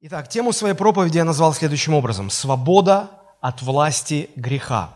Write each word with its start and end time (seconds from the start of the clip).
Итак, 0.00 0.28
тему 0.28 0.52
своей 0.52 0.76
проповеди 0.76 1.16
я 1.16 1.24
назвал 1.24 1.52
следующим 1.52 1.92
образом. 1.92 2.30
Свобода 2.30 3.10
от 3.40 3.62
власти 3.62 4.30
греха. 4.36 4.90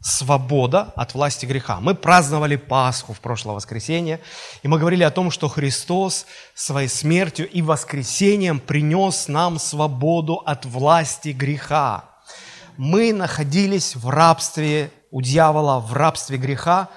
Свобода 0.00 0.90
от 0.96 1.12
власти 1.12 1.44
греха. 1.44 1.80
Мы 1.80 1.94
праздновали 1.94 2.56
Пасху 2.56 3.12
в 3.12 3.20
прошлое 3.20 3.56
воскресенье, 3.56 4.20
и 4.62 4.68
мы 4.68 4.78
говорили 4.78 5.02
о 5.02 5.10
том, 5.10 5.30
что 5.30 5.48
Христос 5.48 6.24
своей 6.54 6.88
смертью 6.88 7.46
и 7.46 7.60
воскресением 7.60 8.58
принес 8.58 9.28
нам 9.28 9.58
свободу 9.58 10.36
от 10.36 10.64
власти 10.64 11.28
греха. 11.28 12.06
Мы 12.78 13.12
находились 13.12 13.96
в 13.96 14.08
рабстве 14.08 14.90
у 15.10 15.20
дьявола, 15.20 15.78
в 15.78 15.92
рабстве 15.92 16.38
греха, 16.38 16.88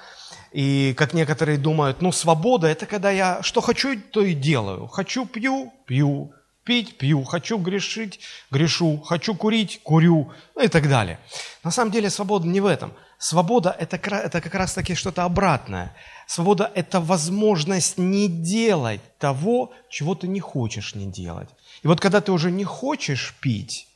и 0.53 0.93
как 0.97 1.13
некоторые 1.13 1.57
думают, 1.57 2.01
ну, 2.01 2.13
свобода– 2.13 2.67
это 2.69 2.85
когда 2.85 3.11
я 3.11 3.43
что 3.43 3.59
хочу, 3.59 3.99
то 3.99 4.21
и 4.21 4.33
делаю. 4.33 4.87
Хочу– 4.87 5.25
пью, 5.25 5.73
пью 5.85 6.31
пить, 6.71 6.97
пью, 6.97 7.25
хочу 7.25 7.57
грешить, 7.57 8.21
грешу, 8.49 9.01
хочу 9.01 9.35
курить, 9.35 9.81
курю, 9.83 10.31
ну 10.55 10.63
и 10.63 10.69
так 10.69 10.87
далее. 10.87 11.19
На 11.65 11.71
самом 11.71 11.91
деле 11.91 12.09
свобода 12.09 12.47
не 12.47 12.61
в 12.61 12.65
этом. 12.65 12.93
Свобода 13.17 13.75
это, 13.77 13.97
это 13.97 14.39
как 14.39 14.55
раз 14.55 14.73
таки 14.73 14.95
что-то 14.95 15.25
обратное. 15.25 15.93
Свобода– 16.27 16.71
это 16.75 17.01
возможность 17.01 17.97
не 17.97 18.29
делать 18.29 19.01
того, 19.17 19.73
чего 19.89 20.15
ты 20.15 20.29
не 20.29 20.39
хочешь 20.39 20.95
не 20.95 21.07
делать. 21.07 21.49
И 21.83 21.87
вот 21.87 21.99
когда 21.99 22.21
ты 22.21 22.31
уже 22.31 22.51
не 22.51 22.63
хочешь 22.63 23.35
пить, 23.41 23.89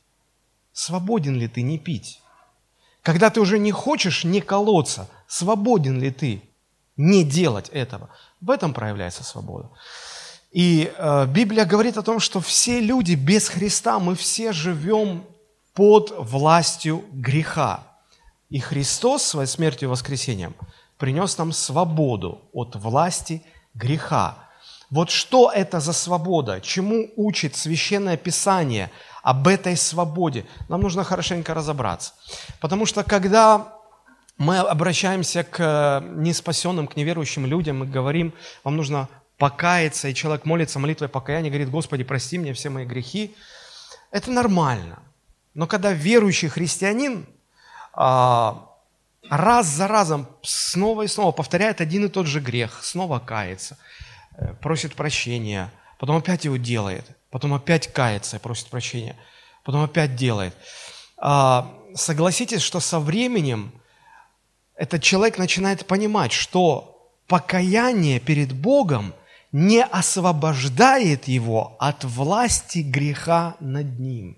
свободен 0.74 1.36
ли 1.36 1.48
ты 1.48 1.62
не 1.62 1.78
пить? 1.78 2.20
Когда 3.00 3.30
ты 3.30 3.40
уже 3.40 3.58
не 3.58 3.72
хочешь 3.72 4.24
не 4.24 4.42
колоться, 4.42 5.08
свободен 5.26 5.98
ли 5.98 6.10
ты 6.10 6.42
не 6.98 7.24
делать 7.24 7.70
этого? 7.70 8.10
В 8.42 8.50
этом 8.50 8.74
проявляется 8.74 9.24
свобода. 9.24 9.70
И 10.56 10.90
э, 10.96 11.26
Библия 11.26 11.66
говорит 11.66 11.98
о 11.98 12.02
том, 12.02 12.18
что 12.18 12.40
все 12.40 12.80
люди 12.80 13.12
без 13.12 13.50
Христа, 13.50 13.98
мы 13.98 14.14
все 14.14 14.52
живем 14.52 15.26
под 15.74 16.14
властью 16.16 17.04
греха. 17.12 17.80
И 18.48 18.58
Христос 18.58 19.22
своей 19.22 19.48
смертью 19.48 19.88
и 19.88 19.90
воскресением 19.90 20.54
принес 20.96 21.36
нам 21.36 21.52
свободу 21.52 22.40
от 22.54 22.74
власти 22.74 23.42
греха. 23.74 24.38
Вот 24.88 25.10
что 25.10 25.52
это 25.54 25.78
за 25.78 25.92
свобода? 25.92 26.62
Чему 26.62 27.10
учит 27.16 27.54
Священное 27.54 28.16
Писание 28.16 28.90
об 29.22 29.46
этой 29.48 29.76
свободе? 29.76 30.46
Нам 30.70 30.80
нужно 30.80 31.04
хорошенько 31.04 31.52
разобраться. 31.52 32.14
Потому 32.60 32.86
что 32.86 33.04
когда 33.04 33.74
мы 34.38 34.56
обращаемся 34.56 35.44
к 35.44 35.60
э, 35.60 36.00
неспасенным, 36.14 36.86
к 36.86 36.96
неверующим 36.96 37.44
людям 37.44 37.84
и 37.84 37.86
говорим, 37.86 38.32
вам 38.64 38.76
нужно 38.76 39.10
покаяться, 39.38 40.08
и 40.08 40.14
человек 40.14 40.44
молится 40.44 40.78
молитвой 40.78 41.08
покаяния, 41.08 41.50
говорит, 41.50 41.70
Господи, 41.70 42.04
прости 42.04 42.38
мне 42.38 42.52
все 42.54 42.70
мои 42.70 42.84
грехи, 42.84 43.34
это 44.10 44.30
нормально. 44.30 45.02
Но 45.54 45.66
когда 45.66 45.92
верующий 45.92 46.48
христианин 46.48 47.26
а, 47.92 48.70
раз 49.28 49.66
за 49.66 49.88
разом 49.88 50.28
снова 50.42 51.02
и 51.02 51.08
снова 51.08 51.32
повторяет 51.32 51.80
один 51.80 52.06
и 52.06 52.08
тот 52.08 52.26
же 52.26 52.40
грех, 52.40 52.82
снова 52.82 53.18
кается, 53.18 53.78
э, 54.36 54.54
просит 54.54 54.94
прощения, 54.94 55.72
потом 55.98 56.16
опять 56.16 56.44
его 56.44 56.56
делает, 56.56 57.04
потом 57.30 57.54
опять 57.54 57.92
кается 57.92 58.36
и 58.36 58.40
просит 58.40 58.68
прощения, 58.68 59.16
потом 59.64 59.82
опять 59.82 60.14
делает. 60.14 60.54
А, 61.18 61.74
согласитесь, 61.94 62.62
что 62.62 62.80
со 62.80 63.00
временем 63.00 63.72
этот 64.76 65.02
человек 65.02 65.36
начинает 65.38 65.86
понимать, 65.86 66.32
что 66.32 67.12
покаяние 67.26 68.18
перед 68.18 68.54
Богом– 68.54 69.12
не 69.52 69.82
освобождает 69.82 71.28
его 71.28 71.76
от 71.78 72.04
власти 72.04 72.78
греха 72.78 73.56
над 73.60 73.98
ним. 73.98 74.36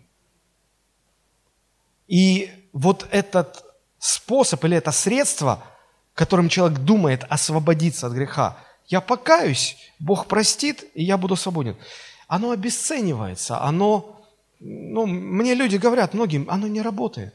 И 2.07 2.51
вот 2.73 3.07
этот 3.11 3.65
способ 3.99 4.65
или 4.65 4.77
это 4.77 4.93
средство, 4.93 5.63
которым 6.15 6.49
человек 6.49 6.79
думает 6.79 7.25
освободиться 7.29 8.07
от 8.07 8.13
греха, 8.13 8.57
я 8.87 9.01
покаюсь, 9.01 9.77
Бог 9.99 10.27
простит, 10.27 10.85
и 10.95 11.05
я 11.05 11.19
буду 11.19 11.37
свободен. 11.37 11.77
Оно 12.27 12.51
обесценивается, 12.51 13.61
оно, 13.61 14.23
ну, 14.61 15.07
мне 15.07 15.55
люди 15.55 15.77
говорят, 15.77 16.15
многим, 16.15 16.47
оно 16.49 16.67
не 16.67 16.81
работает. 16.81 17.35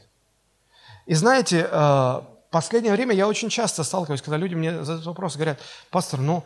И 1.06 1.14
знаете, 1.14 1.68
э, 1.70 1.70
в 1.70 2.50
последнее 2.50 2.92
время 2.92 3.14
я 3.14 3.28
очень 3.28 3.50
часто 3.50 3.84
сталкиваюсь, 3.84 4.22
когда 4.22 4.36
люди 4.36 4.54
мне 4.54 4.84
задают 4.84 5.06
вопрос, 5.06 5.36
говорят, 5.36 5.60
пастор, 5.90 6.20
ну, 6.20 6.44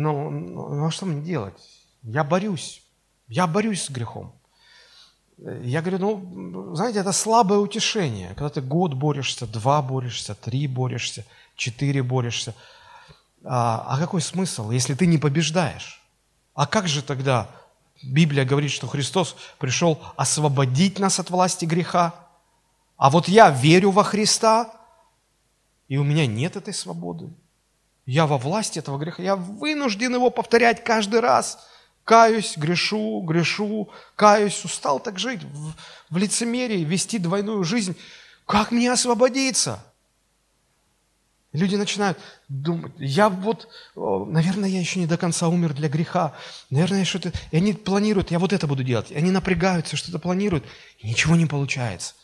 ну, 0.00 0.74
ну 0.74 0.90
что 0.90 1.06
мне 1.06 1.22
делать? 1.22 1.54
Я 2.02 2.24
борюсь. 2.24 2.82
Я 3.28 3.46
борюсь 3.46 3.84
с 3.84 3.90
грехом. 3.90 4.34
Я 5.38 5.82
говорю, 5.82 5.98
ну, 5.98 6.74
знаете, 6.74 6.98
это 6.98 7.12
слабое 7.12 7.58
утешение. 7.58 8.28
Когда 8.30 8.48
ты 8.48 8.60
год 8.60 8.94
борешься, 8.94 9.46
два 9.46 9.82
борешься, 9.82 10.34
три 10.34 10.66
борешься, 10.66 11.24
четыре 11.56 12.02
борешься. 12.02 12.54
А, 13.44 13.84
а 13.86 13.98
какой 13.98 14.20
смысл, 14.20 14.70
если 14.70 14.94
ты 14.94 15.06
не 15.06 15.18
побеждаешь? 15.18 16.02
А 16.54 16.66
как 16.66 16.88
же 16.88 17.02
тогда 17.02 17.48
Библия 18.02 18.44
говорит, 18.44 18.70
что 18.70 18.86
Христос 18.86 19.36
пришел 19.58 20.00
освободить 20.16 20.98
нас 20.98 21.18
от 21.18 21.30
власти 21.30 21.64
греха? 21.64 22.14
А 22.96 23.10
вот 23.10 23.28
я 23.28 23.50
верю 23.50 23.90
во 23.90 24.04
Христа, 24.04 24.72
и 25.88 25.96
у 25.96 26.04
меня 26.04 26.26
нет 26.26 26.56
этой 26.56 26.74
свободы. 26.74 27.32
Я 28.06 28.26
во 28.26 28.38
власти 28.38 28.78
этого 28.78 28.98
греха. 28.98 29.22
Я 29.22 29.36
вынужден 29.36 30.14
его 30.14 30.30
повторять 30.30 30.84
каждый 30.84 31.20
раз. 31.20 31.66
Каюсь, 32.04 32.56
грешу, 32.56 33.20
грешу, 33.22 33.90
каюсь. 34.14 34.64
Устал 34.64 35.00
так 35.00 35.18
жить 35.18 35.42
в, 35.42 35.72
в 36.10 36.16
лицемерии, 36.16 36.84
вести 36.84 37.18
двойную 37.18 37.64
жизнь. 37.64 37.96
Как 38.46 38.70
мне 38.70 38.92
освободиться? 38.92 39.82
Люди 41.54 41.76
начинают 41.76 42.18
думать, 42.48 42.92
я 42.98 43.28
вот, 43.28 43.68
наверное, 43.94 44.68
я 44.68 44.80
еще 44.80 44.98
не 44.98 45.06
до 45.06 45.16
конца 45.16 45.46
умер 45.46 45.72
для 45.72 45.88
греха, 45.88 46.34
наверное, 46.68 47.04
что-то... 47.04 47.32
И 47.52 47.56
они 47.56 47.72
планируют, 47.74 48.32
я 48.32 48.40
вот 48.40 48.52
это 48.52 48.66
буду 48.66 48.82
делать. 48.82 49.12
И 49.12 49.14
они 49.14 49.30
напрягаются, 49.30 49.96
что-то 49.96 50.18
планируют, 50.18 50.64
и 50.98 51.08
ничего 51.08 51.36
не 51.36 51.46
получается. 51.46 52.14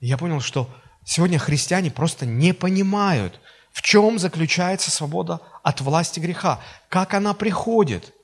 И 0.00 0.08
я 0.08 0.18
понял, 0.18 0.40
что 0.40 0.68
сегодня 1.04 1.38
христиане 1.38 1.92
просто 1.92 2.26
не 2.26 2.52
понимают, 2.52 3.38
в 3.74 3.82
чем 3.82 4.20
заключается 4.20 4.92
свобода 4.92 5.40
от 5.64 5.80
власти 5.80 6.20
греха? 6.20 6.60
Как 6.88 7.12
она 7.12 7.34
приходит? 7.34 8.14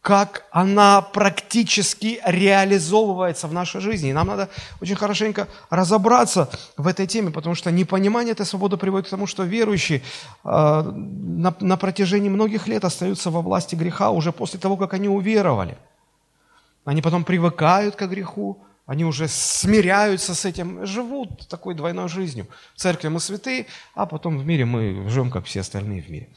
Как 0.00 0.46
она 0.50 1.00
практически 1.00 2.20
реализовывается 2.26 3.46
в 3.46 3.52
нашей 3.52 3.80
жизни? 3.80 4.10
И 4.10 4.12
нам 4.12 4.26
надо 4.26 4.50
очень 4.80 4.96
хорошенько 4.96 5.46
разобраться 5.70 6.50
в 6.76 6.88
этой 6.88 7.06
теме, 7.06 7.30
потому 7.30 7.54
что 7.54 7.70
непонимание 7.70 8.32
этой 8.32 8.44
свободы 8.44 8.76
приводит 8.76 9.06
к 9.06 9.10
тому, 9.10 9.28
что 9.28 9.44
верующие 9.44 10.02
э, 10.42 10.82
на, 10.82 11.54
на 11.60 11.76
протяжении 11.76 12.28
многих 12.28 12.66
лет 12.66 12.84
остаются 12.84 13.30
во 13.30 13.42
власти 13.42 13.76
греха 13.76 14.10
уже 14.10 14.32
после 14.32 14.58
того, 14.58 14.76
как 14.76 14.92
они 14.92 15.08
уверовали. 15.08 15.78
Они 16.84 17.00
потом 17.00 17.22
привыкают 17.22 17.94
к 17.94 18.06
греху, 18.08 18.58
они 18.86 19.04
уже 19.04 19.28
смиряются 19.28 20.34
с 20.34 20.44
этим, 20.44 20.84
живут 20.86 21.48
такой 21.48 21.74
двойной 21.74 22.08
жизнью. 22.08 22.46
В 22.74 22.80
церкви 22.80 23.08
мы 23.08 23.20
святые, 23.20 23.66
а 23.94 24.06
потом 24.06 24.38
в 24.38 24.46
мире 24.46 24.64
мы 24.64 25.08
живем, 25.08 25.30
как 25.30 25.46
все 25.46 25.60
остальные 25.60 26.02
в 26.02 26.10
мире. 26.10 26.28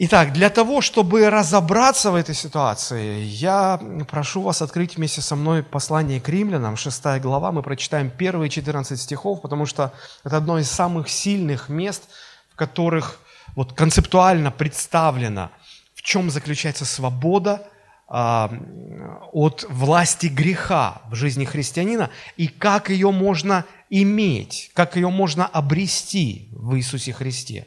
Итак, 0.00 0.32
для 0.32 0.48
того, 0.48 0.80
чтобы 0.80 1.28
разобраться 1.28 2.12
в 2.12 2.14
этой 2.14 2.34
ситуации, 2.34 3.20
я 3.22 3.80
прошу 4.08 4.42
вас 4.42 4.62
открыть 4.62 4.96
вместе 4.96 5.20
со 5.20 5.34
мной 5.34 5.62
послание 5.62 6.20
к 6.20 6.28
римлянам, 6.28 6.76
6 6.76 7.20
глава. 7.20 7.50
Мы 7.50 7.62
прочитаем 7.62 8.10
первые 8.10 8.48
14 8.48 9.00
стихов, 9.00 9.40
потому 9.42 9.66
что 9.66 9.92
это 10.24 10.36
одно 10.36 10.58
из 10.58 10.70
самых 10.70 11.08
сильных 11.08 11.68
мест, 11.68 12.04
в 12.52 12.56
которых 12.56 13.18
вот 13.56 13.72
концептуально 13.72 14.52
представлено, 14.52 15.50
в 15.94 16.02
чем 16.02 16.30
заключается 16.30 16.84
свобода– 16.84 17.68
от 18.08 19.66
власти 19.68 20.28
греха 20.28 21.02
в 21.10 21.14
жизни 21.14 21.44
христианина 21.44 22.08
и 22.38 22.48
как 22.48 22.88
ее 22.88 23.10
можно 23.10 23.66
иметь, 23.90 24.70
как 24.74 24.96
ее 24.96 25.10
можно 25.10 25.46
обрести 25.46 26.48
в 26.52 26.76
Иисусе 26.76 27.12
Христе. 27.12 27.66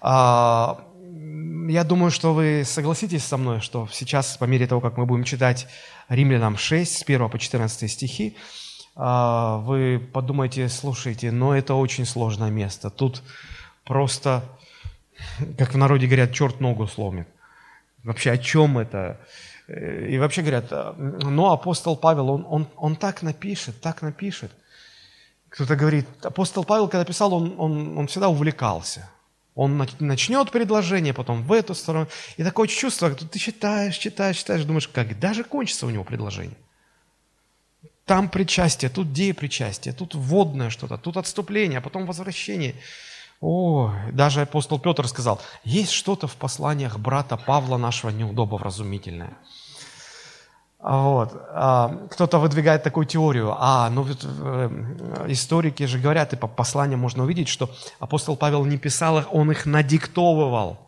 А, 0.00 0.84
я 1.68 1.82
думаю, 1.82 2.10
что 2.10 2.32
вы 2.32 2.62
согласитесь 2.64 3.24
со 3.24 3.36
мной, 3.36 3.60
что 3.60 3.88
сейчас, 3.90 4.36
по 4.36 4.44
мере 4.44 4.66
того, 4.66 4.80
как 4.80 4.96
мы 4.96 5.06
будем 5.06 5.24
читать 5.24 5.66
Римлянам 6.08 6.56
6, 6.56 6.98
с 6.98 7.02
1 7.02 7.28
по 7.28 7.38
14 7.38 7.90
стихи, 7.90 8.36
а, 8.94 9.58
вы 9.58 9.98
подумайте, 9.98 10.68
слушайте, 10.68 11.32
но 11.32 11.56
это 11.56 11.74
очень 11.74 12.06
сложное 12.06 12.50
место. 12.50 12.90
Тут 12.90 13.22
просто, 13.84 14.44
как 15.58 15.74
в 15.74 15.76
народе 15.76 16.06
говорят, 16.06 16.32
черт 16.32 16.60
ногу 16.60 16.86
сломит. 16.86 17.26
Вообще 18.04 18.30
о 18.30 18.38
чем 18.38 18.78
это? 18.78 19.20
Э, 19.68 20.06
и 20.08 20.18
вообще 20.18 20.42
говорят, 20.42 20.66
э, 20.70 20.92
ну, 20.96 21.50
апостол 21.50 21.96
Павел, 21.96 22.30
он, 22.30 22.46
он, 22.48 22.66
он 22.76 22.96
так 22.96 23.22
напишет, 23.22 23.80
так 23.80 24.02
напишет. 24.02 24.52
Кто-то 25.48 25.76
говорит, 25.76 26.06
апостол 26.22 26.64
Павел, 26.64 26.88
когда 26.88 27.04
писал, 27.04 27.32
он, 27.34 27.54
он, 27.58 27.98
он 27.98 28.06
всегда 28.06 28.28
увлекался. 28.28 29.08
Он 29.54 29.88
начнет 30.00 30.50
предложение, 30.50 31.14
потом 31.14 31.42
в 31.42 31.52
эту 31.52 31.74
сторону. 31.74 32.08
И 32.36 32.44
такое 32.44 32.68
чувство, 32.68 33.10
что 33.10 33.26
ты 33.26 33.38
читаешь, 33.38 33.96
читаешь, 33.96 34.36
читаешь, 34.36 34.64
думаешь, 34.64 34.86
когда 34.86 35.32
же 35.32 35.44
кончится 35.44 35.86
у 35.86 35.90
него 35.90 36.04
предложение? 36.04 36.58
Там 38.04 38.28
причастие, 38.28 38.90
тут 38.90 39.08
причастие, 39.36 39.94
тут 39.94 40.14
водное 40.14 40.68
что-то, 40.68 40.98
тут 40.98 41.16
отступление, 41.16 41.78
а 41.78 41.80
потом 41.80 42.04
возвращение. 42.04 42.74
О, 43.48 43.92
даже 44.10 44.40
апостол 44.40 44.80
Петр 44.80 45.06
сказал, 45.06 45.40
есть 45.62 45.92
что-то 45.92 46.26
в 46.26 46.34
посланиях 46.34 46.98
брата 46.98 47.36
Павла 47.36 47.76
нашего 47.76 48.10
неудобовразумительное. 48.10 49.34
Вот. 50.80 51.30
А, 51.50 52.08
кто-то 52.10 52.40
выдвигает 52.40 52.82
такую 52.82 53.06
теорию. 53.06 53.54
А, 53.56 53.88
ну 53.88 54.02
вот 54.02 54.18
э, 54.24 55.26
историки 55.28 55.86
же 55.86 56.00
говорят, 56.00 56.32
и 56.32 56.36
по 56.36 56.48
посланиям 56.48 56.98
можно 56.98 57.22
увидеть, 57.22 57.46
что 57.46 57.70
апостол 58.00 58.36
Павел 58.36 58.64
не 58.64 58.78
писал 58.78 59.20
их, 59.20 59.32
он 59.32 59.52
их 59.52 59.64
надиктовывал. 59.64 60.78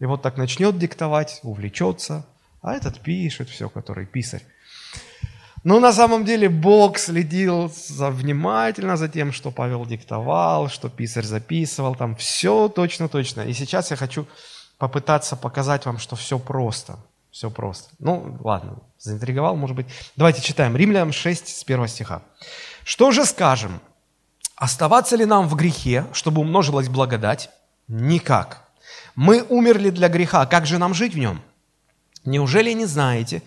И 0.00 0.04
вот 0.04 0.20
так 0.20 0.36
начнет 0.36 0.76
диктовать, 0.76 1.40
увлечется, 1.42 2.26
а 2.60 2.74
этот 2.74 3.00
пишет 3.00 3.48
все, 3.48 3.70
который 3.70 4.04
писарь. 4.04 4.42
Но 5.62 5.78
на 5.78 5.92
самом 5.92 6.24
деле 6.24 6.48
Бог 6.48 6.98
следил 6.98 7.70
за, 7.74 8.10
внимательно 8.10 8.96
за 8.96 9.08
тем, 9.08 9.32
что 9.32 9.50
Павел 9.50 9.84
диктовал, 9.84 10.68
что 10.68 10.88
писарь 10.88 11.24
записывал, 11.24 11.94
там 11.94 12.16
все 12.16 12.68
точно-точно. 12.68 13.42
И 13.42 13.52
сейчас 13.52 13.90
я 13.90 13.96
хочу 13.96 14.26
попытаться 14.78 15.36
показать 15.36 15.84
вам, 15.84 15.98
что 15.98 16.16
все 16.16 16.38
просто. 16.38 16.98
Все 17.30 17.50
просто. 17.50 17.90
Ну, 17.98 18.38
ладно, 18.40 18.78
заинтриговал, 18.98 19.54
может 19.54 19.76
быть. 19.76 19.86
Давайте 20.16 20.42
читаем. 20.42 20.76
Римлянам 20.76 21.12
6, 21.12 21.48
с 21.48 21.62
1 21.62 21.88
стиха. 21.88 22.22
«Что 22.84 23.12
же 23.12 23.24
скажем? 23.24 23.80
Оставаться 24.56 25.16
ли 25.16 25.26
нам 25.26 25.46
в 25.48 25.54
грехе, 25.54 26.06
чтобы 26.12 26.40
умножилась 26.40 26.88
благодать? 26.88 27.50
Никак. 27.88 28.68
Мы 29.14 29.42
умерли 29.42 29.90
для 29.90 30.08
греха, 30.08 30.46
как 30.46 30.66
же 30.66 30.78
нам 30.78 30.94
жить 30.94 31.14
в 31.14 31.18
нем? 31.18 31.40
Неужели 32.24 32.72
не 32.72 32.86
знаете, 32.86 33.42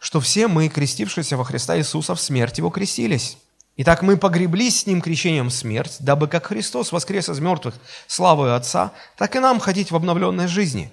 что 0.00 0.18
все 0.18 0.48
мы, 0.48 0.68
крестившиеся 0.68 1.36
во 1.36 1.44
Христа 1.44 1.78
Иисуса, 1.78 2.14
в 2.14 2.20
смерть 2.20 2.58
Его 2.58 2.70
крестились. 2.70 3.36
Итак, 3.76 4.02
мы 4.02 4.16
погреблись 4.16 4.80
с 4.80 4.86
Ним 4.86 5.00
крещением 5.00 5.48
в 5.48 5.52
смерть, 5.52 5.98
дабы 6.00 6.26
как 6.26 6.46
Христос 6.46 6.90
воскрес 6.90 7.28
из 7.28 7.38
мертвых 7.38 7.74
славою 8.06 8.56
Отца, 8.56 8.92
так 9.16 9.36
и 9.36 9.38
нам 9.38 9.60
ходить 9.60 9.90
в 9.90 9.96
обновленной 9.96 10.48
жизни. 10.48 10.90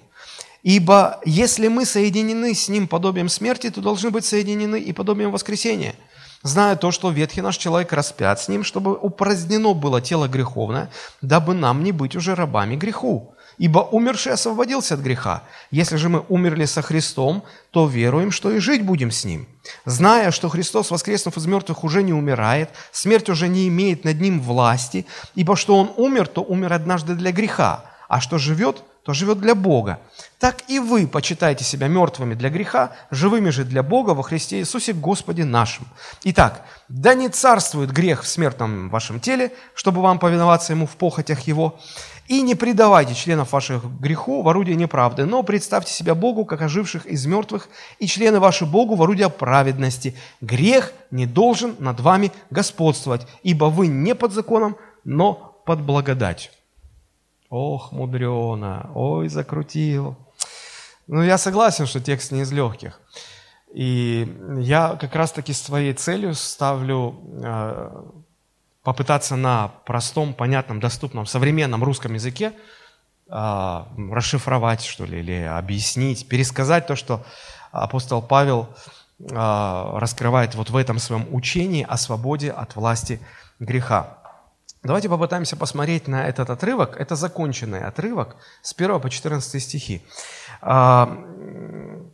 Ибо 0.62 1.20
если 1.24 1.68
мы 1.68 1.86
соединены 1.86 2.54
с 2.54 2.68
Ним 2.68 2.86
подобием 2.86 3.28
смерти, 3.28 3.70
то 3.70 3.80
должны 3.80 4.10
быть 4.10 4.24
соединены 4.24 4.78
и 4.78 4.92
подобием 4.92 5.32
воскресения, 5.32 5.94
зная 6.42 6.76
то, 6.76 6.90
что 6.90 7.10
ветхий 7.10 7.40
наш 7.40 7.56
человек 7.56 7.92
распят 7.92 8.40
с 8.40 8.48
Ним, 8.48 8.62
чтобы 8.62 8.94
упразднено 8.94 9.72
было 9.72 10.00
тело 10.02 10.28
греховное, 10.28 10.90
дабы 11.22 11.54
нам 11.54 11.82
не 11.82 11.92
быть 11.92 12.16
уже 12.16 12.34
рабами 12.34 12.76
греху. 12.76 13.34
Ибо 13.58 13.80
умерший 13.80 14.32
освободился 14.32 14.94
от 14.94 15.00
греха. 15.00 15.42
Если 15.70 15.96
же 15.96 16.08
мы 16.08 16.24
умерли 16.28 16.64
со 16.64 16.80
Христом, 16.80 17.42
то 17.70 17.86
веруем, 17.86 18.30
что 18.30 18.50
и 18.52 18.58
жить 18.58 18.84
будем 18.84 19.10
с 19.10 19.24
Ним. 19.24 19.46
Зная, 19.84 20.30
что 20.30 20.48
Христос, 20.48 20.90
воскреснув 20.90 21.36
из 21.36 21.46
мертвых, 21.46 21.84
уже 21.84 22.02
не 22.02 22.12
умирает, 22.12 22.70
смерть 22.92 23.28
уже 23.28 23.48
не 23.48 23.68
имеет 23.68 24.04
над 24.04 24.20
Ним 24.20 24.40
власти, 24.40 25.06
ибо 25.34 25.56
что 25.56 25.76
Он 25.76 25.92
умер, 25.96 26.28
то 26.28 26.42
умер 26.42 26.72
однажды 26.72 27.14
для 27.14 27.32
греха, 27.32 27.84
а 28.08 28.20
что 28.20 28.38
живет, 28.38 28.82
то 29.08 29.14
живет 29.14 29.40
для 29.40 29.54
Бога. 29.54 30.00
Так 30.38 30.64
и 30.68 30.78
вы 30.78 31.06
почитайте 31.06 31.64
себя 31.64 31.88
мертвыми 31.88 32.34
для 32.34 32.50
греха, 32.50 32.92
живыми 33.10 33.48
же 33.48 33.64
для 33.64 33.82
Бога 33.82 34.10
во 34.10 34.22
Христе 34.22 34.58
Иисусе 34.58 34.92
Господе 34.92 35.44
нашим. 35.44 35.86
Итак, 36.24 36.62
да 36.88 37.14
не 37.14 37.30
царствует 37.30 37.90
грех 37.90 38.22
в 38.22 38.28
смертном 38.28 38.90
вашем 38.90 39.18
теле, 39.18 39.52
чтобы 39.74 40.02
вам 40.02 40.18
повиноваться 40.18 40.74
ему 40.74 40.86
в 40.86 40.96
похотях 40.96 41.40
его, 41.40 41.80
и 42.28 42.42
не 42.42 42.54
предавайте 42.54 43.14
членов 43.14 43.52
ваших 43.52 43.84
греху 43.98 44.42
в 44.42 44.48
орудие 44.48 44.76
неправды, 44.76 45.24
но 45.24 45.42
представьте 45.42 45.92
себя 45.92 46.14
Богу, 46.14 46.44
как 46.44 46.60
оживших 46.60 47.06
из 47.06 47.24
мертвых, 47.26 47.68
и 47.98 48.06
члены 48.06 48.38
ваши 48.38 48.66
Богу 48.66 48.94
в 48.94 49.02
орудие 49.02 49.30
праведности. 49.30 50.14
Грех 50.42 50.92
не 51.10 51.24
должен 51.24 51.74
над 51.78 52.00
вами 52.00 52.30
господствовать, 52.50 53.26
ибо 53.42 53.64
вы 53.66 53.86
не 53.86 54.14
под 54.14 54.32
законом, 54.32 54.76
но 55.04 55.62
под 55.64 55.80
благодатью. 55.80 56.52
Ох, 57.48 57.92
мудрено, 57.92 58.90
ой, 58.94 59.28
закрутил. 59.28 60.16
Ну, 61.06 61.22
я 61.22 61.38
согласен, 61.38 61.86
что 61.86 61.98
текст 61.98 62.30
не 62.30 62.42
из 62.42 62.52
легких. 62.52 63.00
И 63.72 64.30
я 64.58 64.96
как 65.00 65.14
раз-таки 65.14 65.54
своей 65.54 65.94
целью 65.94 66.34
ставлю 66.34 67.14
э, 67.42 68.02
попытаться 68.88 69.36
на 69.36 69.68
простом, 69.84 70.32
понятном, 70.32 70.80
доступном, 70.80 71.26
современном 71.26 71.84
русском 71.84 72.14
языке 72.14 72.54
э, 73.28 73.82
расшифровать, 74.10 74.82
что 74.82 75.04
ли, 75.04 75.18
или 75.18 75.42
объяснить, 75.42 76.26
пересказать 76.26 76.86
то, 76.86 76.96
что 76.96 77.22
апостол 77.70 78.22
Павел 78.22 78.66
э, 79.20 79.24
раскрывает 79.28 80.54
вот 80.54 80.70
в 80.70 80.76
этом 80.76 80.98
своем 81.00 81.26
учении 81.34 81.84
о 81.86 81.98
свободе 81.98 82.50
от 82.50 82.76
власти 82.76 83.20
греха. 83.60 84.16
Давайте 84.82 85.10
попытаемся 85.10 85.54
посмотреть 85.54 86.08
на 86.08 86.26
этот 86.26 86.48
отрывок. 86.48 86.96
Это 86.96 87.14
законченный 87.14 87.80
отрывок 87.80 88.36
с 88.62 88.72
1 88.72 89.00
по 89.00 89.10
14 89.10 89.62
стихи. 89.62 90.02
А, 90.62 91.26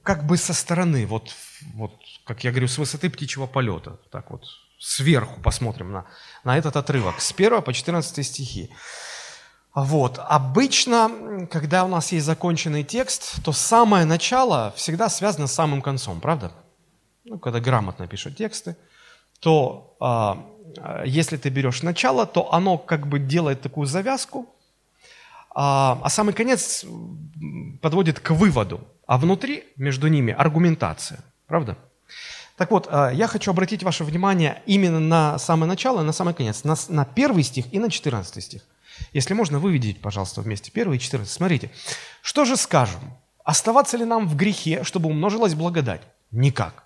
как 0.03 0.27
бы 0.27 0.37
со 0.37 0.53
стороны, 0.53 1.07
вот, 1.07 1.31
вот, 1.75 1.93
как 2.27 2.43
я 2.43 2.51
говорю, 2.51 2.67
с 2.67 2.79
высоты 2.79 3.11
птичьего 3.11 3.47
полета, 3.47 4.01
так 4.11 4.33
вот, 4.33 4.43
сверху 4.85 5.41
посмотрим 5.41 5.93
на, 5.93 6.07
на 6.45 6.59
этот 6.59 6.77
отрывок, 6.77 7.21
с 7.21 7.33
1 7.33 7.63
по 7.63 7.73
14 7.73 8.27
стихи. 8.27 8.71
Вот. 9.75 10.21
Обычно, 10.23 11.49
когда 11.51 11.85
у 11.85 11.89
нас 11.89 12.13
есть 12.13 12.27
законченный 12.27 12.85
текст, 12.85 13.43
то 13.45 13.53
самое 13.53 14.05
начало 14.05 14.73
всегда 14.77 15.09
связано 15.09 15.47
с 15.47 15.55
самым 15.55 15.83
концом, 15.83 16.21
правда? 16.21 16.53
Ну, 17.25 17.39
когда 17.39 17.59
грамотно 17.61 18.07
пишут 18.07 18.37
тексты, 18.37 18.77
то 19.41 19.97
Э, 20.77 21.03
если 21.07 21.37
ты 21.37 21.49
берешь 21.49 21.83
начало, 21.83 22.27
то 22.27 22.53
оно 22.53 22.79
как 22.79 23.07
бы 23.07 23.19
делает 23.19 23.61
такую 23.61 23.87
завязку, 23.87 24.49
а, 25.57 26.01
а 26.03 26.11
самый 26.11 26.35
конец 26.35 26.85
подводит 27.81 28.19
к 28.19 28.31
выводу, 28.31 28.81
а 29.07 29.19
внутри 29.19 29.65
между 29.77 30.09
ними 30.09 30.33
аргументация. 30.33 31.21
Правда? 31.47 31.77
Так 32.57 32.71
вот, 32.71 32.89
э, 32.91 33.11
я 33.15 33.27
хочу 33.27 33.51
обратить 33.51 33.83
ваше 33.83 34.05
внимание 34.05 34.63
именно 34.67 35.01
на 35.01 35.39
самое 35.39 35.69
начало 35.69 36.01
и 36.01 36.05
на 36.05 36.13
самый 36.13 36.35
конец, 36.35 36.65
на, 36.65 36.77
на 36.89 37.05
первый 37.05 37.43
стих 37.43 37.73
и 37.73 37.79
на 37.79 37.91
14 37.91 38.43
стих. 38.43 38.63
Если 39.13 39.35
можно, 39.35 39.59
выведите, 39.59 39.99
пожалуйста, 40.01 40.41
вместе 40.41 40.71
первый 40.71 40.99
и 40.99 41.01
14. 41.01 41.33
Смотрите, 41.33 41.71
что 42.23 42.45
же 42.45 42.57
скажем? 42.57 43.01
Оставаться 43.45 43.97
ли 43.97 44.05
нам 44.05 44.29
в 44.29 44.37
грехе, 44.37 44.85
чтобы 44.85 45.11
умножилась 45.11 45.55
благодать? 45.55 46.03
Никак. 46.31 46.85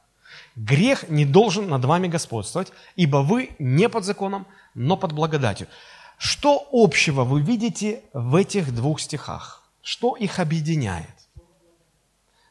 Грех 0.56 1.08
не 1.08 1.24
должен 1.24 1.68
над 1.68 1.84
вами 1.84 2.08
господствовать, 2.08 2.72
ибо 2.96 3.18
вы 3.18 3.50
не 3.58 3.88
под 3.88 4.04
законом, 4.04 4.46
но 4.74 4.96
под 4.96 5.12
благодатью. 5.12 5.68
Что 6.16 6.66
общего 6.72 7.24
вы 7.24 7.42
видите 7.42 8.02
в 8.12 8.34
этих 8.34 8.74
двух 8.74 9.00
стихах? 9.00 9.62
Что 9.82 10.16
их 10.16 10.40
объединяет? 10.40 11.14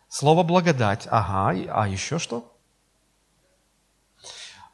Слово 0.08 0.44
благодать. 0.44 1.08
Ага, 1.12 1.60
а 1.70 1.88
еще 1.88 2.18
что? 2.18 2.57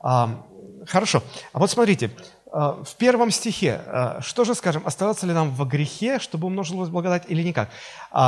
А, 0.04 0.46
хорошо. 0.86 1.24
А 1.54 1.60
вот 1.60 1.72
смотрите, 1.72 2.12
а, 2.52 2.84
в 2.84 2.96
первом 2.96 3.32
стихе, 3.32 3.82
а, 3.86 4.20
что 4.22 4.44
же 4.44 4.54
скажем, 4.54 4.84
оставаться 4.86 5.26
ли 5.26 5.34
нам 5.34 5.50
в 5.50 5.66
грехе, 5.66 6.20
чтобы 6.20 6.48
умножилась 6.48 6.90
благодать 6.90 7.24
или 7.30 7.42
никак? 7.42 7.70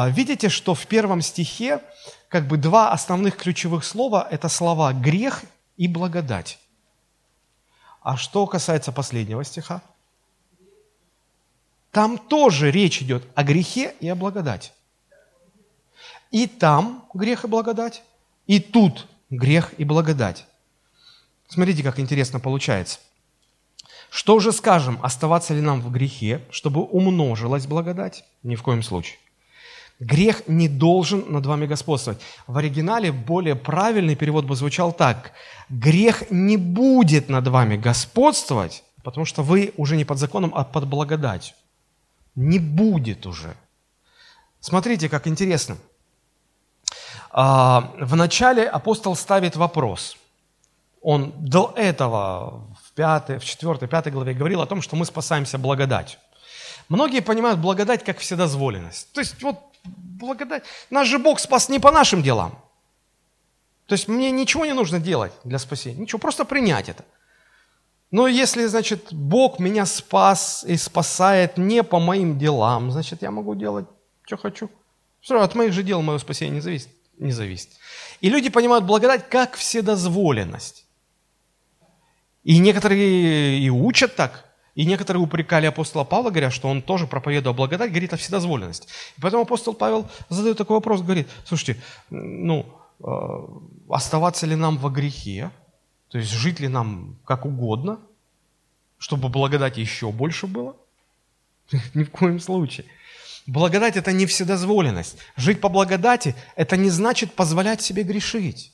Видите, 0.08 0.50
что 0.50 0.74
в 0.74 0.88
первом 0.88 1.22
стихе 1.22 1.82
как 2.30 2.48
бы 2.48 2.58
два 2.58 2.92
основных 2.92 3.36
ключевых 3.36 3.84
слова– 3.84 4.28
это 4.32 4.50
слова 4.50 4.94
«грех» 4.94 5.44
и 5.78 5.88
«благодать». 5.88 6.58
А 8.02 8.18
что 8.18 8.46
касается 8.48 8.92
последнего 8.92 9.44
стиха? 9.44 9.82
Там 11.92 12.18
тоже 12.18 12.72
речь 12.72 13.02
идет 13.02 13.24
о 13.36 13.44
грехе 13.44 13.96
и 14.00 14.08
о 14.10 14.16
благодати. 14.16 14.72
И 16.30 16.46
там 16.46 17.06
грех 17.14 17.46
и 17.46 17.48
благодать, 17.48 18.04
и 18.48 18.60
тут 18.60 19.08
грех 19.30 19.74
и 19.78 19.86
благодать. 19.86 20.46
Смотрите, 21.48 21.84
как 21.84 22.00
интересно 22.00 22.40
получается. 22.40 23.00
Что 24.10 24.40
же 24.40 24.52
скажем, 24.52 25.00
оставаться 25.02 25.54
ли 25.54 25.62
нам 25.62 25.82
в 25.82 25.92
грехе, 25.92 26.42
чтобы 26.50 26.82
умножилась 26.82 27.68
благодать? 27.68 28.24
Ни 28.44 28.56
в 28.56 28.64
коем 28.64 28.82
случае. 28.82 29.18
Грех 30.00 30.44
не 30.48 30.68
должен 30.68 31.24
над 31.32 31.46
вами 31.46 31.66
господствовать. 31.66 32.22
В 32.48 32.58
оригинале 32.58 33.12
более 33.12 33.56
правильный 33.56 34.16
перевод 34.16 34.46
бы 34.46 34.56
звучал 34.56 34.92
так. 34.92 35.32
Грех 35.70 36.30
не 36.32 36.58
будет 36.58 37.30
над 37.30 37.48
вами 37.48 37.78
господствовать, 37.78 38.84
потому 39.04 39.26
что 39.26 39.42
вы 39.42 39.74
уже 39.78 39.96
не 39.96 40.04
под 40.04 40.18
законом, 40.18 40.52
а 40.54 40.66
под 40.66 40.88
благодатью. 40.88 41.56
Не 42.36 42.60
будет 42.60 43.26
уже. 43.26 43.56
Смотрите, 44.60 45.08
как 45.08 45.28
интересно. 45.28 45.78
А, 47.32 47.94
Вначале 48.00 48.68
апостол 48.68 49.16
ставит 49.16 49.56
вопрос. 49.56 50.18
Он 51.06 51.32
до 51.38 51.72
этого 51.78 52.66
в, 52.84 52.92
пятой, 52.94 53.38
в 53.38 53.46
четвертой, 53.46 53.88
пятой 53.88 54.12
главе 54.12 54.34
говорил 54.34 54.62
о 54.62 54.66
том, 54.66 54.82
что 54.82 54.96
мы 54.96 55.06
спасаемся 55.06 55.60
благодатью. 55.60 56.20
Многие 56.90 57.20
понимают 57.20 57.60
благодать 57.60 58.04
как 58.04 58.18
вседозволенность. 58.18 59.14
То 59.14 59.22
есть 59.22 59.40
вот 59.44 59.60
благодать. 59.84 60.64
Наш 60.90 61.08
же 61.08 61.20
Бог 61.20 61.40
спас 61.40 61.70
не 61.70 61.78
по 61.78 61.92
нашим 61.92 62.24
делам. 62.24 62.58
То 63.86 63.94
есть 63.94 64.08
мне 64.08 64.32
ничего 64.32 64.66
не 64.66 64.74
нужно 64.74 65.00
делать 65.00 65.32
для 65.44 65.60
спасения. 65.60 66.02
Ничего, 66.02 66.18
просто 66.18 66.44
принять 66.44 66.90
это. 66.90 67.06
Но 68.10 68.28
если, 68.28 68.66
значит, 68.66 69.14
Бог 69.14 69.60
меня 69.60 69.86
спас 69.86 70.66
и 70.68 70.76
спасает 70.76 71.56
не 71.60 71.84
по 71.84 72.00
моим 72.00 72.40
делам, 72.40 72.90
значит, 72.90 73.22
я 73.22 73.30
могу 73.30 73.54
делать, 73.54 73.86
что 74.24 74.38
хочу. 74.38 74.72
Все 75.22 75.40
от 75.40 75.54
моих 75.54 75.72
же 75.72 75.84
дел 75.84 76.02
мое 76.02 76.18
спасение 76.18 76.56
не 76.56 76.62
зависит. 76.62 76.90
Не 77.20 77.32
зависит. 77.32 77.70
И 78.22 78.30
люди 78.32 78.50
понимают 78.50 78.86
благодать 78.86 79.30
как 79.30 79.54
вседозволенность. 79.54 80.85
И 82.46 82.60
некоторые 82.60 83.60
и 83.60 83.70
учат 83.70 84.16
так, 84.16 84.46
и 84.76 84.86
некоторые 84.86 85.22
упрекали 85.22 85.66
апостола 85.66 86.04
Павла, 86.04 86.30
говоря, 86.30 86.52
что 86.52 86.70
он 86.70 86.84
тоже 86.84 87.08
проповедовал 87.08 87.56
благодать, 87.56 87.90
говорит 87.90 88.14
о 88.14 88.18
вседозволенности. 88.18 88.88
И 89.18 89.22
поэтому 89.22 89.44
апостол 89.44 89.74
Павел 89.74 90.08
задает 90.30 90.58
такой 90.58 90.78
вопрос, 90.78 91.02
говорит, 91.02 91.28
слушайте, 91.44 91.82
ну, 92.12 92.68
э, 93.00 93.14
оставаться 93.90 94.46
ли 94.46 94.56
нам 94.56 94.78
во 94.78 94.92
грехе, 94.92 95.50
то 96.10 96.20
есть 96.20 96.30
жить 96.30 96.60
ли 96.60 96.68
нам 96.68 97.18
как 97.26 97.46
угодно, 97.46 98.00
чтобы 99.00 99.30
благодати 99.30 99.80
еще 99.80 100.12
больше 100.12 100.46
было? 100.46 100.76
Ни 101.96 102.04
в 102.04 102.12
коем 102.12 102.40
случае. 102.40 102.86
Благодать– 103.48 103.96
это 103.98 104.12
не 104.12 104.28
вседозволенность. 104.28 105.18
Жить 105.36 105.62
по 105.62 105.70
благодати– 105.70 106.36
это 106.56 106.78
не 106.78 106.92
значит 106.92 107.34
позволять 107.34 107.82
себе 107.82 108.04
грешить. 108.04 108.72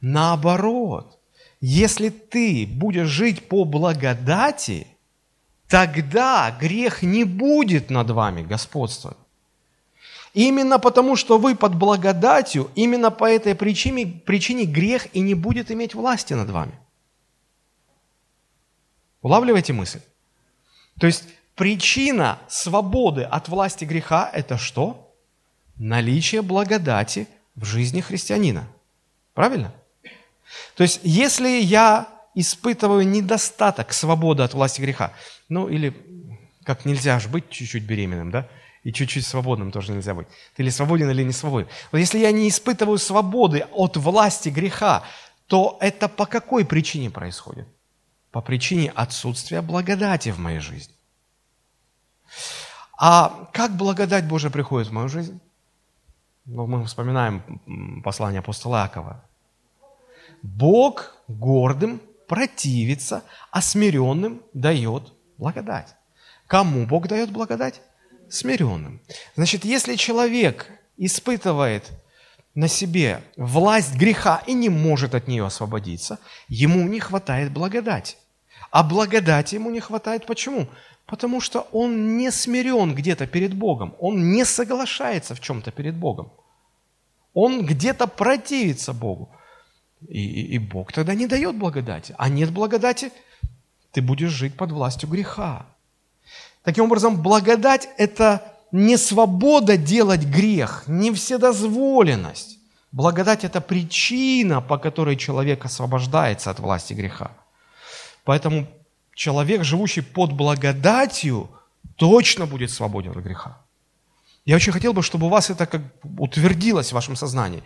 Наоборот, 0.00 1.15
если 1.60 2.10
ты 2.10 2.66
будешь 2.66 3.08
жить 3.08 3.48
по 3.48 3.64
благодати, 3.64 4.86
тогда 5.68 6.56
грех 6.60 7.02
не 7.02 7.24
будет 7.24 7.90
над 7.90 8.10
вами 8.10 8.42
господствовать. 8.42 9.16
Именно 10.34 10.78
потому, 10.78 11.16
что 11.16 11.38
вы 11.38 11.54
под 11.54 11.74
благодатью, 11.74 12.70
именно 12.74 13.10
по 13.10 13.24
этой 13.24 13.54
причине, 13.54 14.06
причине 14.06 14.64
грех 14.66 15.14
и 15.14 15.20
не 15.20 15.34
будет 15.34 15.70
иметь 15.70 15.94
власти 15.94 16.34
над 16.34 16.50
вами. 16.50 16.78
Улавливаете 19.22 19.72
мысль? 19.72 20.00
То 21.00 21.06
есть 21.06 21.24
причина 21.54 22.38
свободы 22.48 23.22
от 23.22 23.48
власти 23.48 23.86
греха– 23.86 24.30
это 24.32 24.58
что? 24.58 25.14
Наличие 25.76 26.42
благодати 26.42 27.28
в 27.54 27.64
жизни 27.64 28.02
христианина. 28.02 28.68
Правильно? 29.32 29.72
То 30.76 30.82
есть, 30.82 31.00
если 31.02 31.48
я 31.48 32.08
испытываю 32.34 33.06
недостаток 33.08 33.92
свободы 33.92 34.42
от 34.42 34.54
власти 34.54 34.80
греха, 34.80 35.12
ну 35.48 35.68
или 35.68 35.94
как 36.64 36.84
нельзя 36.84 37.18
же 37.18 37.28
быть 37.28 37.48
чуть-чуть 37.50 37.84
беременным, 37.84 38.30
да? 38.30 38.48
И 38.82 38.92
чуть-чуть 38.92 39.26
свободным 39.26 39.72
тоже 39.72 39.92
нельзя 39.92 40.14
быть. 40.14 40.28
Ты 40.54 40.62
или 40.62 40.70
свободен, 40.70 41.10
или 41.10 41.24
не 41.24 41.32
свободен. 41.32 41.68
Вот 41.90 41.98
если 41.98 42.18
я 42.18 42.30
не 42.30 42.48
испытываю 42.48 42.98
свободы 42.98 43.66
от 43.72 43.96
власти 43.96 44.48
греха, 44.48 45.02
то 45.46 45.76
это 45.80 46.08
по 46.08 46.26
какой 46.26 46.64
причине 46.64 47.10
происходит? 47.10 47.66
По 48.30 48.40
причине 48.40 48.90
отсутствия 48.90 49.62
благодати 49.62 50.30
в 50.30 50.38
моей 50.38 50.60
жизни. 50.60 50.94
А 52.98 53.48
как 53.52 53.76
благодать 53.76 54.26
Божия 54.26 54.50
приходит 54.50 54.88
в 54.88 54.92
мою 54.92 55.08
жизнь? 55.08 55.40
Ну, 56.44 56.66
мы 56.66 56.84
вспоминаем 56.84 57.42
послание 58.04 58.38
апостола 58.38 58.84
Акова. 58.84 59.24
Бог 60.46 61.16
гордым 61.28 62.00
противится, 62.28 63.22
а 63.50 63.60
смиренным 63.60 64.42
дает 64.54 65.12
благодать. 65.38 65.94
Кому 66.46 66.86
Бог 66.86 67.08
дает 67.08 67.30
благодать? 67.30 67.82
Смиренным. 68.28 69.00
Значит, 69.34 69.64
если 69.64 69.96
человек 69.96 70.68
испытывает 70.96 71.90
на 72.54 72.68
себе 72.68 73.22
власть 73.36 73.96
греха 73.96 74.42
и 74.46 74.54
не 74.54 74.68
может 74.68 75.14
от 75.14 75.28
нее 75.28 75.44
освободиться, 75.44 76.18
ему 76.48 76.88
не 76.88 77.00
хватает 77.00 77.52
благодати. 77.52 78.16
А 78.70 78.82
благодати 78.82 79.56
ему 79.56 79.70
не 79.70 79.80
хватает 79.80 80.26
почему? 80.26 80.68
Потому 81.06 81.40
что 81.40 81.68
он 81.72 82.16
не 82.16 82.30
смирен 82.30 82.94
где-то 82.94 83.26
перед 83.26 83.54
Богом, 83.54 83.94
он 84.00 84.32
не 84.32 84.44
соглашается 84.44 85.34
в 85.34 85.40
чем-то 85.40 85.70
перед 85.70 85.94
Богом. 85.94 86.32
Он 87.34 87.66
где-то 87.66 88.06
противится 88.06 88.92
Богу. 88.92 89.28
И, 90.08 90.24
и, 90.24 90.54
и 90.54 90.58
Бог 90.58 90.92
тогда 90.92 91.14
не 91.14 91.26
дает 91.26 91.56
благодати. 91.56 92.14
А 92.18 92.28
нет 92.28 92.50
благодати, 92.50 93.12
ты 93.92 94.02
будешь 94.02 94.30
жить 94.30 94.56
под 94.56 94.72
властью 94.72 95.08
греха. 95.08 95.66
Таким 96.62 96.84
образом, 96.84 97.22
благодать– 97.22 97.88
это 97.98 98.40
не 98.72 98.96
свобода 98.98 99.76
делать 99.76 100.24
грех, 100.24 100.84
не 100.86 101.12
вседозволенность. 101.12 102.58
Благодать– 102.92 103.44
это 103.44 103.60
причина, 103.60 104.60
по 104.60 104.78
которой 104.78 105.16
человек 105.16 105.64
освобождается 105.64 106.50
от 106.50 106.60
власти 106.60 106.94
греха. 106.94 107.30
Поэтому 108.24 108.66
человек, 109.14 109.64
живущий 109.64 110.02
под 110.02 110.32
благодатью, 110.32 111.48
точно 111.96 112.46
будет 112.46 112.70
свободен 112.70 113.12
от 113.12 113.18
греха. 113.18 113.58
Я 114.44 114.56
очень 114.56 114.72
хотел 114.72 114.92
бы, 114.92 115.02
чтобы 115.02 115.26
у 115.26 115.28
вас 115.28 115.50
это 115.50 115.66
как 115.66 115.82
утвердилось 116.18 116.90
в 116.90 116.94
вашем 116.94 117.16
сознании 117.16 117.62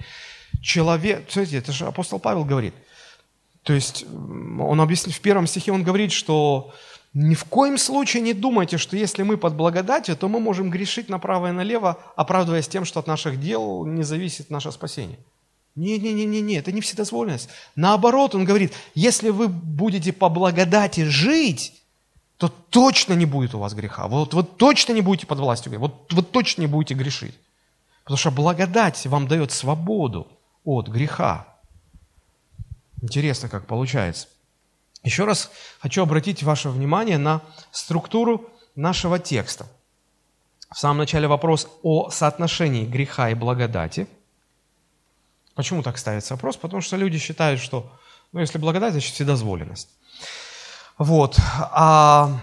человек, 0.62 1.26
смотрите, 1.28 1.58
это 1.58 1.72
же 1.72 1.86
апостол 1.86 2.18
Павел 2.18 2.44
говорит. 2.44 2.74
То 3.62 3.72
есть 3.72 4.04
он 4.04 4.80
объяснит 4.80 5.14
в 5.14 5.20
первом 5.20 5.46
стихе, 5.46 5.72
он 5.72 5.82
говорит, 5.82 6.12
что 6.12 6.72
ни 7.12 7.34
в 7.34 7.44
коем 7.44 7.76
случае 7.76 8.22
не 8.22 8.32
думайте, 8.32 8.78
что 8.78 8.96
если 8.96 9.22
мы 9.22 9.36
под 9.36 9.54
благодатью, 9.54 10.16
то 10.16 10.28
мы 10.28 10.40
можем 10.40 10.70
грешить 10.70 11.08
направо 11.08 11.48
и 11.48 11.52
налево, 11.52 11.98
оправдываясь 12.16 12.68
тем, 12.68 12.84
что 12.84 13.00
от 13.00 13.06
наших 13.06 13.40
дел 13.40 13.84
не 13.84 14.04
зависит 14.04 14.50
наше 14.50 14.70
спасение. 14.70 15.18
Не-не-не-не, 15.76 16.56
это 16.56 16.72
не 16.72 16.80
вседозволенность. 16.80 17.48
Наоборот, 17.74 18.34
он 18.34 18.44
говорит, 18.44 18.72
если 18.94 19.30
вы 19.30 19.48
будете 19.48 20.12
по 20.12 20.28
благодати 20.28 21.04
жить, 21.04 21.74
то 22.38 22.48
точно 22.48 23.14
не 23.14 23.26
будет 23.26 23.54
у 23.54 23.58
вас 23.58 23.74
греха. 23.74 24.08
Вот, 24.08 24.32
вот 24.34 24.56
точно 24.56 24.92
не 24.92 25.00
будете 25.00 25.26
под 25.26 25.38
властью 25.38 25.70
греха. 25.70 25.82
Вот, 25.82 26.12
вот 26.12 26.30
точно 26.30 26.62
не 26.62 26.66
будете 26.66 26.94
грешить. 26.94 27.34
Потому 28.04 28.18
что 28.18 28.30
благодать 28.30 29.06
вам 29.06 29.28
дает 29.28 29.52
свободу 29.52 30.26
от 30.64 30.88
греха. 30.88 31.46
Интересно, 33.02 33.48
как 33.48 33.66
получается. 33.66 34.28
Еще 35.02 35.24
раз 35.24 35.50
хочу 35.80 36.02
обратить 36.02 36.42
ваше 36.42 36.68
внимание 36.68 37.18
на 37.18 37.40
структуру 37.70 38.50
нашего 38.74 39.18
текста. 39.18 39.66
В 40.70 40.78
самом 40.78 40.98
начале 40.98 41.26
вопрос 41.26 41.68
о 41.82 42.10
соотношении 42.10 42.84
греха 42.84 43.30
и 43.30 43.34
благодати. 43.34 44.06
Почему 45.54 45.82
так 45.82 45.98
ставится 45.98 46.34
вопрос? 46.34 46.56
Потому 46.56 46.80
что 46.80 46.96
люди 46.96 47.18
считают, 47.18 47.60
что 47.60 47.90
ну, 48.32 48.40
если 48.40 48.58
благодать, 48.58 48.92
значит 48.92 49.14
вседозволенность. 49.14 49.88
Вот. 50.98 51.36
А 51.72 52.38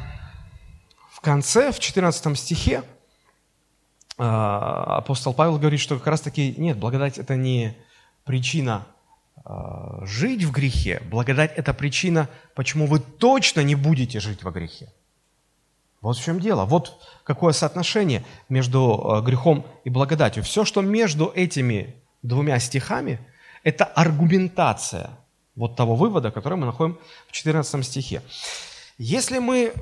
в 1.12 1.22
конце, 1.22 1.72
в 1.72 1.80
14 1.80 2.38
стихе, 2.38 2.84
а, 4.18 4.98
апостол 4.98 5.34
Павел 5.34 5.58
говорит, 5.58 5.80
что 5.80 5.98
как 5.98 6.08
раз 6.08 6.22
таки 6.22 6.56
нет, 6.58 6.78
благодать 6.78 7.18
это 7.18 7.36
не 7.36 7.78
причина 8.27 8.86
э, 9.38 9.41
жить 10.03 10.43
в 10.43 10.51
грехе, 10.51 11.01
благодать– 11.10 11.53
это 11.55 11.74
причина, 11.74 12.29
почему 12.53 12.86
вы 12.86 13.00
точно 13.00 13.62
не 13.62 13.75
будете 13.75 14.19
жить 14.19 14.43
во 14.43 14.51
грехе. 14.51 14.93
Вот 16.01 16.17
в 16.17 16.24
чем 16.24 16.39
дело. 16.39 16.65
Вот 16.65 17.01
какое 17.24 17.53
соотношение 17.53 18.24
между 18.50 18.79
э, 19.19 19.25
грехом 19.25 19.65
и 19.84 19.89
благодатью. 19.89 20.43
Все, 20.43 20.65
что 20.65 20.81
между 20.81 21.31
этими 21.34 21.96
двумя 22.22 22.60
стихами, 22.60 23.19
это 23.63 23.86
аргументация 23.86 25.10
вот 25.55 25.75
того 25.75 25.96
вывода, 25.96 26.29
который 26.29 26.57
мы 26.57 26.65
находим 26.65 27.00
в 27.27 27.31
14 27.31 27.86
стихе. 27.86 28.22
Если 28.98 29.38
мы, 29.38 29.74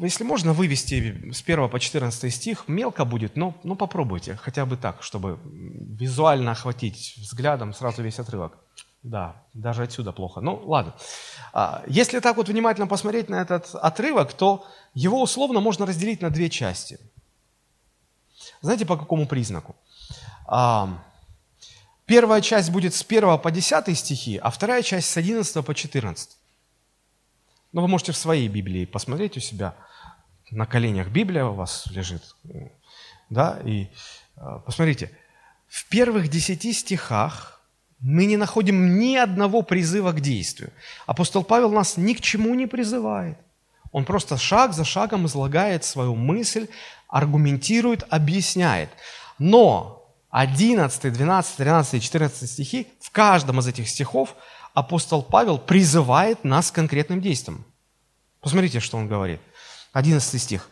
если 0.00 0.24
можно 0.24 0.52
вывести 0.52 1.30
с 1.32 1.42
1 1.42 1.68
по 1.68 1.78
14 1.78 2.34
стих, 2.34 2.64
мелко 2.66 3.04
будет, 3.04 3.36
но, 3.36 3.54
но 3.62 3.76
попробуйте, 3.76 4.34
хотя 4.34 4.66
бы 4.66 4.76
так, 4.76 5.02
чтобы 5.02 5.38
визуально 5.44 6.52
охватить 6.52 7.14
взглядом 7.18 7.72
сразу 7.72 8.02
весь 8.02 8.18
отрывок. 8.18 8.58
Да, 9.04 9.44
даже 9.52 9.82
отсюда 9.82 10.12
плохо. 10.12 10.40
Ну, 10.40 10.60
ладно. 10.64 10.94
А, 11.52 11.84
если 11.86 12.18
так 12.18 12.36
вот 12.36 12.48
внимательно 12.48 12.86
посмотреть 12.88 13.28
на 13.28 13.36
этот 13.36 13.74
отрывок, 13.74 14.32
то 14.32 14.66
его 14.94 15.22
условно 15.22 15.60
можно 15.60 15.86
разделить 15.86 16.22
на 16.22 16.30
две 16.30 16.50
части. 16.50 16.98
Знаете, 18.60 18.86
по 18.86 18.96
какому 18.96 19.26
признаку? 19.26 19.76
А, 20.46 21.04
первая 22.06 22.40
часть 22.40 22.70
будет 22.70 22.94
с 22.94 23.04
1 23.04 23.38
по 23.38 23.50
10 23.50 23.96
стихи, 23.96 24.36
а 24.38 24.50
вторая 24.50 24.82
часть 24.82 25.10
с 25.10 25.16
11 25.16 25.64
по 25.64 25.74
14. 25.74 26.30
Но 27.74 27.80
ну, 27.80 27.86
вы 27.86 27.90
можете 27.90 28.12
в 28.12 28.16
своей 28.16 28.46
Библии 28.46 28.84
посмотреть 28.84 29.36
у 29.36 29.40
себя. 29.40 29.74
На 30.52 30.64
коленях 30.64 31.08
Библия 31.08 31.44
у 31.44 31.54
вас 31.54 31.88
лежит. 31.90 32.22
Да, 33.30 33.58
и 33.64 33.88
э, 34.36 34.60
посмотрите. 34.64 35.10
В 35.66 35.88
первых 35.88 36.28
десяти 36.28 36.72
стихах 36.72 37.60
мы 37.98 38.26
не 38.26 38.36
находим 38.36 39.00
ни 39.00 39.16
одного 39.16 39.62
призыва 39.62 40.12
к 40.12 40.20
действию. 40.20 40.70
Апостол 41.06 41.42
Павел 41.42 41.72
нас 41.72 41.96
ни 41.96 42.14
к 42.14 42.20
чему 42.20 42.54
не 42.54 42.68
призывает. 42.68 43.38
Он 43.90 44.04
просто 44.04 44.36
шаг 44.36 44.72
за 44.72 44.84
шагом 44.84 45.26
излагает 45.26 45.82
свою 45.82 46.14
мысль, 46.14 46.68
аргументирует, 47.08 48.04
объясняет. 48.08 48.90
Но 49.40 50.14
11, 50.30 51.12
12, 51.12 51.56
13 51.56 51.94
и 51.94 52.00
14 52.00 52.48
стихи, 52.48 52.86
в 53.00 53.10
каждом 53.10 53.58
из 53.58 53.66
этих 53.66 53.88
стихов 53.88 54.36
апостол 54.74 55.22
Павел 55.22 55.58
призывает 55.58 56.44
нас 56.44 56.70
к 56.70 56.74
конкретным 56.74 57.20
действиям. 57.22 57.64
Посмотрите, 58.40 58.80
что 58.80 58.98
он 58.98 59.08
говорит. 59.08 59.40
11 59.92 60.42
стих. 60.42 60.68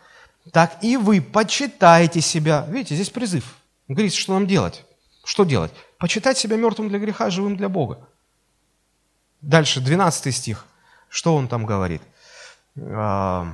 «Так 0.51 0.83
и 0.83 0.97
вы 0.97 1.23
почитайте 1.23 2.21
себя». 2.21 2.67
Видите, 2.69 2.97
здесь 2.97 3.11
призыв. 3.11 3.57
Он 3.89 3.95
говорит, 3.95 4.13
что 4.13 4.35
нам 4.35 4.47
делать. 4.47 4.85
Что 5.25 5.45
делать? 5.45 5.73
Почитать 5.99 6.37
себя 6.37 6.57
мертвым 6.57 6.89
для 6.89 6.99
греха, 6.99 7.31
живым 7.31 7.57
для 7.57 7.69
Бога. 7.69 8.09
Дальше, 9.41 9.81
12 9.81 10.35
стих. 10.35 10.67
Что 11.09 11.37
он 11.37 11.47
там 11.47 11.65
говорит? 11.65 12.03
«Да 12.75 13.47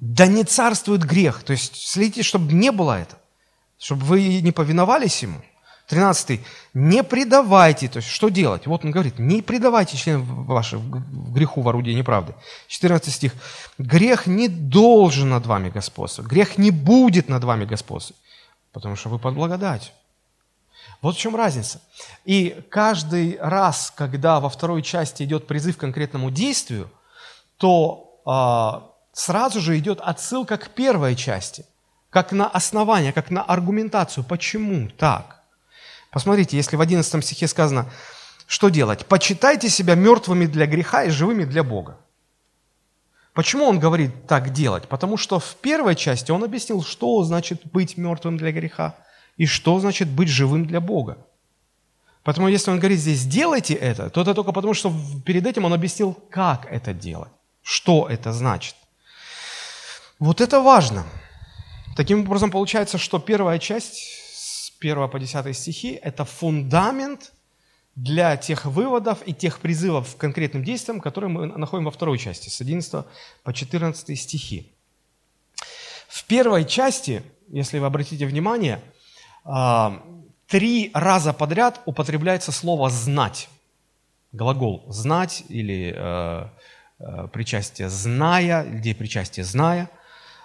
не 0.00 0.44
царствует 0.44 1.02
грех». 1.02 1.42
То 1.42 1.52
есть 1.52 1.74
следите, 1.74 2.22
чтобы 2.22 2.52
не 2.52 2.70
было 2.70 3.00
это. 3.00 3.18
Чтобы 3.78 4.04
вы 4.04 4.40
не 4.40 4.52
повиновались 4.52 5.22
ему. 5.22 5.42
13. 5.88 6.40
Не 6.74 7.02
предавайте, 7.02 7.88
то 7.88 7.96
есть 7.98 8.08
что 8.08 8.28
делать? 8.28 8.66
Вот 8.66 8.84
он 8.84 8.90
говорит, 8.90 9.18
не 9.18 9.40
предавайте 9.40 9.96
членов 9.96 10.26
ваших 10.26 10.80
греху 10.82 11.62
в 11.62 11.68
орудии 11.68 11.92
неправды. 11.92 12.34
14 12.68 13.12
стих. 13.12 13.32
Грех 13.78 14.26
не 14.26 14.48
должен 14.48 15.30
над 15.30 15.46
вами 15.46 15.70
господствовать. 15.70 16.30
Грех 16.30 16.58
не 16.58 16.70
будет 16.70 17.30
над 17.30 17.42
вами 17.42 17.64
господствовать, 17.64 18.20
потому 18.72 18.96
что 18.96 19.08
вы 19.08 19.18
под 19.18 19.34
благодатью. 19.34 19.92
Вот 21.00 21.16
в 21.16 21.18
чем 21.18 21.34
разница. 21.34 21.80
И 22.26 22.60
каждый 22.68 23.38
раз, 23.40 23.90
когда 23.96 24.40
во 24.40 24.50
второй 24.50 24.82
части 24.82 25.22
идет 25.22 25.46
призыв 25.46 25.78
к 25.78 25.80
конкретному 25.80 26.30
действию, 26.30 26.90
то 27.56 28.20
э, 28.26 28.88
сразу 29.14 29.60
же 29.60 29.78
идет 29.78 30.00
отсылка 30.00 30.58
к 30.58 30.68
первой 30.70 31.16
части, 31.16 31.64
как 32.10 32.32
на 32.32 32.46
основание, 32.46 33.12
как 33.14 33.30
на 33.30 33.42
аргументацию. 33.42 34.22
Почему 34.24 34.90
так? 34.90 35.37
Посмотрите, 36.18 36.56
если 36.56 36.74
в 36.74 36.80
11 36.80 37.24
стихе 37.24 37.46
сказано, 37.46 37.88
что 38.48 38.70
делать? 38.70 39.06
«Почитайте 39.06 39.68
себя 39.68 39.94
мертвыми 39.94 40.46
для 40.46 40.66
греха 40.66 41.04
и 41.04 41.10
живыми 41.10 41.44
для 41.44 41.62
Бога». 41.62 41.96
Почему 43.34 43.66
он 43.66 43.78
говорит 43.78 44.26
так 44.26 44.52
делать? 44.52 44.88
Потому 44.88 45.16
что 45.16 45.38
в 45.38 45.54
первой 45.62 45.94
части 45.94 46.32
он 46.32 46.42
объяснил, 46.42 46.82
что 46.82 47.22
значит 47.22 47.60
быть 47.70 47.96
мертвым 47.96 48.36
для 48.36 48.50
греха 48.50 48.96
и 49.36 49.46
что 49.46 49.78
значит 49.78 50.08
быть 50.08 50.28
живым 50.28 50.66
для 50.66 50.80
Бога. 50.80 51.18
Поэтому 52.24 52.48
если 52.48 52.72
он 52.72 52.80
говорит 52.80 52.98
здесь 52.98 53.24
«делайте 53.24 53.74
это», 53.74 54.10
то 54.10 54.20
это 54.20 54.34
только 54.34 54.50
потому, 54.50 54.74
что 54.74 54.92
перед 55.24 55.46
этим 55.46 55.66
он 55.66 55.72
объяснил, 55.72 56.14
как 56.30 56.66
это 56.66 56.92
делать, 56.92 57.30
что 57.62 58.08
это 58.08 58.32
значит. 58.32 58.74
Вот 60.18 60.40
это 60.40 60.60
важно. 60.60 61.04
Таким 61.94 62.22
образом, 62.22 62.50
получается, 62.50 62.98
что 62.98 63.20
первая 63.20 63.60
часть 63.60 64.17
1 64.80 65.08
по 65.08 65.18
10 65.18 65.56
стихи– 65.56 65.98
это 66.02 66.24
фундамент 66.24 67.32
для 67.94 68.36
тех 68.36 68.64
выводов 68.64 69.26
и 69.26 69.34
тех 69.34 69.58
призывов 69.58 70.14
к 70.14 70.18
конкретным 70.18 70.62
действиям, 70.62 71.00
которые 71.00 71.30
мы 71.30 71.46
находим 71.46 71.86
во 71.86 71.90
второй 71.90 72.18
части, 72.18 72.48
с 72.48 72.60
11 72.60 73.04
по 73.42 73.52
14 73.52 74.18
стихи. 74.18 74.72
В 76.06 76.24
первой 76.24 76.64
части, 76.64 77.22
если 77.48 77.78
вы 77.78 77.86
обратите 77.86 78.24
внимание, 78.26 78.80
а, 79.44 80.02
три 80.46 80.90
раза 80.94 81.32
подряд 81.32 81.80
употребляется 81.86 82.52
слово 82.52 82.88
«знать». 82.88 83.48
Глагол 84.32 84.84
«знать» 84.88 85.44
или 85.48 85.94
э, 85.96 86.48
э, 86.98 87.28
причастие 87.32 87.88
«зная», 87.88 88.62
где 88.62 88.94
причастие 88.94 89.44
«зная». 89.44 89.90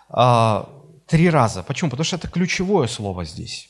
А, 0.09 0.69
три 1.05 1.29
раза. 1.29 1.63
Почему? 1.63 1.89
Потому 1.91 2.05
что 2.05 2.15
это 2.15 2.29
ключевое 2.29 2.87
слово 2.87 3.25
здесь. 3.25 3.69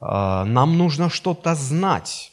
А, 0.00 0.44
нам 0.44 0.78
нужно 0.78 1.10
что-то 1.10 1.54
знать 1.54 2.32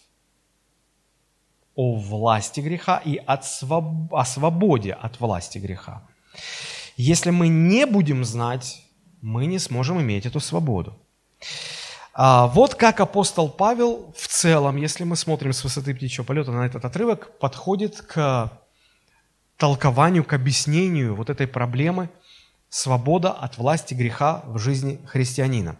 о 1.76 1.96
власти 1.96 2.60
греха 2.60 3.02
и 3.04 3.16
от 3.16 3.46
своб... 3.46 4.14
о 4.14 4.26
свободе 4.26 4.94
от 4.94 5.20
власти 5.20 5.58
греха. 5.58 6.04
Если 6.98 7.32
мы 7.32 7.48
не 7.48 7.86
будем 7.86 8.26
знать, 8.26 8.84
мы 9.22 9.46
не 9.46 9.60
сможем 9.60 10.02
иметь 10.02 10.26
эту 10.26 10.40
свободу. 10.40 10.98
А 12.14 12.48
вот 12.48 12.76
как 12.76 13.00
апостол 13.00 13.50
Павел 13.50 14.14
в 14.18 14.28
целом, 14.28 14.76
если 14.76 15.06
мы 15.06 15.16
смотрим 15.16 15.54
с 15.54 15.64
высоты 15.64 15.96
птичьего 15.96 16.26
полета 16.26 16.52
на 16.52 16.66
этот 16.66 16.84
отрывок, 16.84 17.40
подходит 17.40 18.02
к 18.02 18.52
толкованию, 19.58 20.26
к 20.26 20.34
объяснению 20.34 21.16
вот 21.16 21.30
этой 21.30 21.48
проблемы 21.48 22.10
свобода 22.70 23.32
от 23.32 23.58
власти 23.58 23.94
греха 23.94 24.42
в 24.46 24.58
жизни 24.60 25.00
христианина. 25.06 25.78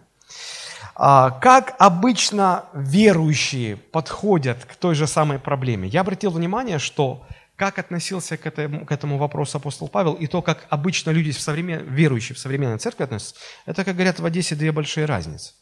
А, 0.96 1.32
как 1.32 1.76
обычно 1.80 2.66
верующие 2.74 3.78
подходят 3.78 4.66
к 4.66 4.76
той 4.76 4.96
же 4.96 5.08
самой 5.08 5.40
проблеме? 5.40 5.88
Я 5.88 6.02
обратил 6.02 6.32
внимание, 6.32 6.80
что 6.80 7.26
как 7.56 7.78
относился 7.78 8.38
к 8.38 8.46
этому, 8.46 8.86
к 8.86 8.92
этому 8.92 9.18
вопросу 9.18 9.58
апостол 9.58 9.88
Павел, 9.88 10.14
и 10.14 10.28
то, 10.28 10.42
как 10.42 10.66
обычно 10.70 11.12
люди, 11.12 11.32
в 11.32 11.40
современ... 11.40 11.86
верующие 11.86 12.36
в 12.36 12.40
современной 12.40 12.80
церкви 12.80 13.04
относятся, 13.04 13.36
это, 13.66 13.86
как 13.86 13.96
говорят 13.96 14.20
в 14.20 14.26
Одессе, 14.26 14.56
две 14.56 14.72
большие 14.72 15.06
разницы. 15.06 15.54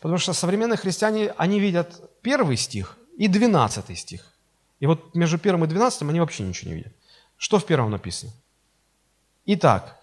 Потому 0.00 0.18
что 0.18 0.32
современные 0.32 0.76
христиане, 0.76 1.32
они 1.36 1.60
видят 1.60 2.20
первый 2.22 2.56
стих 2.56 2.98
и 3.16 3.28
двенадцатый 3.28 3.94
стих. 3.96 4.26
И 4.80 4.86
вот 4.86 5.14
между 5.14 5.38
первым 5.38 5.64
и 5.64 5.68
двенадцатым 5.68 6.08
они 6.08 6.20
вообще 6.20 6.42
ничего 6.42 6.70
не 6.70 6.76
видят. 6.78 6.92
Что 7.36 7.58
в 7.58 7.64
первом 7.64 7.90
написано? 7.90 8.32
Итак, 9.46 10.00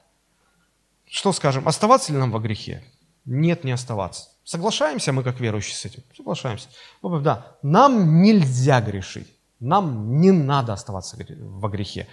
что 1.06 1.34
скажем, 1.34 1.67
оставаться 1.67 2.13
ли 2.13 2.17
нам 2.17 2.32
во 2.32 2.39
грехе? 2.39 2.84
Нет, 3.26 3.63
не 3.63 3.72
оставаться. 3.72 4.30
Соглашаемся 4.47 5.12
мы, 5.12 5.23
как 5.23 5.41
верующие, 5.41 5.75
с 5.75 5.83
этим? 5.83 6.03
Соглашаемся. 6.15 6.69
Да, 7.03 7.57
нам 7.63 8.21
нельзя 8.21 8.79
грешить. 8.79 9.27
Нам 9.60 10.21
не 10.21 10.31
надо 10.31 10.71
оставаться 10.71 11.17
во 11.17 11.67
грехе. 11.67 12.07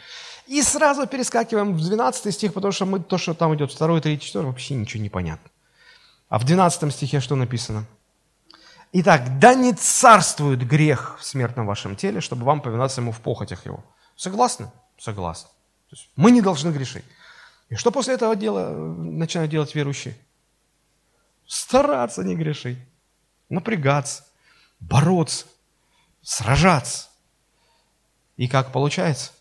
И 0.48 0.60
сразу 0.62 1.06
перескакиваем 1.06 1.74
в 1.74 1.80
12 1.80 2.34
стих, 2.34 2.52
потому 2.52 2.72
что 2.72 2.86
мы, 2.86 2.98
то, 2.98 3.18
что 3.18 3.34
там 3.34 3.54
идет 3.54 3.72
2, 3.78 4.00
3, 4.00 4.18
4, 4.18 4.46
вообще 4.46 4.74
ничего 4.74 5.00
не 5.00 5.10
понятно. 5.10 5.48
А 6.28 6.40
в 6.40 6.44
12 6.44 6.92
стихе 6.92 7.20
что 7.20 7.36
написано? 7.36 7.84
Итак, 8.92 9.38
да 9.38 9.54
не 9.54 9.72
царствует 9.72 10.66
грех 10.66 11.16
в 11.20 11.24
смертном 11.24 11.66
вашем 11.66 11.94
теле, 11.94 12.20
чтобы 12.20 12.44
вам 12.44 12.60
повиноваться 12.60 13.00
ему 13.00 13.12
в 13.12 13.20
похотях 13.20 13.64
его. 13.64 13.84
Согласны? 14.16 14.72
Согласны. 14.98 15.50
Мы 16.16 16.32
не 16.32 16.40
должны 16.40 16.70
грешить. 16.70 17.04
И 17.68 17.76
что 17.76 17.92
после 17.92 18.14
этого 18.14 18.34
дела 18.34 18.70
начинают 18.70 19.52
делать 19.52 19.72
верующие? 19.76 20.16
Стараться 21.46 22.22
не 22.24 22.34
грешить, 22.34 22.78
напрягаться, 23.48 24.24
бороться, 24.80 25.46
сражаться. 26.22 27.08
И 28.36 28.48
как 28.48 28.72
получается? 28.72 29.32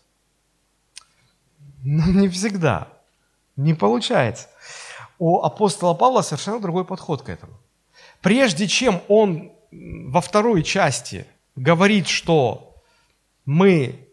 Ну, 1.82 2.06
не 2.12 2.28
всегда. 2.28 2.88
Не 3.56 3.74
получается. 3.74 4.48
У 5.18 5.40
апостола 5.40 5.94
Павла 5.94 6.22
совершенно 6.22 6.60
другой 6.60 6.84
подход 6.84 7.22
к 7.22 7.28
этому. 7.28 7.54
Прежде 8.20 8.68
чем 8.68 9.02
он 9.08 9.52
во 9.70 10.20
второй 10.20 10.62
части 10.62 11.26
говорит, 11.56 12.08
что 12.08 12.76
мы 13.44 14.08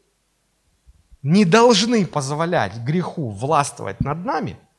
не 1.21 1.45
должны 1.45 2.05
позволять 2.05 2.77
греху 2.77 3.29
властвовать 3.29 3.99
над 4.01 4.25
нами– 4.25 4.57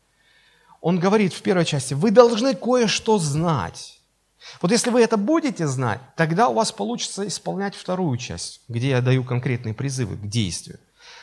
он 0.82 0.98
говорит 0.98 1.32
в 1.32 1.40
первой 1.42 1.64
части, 1.64 1.94
вы 1.94 2.10
должны 2.10 2.54
кое-что 2.54 3.18
знать. 3.18 4.00
Вот 4.60 4.72
если 4.72 4.90
вы 4.90 5.00
это 5.00 5.16
будете 5.16 5.68
знать, 5.68 6.00
тогда 6.16 6.48
у 6.48 6.54
вас 6.54 6.72
получится 6.72 7.26
исполнять 7.26 7.76
вторую 7.76 8.18
часть, 8.18 8.60
где 8.68 8.88
я 8.90 9.00
даю 9.00 9.22
конкретные 9.22 9.74
призывы 9.74 10.16
к 10.16 10.26
действию. 10.28 10.80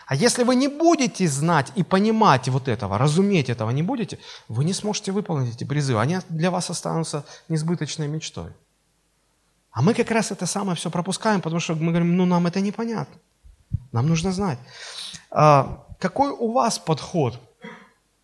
А 0.08 0.16
если 0.16 0.44
вы 0.44 0.56
не 0.56 0.70
будете 0.70 1.28
знать 1.28 1.74
и 1.76 1.84
понимать 1.84 2.48
вот 2.48 2.70
этого, 2.70 2.98
разуметь 2.98 3.50
этого 3.50 3.70
не 3.72 3.84
будете, 3.84 4.18
вы 4.48 4.64
не 4.64 4.74
сможете 4.74 5.12
выполнить 5.12 5.56
эти 5.56 5.66
призывы. 5.66 6.00
Они 6.00 6.20
для 6.30 6.52
вас 6.52 6.70
останутся 6.70 7.26
несбыточной 7.50 8.08
мечтой. 8.08 8.52
А 9.72 9.82
мы 9.82 9.94
как 9.94 10.10
раз 10.10 10.32
это 10.32 10.46
самое 10.46 10.78
все 10.78 10.90
пропускаем, 10.90 11.42
потому 11.42 11.60
что 11.60 11.76
мы 11.76 11.90
говорим, 11.90 12.16
ну 12.16 12.26
нам 12.26 12.48
это 12.48 12.62
непонятно. 12.62 13.20
Нам 13.92 14.08
нужно 14.08 14.32
знать. 14.32 14.58
А, 15.30 15.86
какой 16.00 16.32
у 16.32 16.54
вас 16.54 16.80
подход 16.80 17.40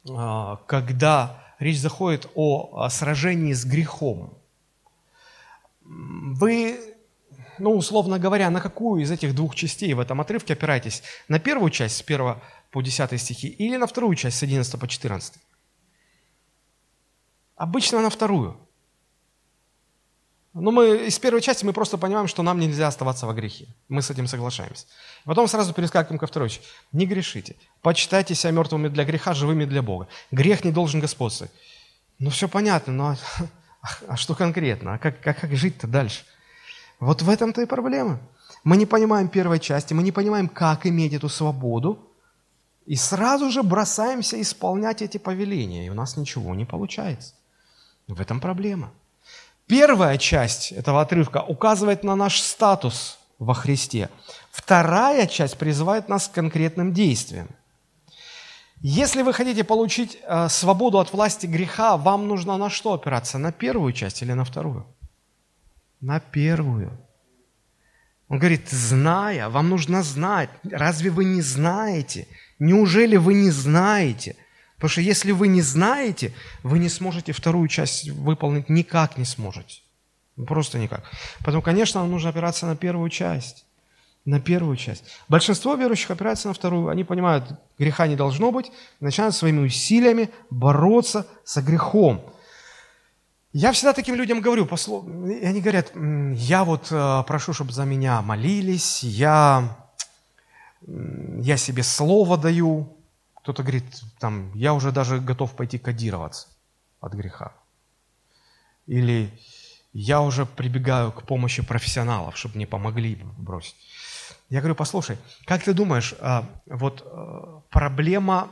когда 0.06 1.44
речь 1.60 1.80
заходит 1.80 2.30
о 2.36 2.88
сражении 2.90 3.54
с 3.54 3.66
грехом, 3.66 4.38
вы, 5.82 6.80
ну, 7.60 7.76
условно 7.76 8.20
говоря, 8.20 8.50
на 8.50 8.62
какую 8.62 9.04
из 9.04 9.12
этих 9.12 9.36
двух 9.36 9.56
частей 9.56 9.94
в 9.94 10.00
этом 10.00 10.22
отрывке 10.22 10.54
опираетесь? 10.54 11.04
На 11.28 11.40
первую 11.40 11.70
часть 11.70 11.98
с 11.98 12.02
1 12.02 12.36
по 12.72 12.82
10 12.82 13.22
стихи 13.22 13.48
или 13.48 13.78
на 13.78 13.88
вторую 13.88 14.16
часть 14.16 14.38
с 14.38 14.44
11 14.44 14.80
по 14.80 14.88
14? 14.88 15.36
Обычно 17.56 18.02
на 18.02 18.10
вторую. 18.10 18.65
Но 20.58 20.72
мы 20.72 21.08
из 21.08 21.20
первой 21.20 21.42
части 21.42 21.66
мы 21.66 21.74
просто 21.74 21.98
понимаем, 21.98 22.30
что 22.30 22.42
нам 22.42 22.60
нельзя 22.60 22.88
оставаться 22.88 23.28
во 23.28 23.34
грехе. 23.34 23.68
Мы 23.90 24.02
с 24.02 24.10
этим 24.10 24.26
соглашаемся. 24.26 24.86
Потом 25.26 25.50
сразу 25.50 25.74
перескакиваем 25.74 26.18
ко 26.18 26.28
второй 26.28 26.50
части. 26.50 26.66
Не 26.94 27.06
грешите. 27.06 27.58
Почитайте 27.82 28.36
себя 28.36 28.52
мертвыми 28.52 28.88
для 28.88 29.04
греха, 29.04 29.34
живыми 29.34 29.66
для 29.66 29.82
Бога. 29.82 30.08
Грех 30.32 30.64
не 30.64 30.72
должен 30.72 31.02
господствовать. 31.02 31.52
Ну, 32.20 32.30
все 32.30 32.48
понятно, 32.48 32.94
но 32.94 33.18
а, 33.82 33.88
а 34.08 34.16
что 34.16 34.34
конкретно? 34.34 34.94
А 34.94 34.98
как, 34.98 35.20
как, 35.20 35.42
как 35.42 35.54
жить-то 35.54 35.88
дальше? 35.88 36.24
Вот 37.02 37.22
в 37.22 37.30
этом-то 37.30 37.62
и 37.62 37.66
проблема. 37.66 38.22
Мы 38.64 38.78
не 38.78 38.86
понимаем 38.86 39.28
первой 39.28 39.60
части, 39.60 39.94
мы 39.94 40.04
не 40.04 40.14
понимаем, 40.14 40.48
как 40.48 40.86
иметь 40.86 41.14
эту 41.14 41.28
свободу, 41.28 42.00
и 42.86 42.96
сразу 42.96 43.52
же 43.52 43.62
бросаемся 43.62 44.42
исполнять 44.42 45.02
эти 45.02 45.18
повеления, 45.18 45.86
и 45.86 45.90
у 45.90 45.94
нас 45.94 46.16
ничего 46.16 46.56
не 46.56 46.64
получается. 46.64 47.34
В 48.08 48.22
этом 48.22 48.40
проблема. 48.40 48.94
Первая 49.68 50.18
часть 50.18 50.72
этого 50.72 51.02
отрывка 51.02 51.42
указывает 51.42 52.04
на 52.04 52.16
наш 52.16 52.40
статус 52.40 53.20
во 53.40 53.54
Христе. 53.54 54.10
Вторая 54.52 55.28
часть 55.28 55.58
призывает 55.58 56.08
нас 56.08 56.28
к 56.28 56.34
конкретным 56.34 56.94
действиям. 56.94 57.50
Если 58.82 59.24
вы 59.24 59.34
хотите 59.34 59.64
получить 59.64 60.20
э, 60.22 60.48
свободу 60.50 61.00
от 61.00 61.12
власти 61.12 61.48
греха, 61.48 61.98
вам 61.98 62.28
нужно 62.28 62.58
на 62.58 62.70
что 62.70 62.94
опираться? 62.94 63.40
На 63.40 63.52
первую 63.52 63.94
часть 63.94 64.22
или 64.22 64.34
на 64.34 64.44
вторую? 64.44 64.86
На 66.02 66.20
первую. 66.20 66.92
Он 68.28 68.38
говорит, 68.38 68.70
зная, 68.70 69.50
вам 69.50 69.70
нужно 69.70 70.04
знать. 70.04 70.50
Разве 70.64 71.10
вы 71.10 71.26
не 71.26 71.42
знаете? 71.42 72.28
Неужели 72.60 73.18
вы 73.18 73.34
не 73.34 73.50
знаете? 73.50 74.36
Потому 74.76 74.90
что 74.90 75.02
если 75.02 75.32
вы 75.32 75.48
не 75.48 75.62
знаете, 75.62 76.34
вы 76.64 76.80
не 76.80 76.90
сможете 76.90 77.32
вторую 77.32 77.68
часть 77.68 78.10
выполнить, 78.10 78.70
никак 78.70 79.18
не 79.18 79.26
сможете. 79.26 79.82
Просто 80.48 80.80
никак. 80.80 81.04
Поэтому, 81.40 81.62
конечно, 81.62 82.02
нам 82.02 82.12
нужно 82.12 82.30
опираться 82.30 82.66
на 82.66 82.76
первую 82.76 83.10
часть. 83.10 83.66
На 84.26 84.40
первую 84.40 84.76
часть. 84.76 85.04
Большинство 85.30 85.76
верующих 85.76 86.12
опирается 86.12 86.48
на 86.48 86.54
вторую. 86.54 86.90
Они 86.90 87.04
понимают, 87.04 87.46
греха 87.78 88.08
не 88.08 88.16
должно 88.16 88.52
быть, 88.52 88.72
начинают 89.00 89.36
своими 89.36 89.60
усилиями 89.60 90.30
бороться 90.50 91.28
со 91.44 91.62
грехом. 91.62 92.26
Я 93.54 93.72
всегда 93.72 93.94
таким 93.94 94.16
людям 94.16 94.42
говорю, 94.42 94.66
и 94.66 95.46
они 95.46 95.62
говорят, 95.62 95.94
я 95.96 96.66
вот 96.66 96.88
э, 96.92 97.24
прошу, 97.26 97.54
чтобы 97.54 97.72
за 97.72 97.86
меня 97.86 98.22
молились, 98.22 99.02
я, 99.02 99.78
я 100.82 101.56
себе 101.56 101.84
слово 101.84 102.38
даю, 102.38 102.95
кто-то 103.46 103.62
говорит, 103.62 103.86
там, 104.18 104.52
я 104.56 104.74
уже 104.74 104.92
даже 104.92 105.20
готов 105.20 105.56
пойти 105.56 105.78
кодироваться 105.78 106.48
от 107.00 107.14
греха. 107.14 107.54
Или 108.88 109.40
я 109.94 110.22
уже 110.22 110.48
прибегаю 110.48 111.12
к 111.12 111.22
помощи 111.28 111.62
профессионалов, 111.62 112.36
чтобы 112.36 112.56
мне 112.56 112.66
помогли 112.66 113.24
бросить. 113.38 113.76
Я 114.50 114.62
говорю, 114.62 114.74
послушай, 114.74 115.20
как 115.46 115.62
ты 115.62 115.76
думаешь, 115.76 116.16
а, 116.20 116.50
вот 116.66 117.04
а, 117.06 117.62
проблема, 117.70 118.52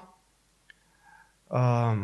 а, 1.50 1.98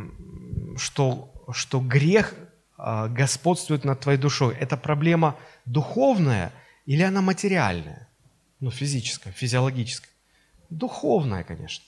что, 0.76 1.32
что 1.52 1.80
грех 1.82 2.34
господствует 2.76 3.86
над 3.86 4.00
твоей 4.00 4.18
душой, 4.18 4.56
это 4.56 4.78
проблема 4.78 5.36
духовная 5.66 6.54
или 6.88 7.04
она 7.04 7.22
материальная? 7.22 8.08
Ну, 8.60 8.72
физическая, 8.72 9.32
физиологическая. 9.32 10.10
Духовная, 10.72 11.44
конечно. 11.44 11.86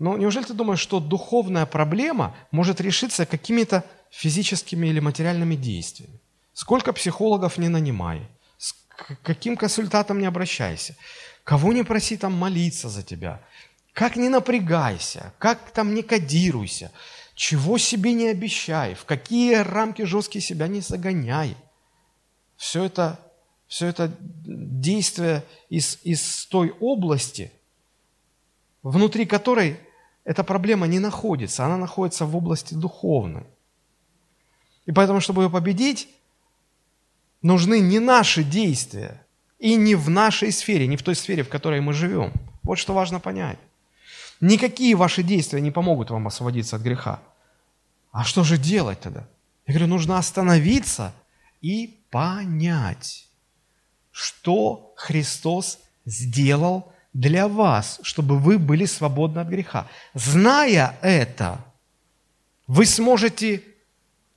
Но 0.00 0.16
неужели 0.16 0.44
ты 0.44 0.54
думаешь, 0.54 0.80
что 0.80 0.98
духовная 0.98 1.66
проблема 1.66 2.34
может 2.50 2.80
решиться 2.80 3.26
какими-то 3.26 3.84
физическими 4.10 4.86
или 4.86 4.98
материальными 4.98 5.56
действиями? 5.56 6.18
Сколько 6.54 6.94
психологов 6.94 7.58
не 7.58 7.68
нанимай, 7.68 8.26
с 8.56 8.74
каким 9.22 9.58
консультантом 9.58 10.18
не 10.18 10.24
обращайся, 10.26 10.96
кого 11.44 11.74
не 11.74 11.84
проси 11.84 12.16
там 12.16 12.32
молиться 12.32 12.88
за 12.88 13.02
тебя, 13.02 13.42
как 13.92 14.16
не 14.16 14.30
напрягайся, 14.30 15.34
как 15.38 15.70
там 15.70 15.94
не 15.94 16.02
кодируйся, 16.02 16.90
чего 17.34 17.76
себе 17.76 18.14
не 18.14 18.28
обещай, 18.28 18.94
в 18.94 19.04
какие 19.04 19.56
рамки 19.56 20.00
жесткие 20.02 20.40
себя 20.40 20.66
не 20.66 20.80
загоняй. 20.80 21.54
Все 22.56 22.84
это, 22.84 23.20
все 23.68 23.88
это 23.88 24.10
действие 24.20 25.44
из, 25.68 25.98
из 26.04 26.46
той 26.46 26.70
области, 26.80 27.52
внутри 28.82 29.26
которой 29.26 29.78
эта 30.30 30.44
проблема 30.44 30.86
не 30.86 31.00
находится, 31.00 31.64
она 31.66 31.76
находится 31.76 32.24
в 32.24 32.36
области 32.36 32.74
духовной. 32.74 33.42
И 34.86 34.92
поэтому, 34.92 35.20
чтобы 35.20 35.42
ее 35.42 35.50
победить, 35.50 36.08
нужны 37.42 37.80
не 37.80 37.98
наши 37.98 38.44
действия 38.44 39.26
и 39.58 39.74
не 39.74 39.96
в 39.96 40.08
нашей 40.08 40.52
сфере, 40.52 40.86
не 40.86 40.96
в 40.96 41.02
той 41.02 41.16
сфере, 41.16 41.42
в 41.42 41.48
которой 41.48 41.80
мы 41.80 41.92
живем. 41.92 42.32
Вот 42.62 42.78
что 42.78 42.94
важно 42.94 43.18
понять. 43.18 43.58
Никакие 44.40 44.94
ваши 44.94 45.24
действия 45.24 45.60
не 45.60 45.72
помогут 45.72 46.10
вам 46.10 46.28
освободиться 46.28 46.76
от 46.76 46.82
греха. 46.82 47.18
А 48.12 48.22
что 48.22 48.44
же 48.44 48.56
делать 48.56 49.00
тогда? 49.00 49.26
Я 49.66 49.74
говорю, 49.74 49.88
нужно 49.88 50.16
остановиться 50.16 51.12
и 51.60 51.98
понять, 52.10 53.28
что 54.12 54.92
Христос 54.94 55.80
сделал 56.06 56.92
для 57.12 57.48
вас, 57.48 58.00
чтобы 58.02 58.38
вы 58.38 58.58
были 58.58 58.84
свободны 58.84 59.40
от 59.40 59.48
греха. 59.48 59.86
Зная 60.14 60.96
это, 61.02 61.64
вы 62.66 62.86
сможете 62.86 63.62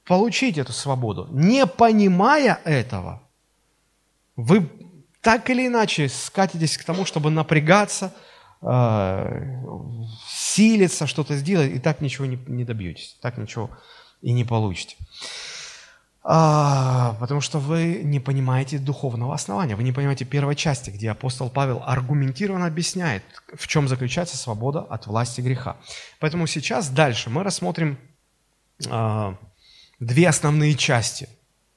получить 0.05 0.57
эту 0.57 0.73
свободу. 0.73 1.27
Не 1.31 1.65
понимая 1.65 2.59
этого, 2.65 3.21
вы 4.35 4.69
так 5.21 5.49
или 5.49 5.67
иначе 5.67 6.09
скатитесь 6.09 6.77
к 6.77 6.83
тому, 6.83 7.05
чтобы 7.05 7.29
напрягаться, 7.29 8.13
э, 8.61 9.63
силиться, 10.27 11.07
что-то 11.07 11.37
сделать, 11.37 11.71
и 11.71 11.79
так 11.79 12.01
ничего 12.01 12.25
не, 12.25 12.37
не 12.47 12.65
добьетесь, 12.65 13.17
так 13.21 13.37
ничего 13.37 13.69
и 14.21 14.33
не 14.33 14.43
получите. 14.43 14.97
А, 16.25 17.17
потому 17.19 17.41
что 17.41 17.59
вы 17.59 17.99
не 18.01 18.21
понимаете 18.21 18.77
духовного 18.77 19.33
основания, 19.35 19.75
вы 19.75 19.83
не 19.83 19.91
понимаете 19.91 20.23
первой 20.23 20.55
части, 20.55 20.89
где 20.89 21.11
апостол 21.11 21.49
Павел 21.49 21.83
аргументированно 21.85 22.65
объясняет, 22.65 23.23
в 23.53 23.67
чем 23.67 23.89
заключается 23.89 24.37
свобода 24.37 24.79
от 24.79 25.05
власти 25.05 25.41
греха. 25.41 25.75
Поэтому 26.19 26.47
сейчас 26.47 26.87
дальше 26.87 27.29
мы 27.29 27.43
рассмотрим 27.43 27.99
а, 28.89 29.35
две 29.99 30.29
основные 30.29 30.75
части. 30.75 31.27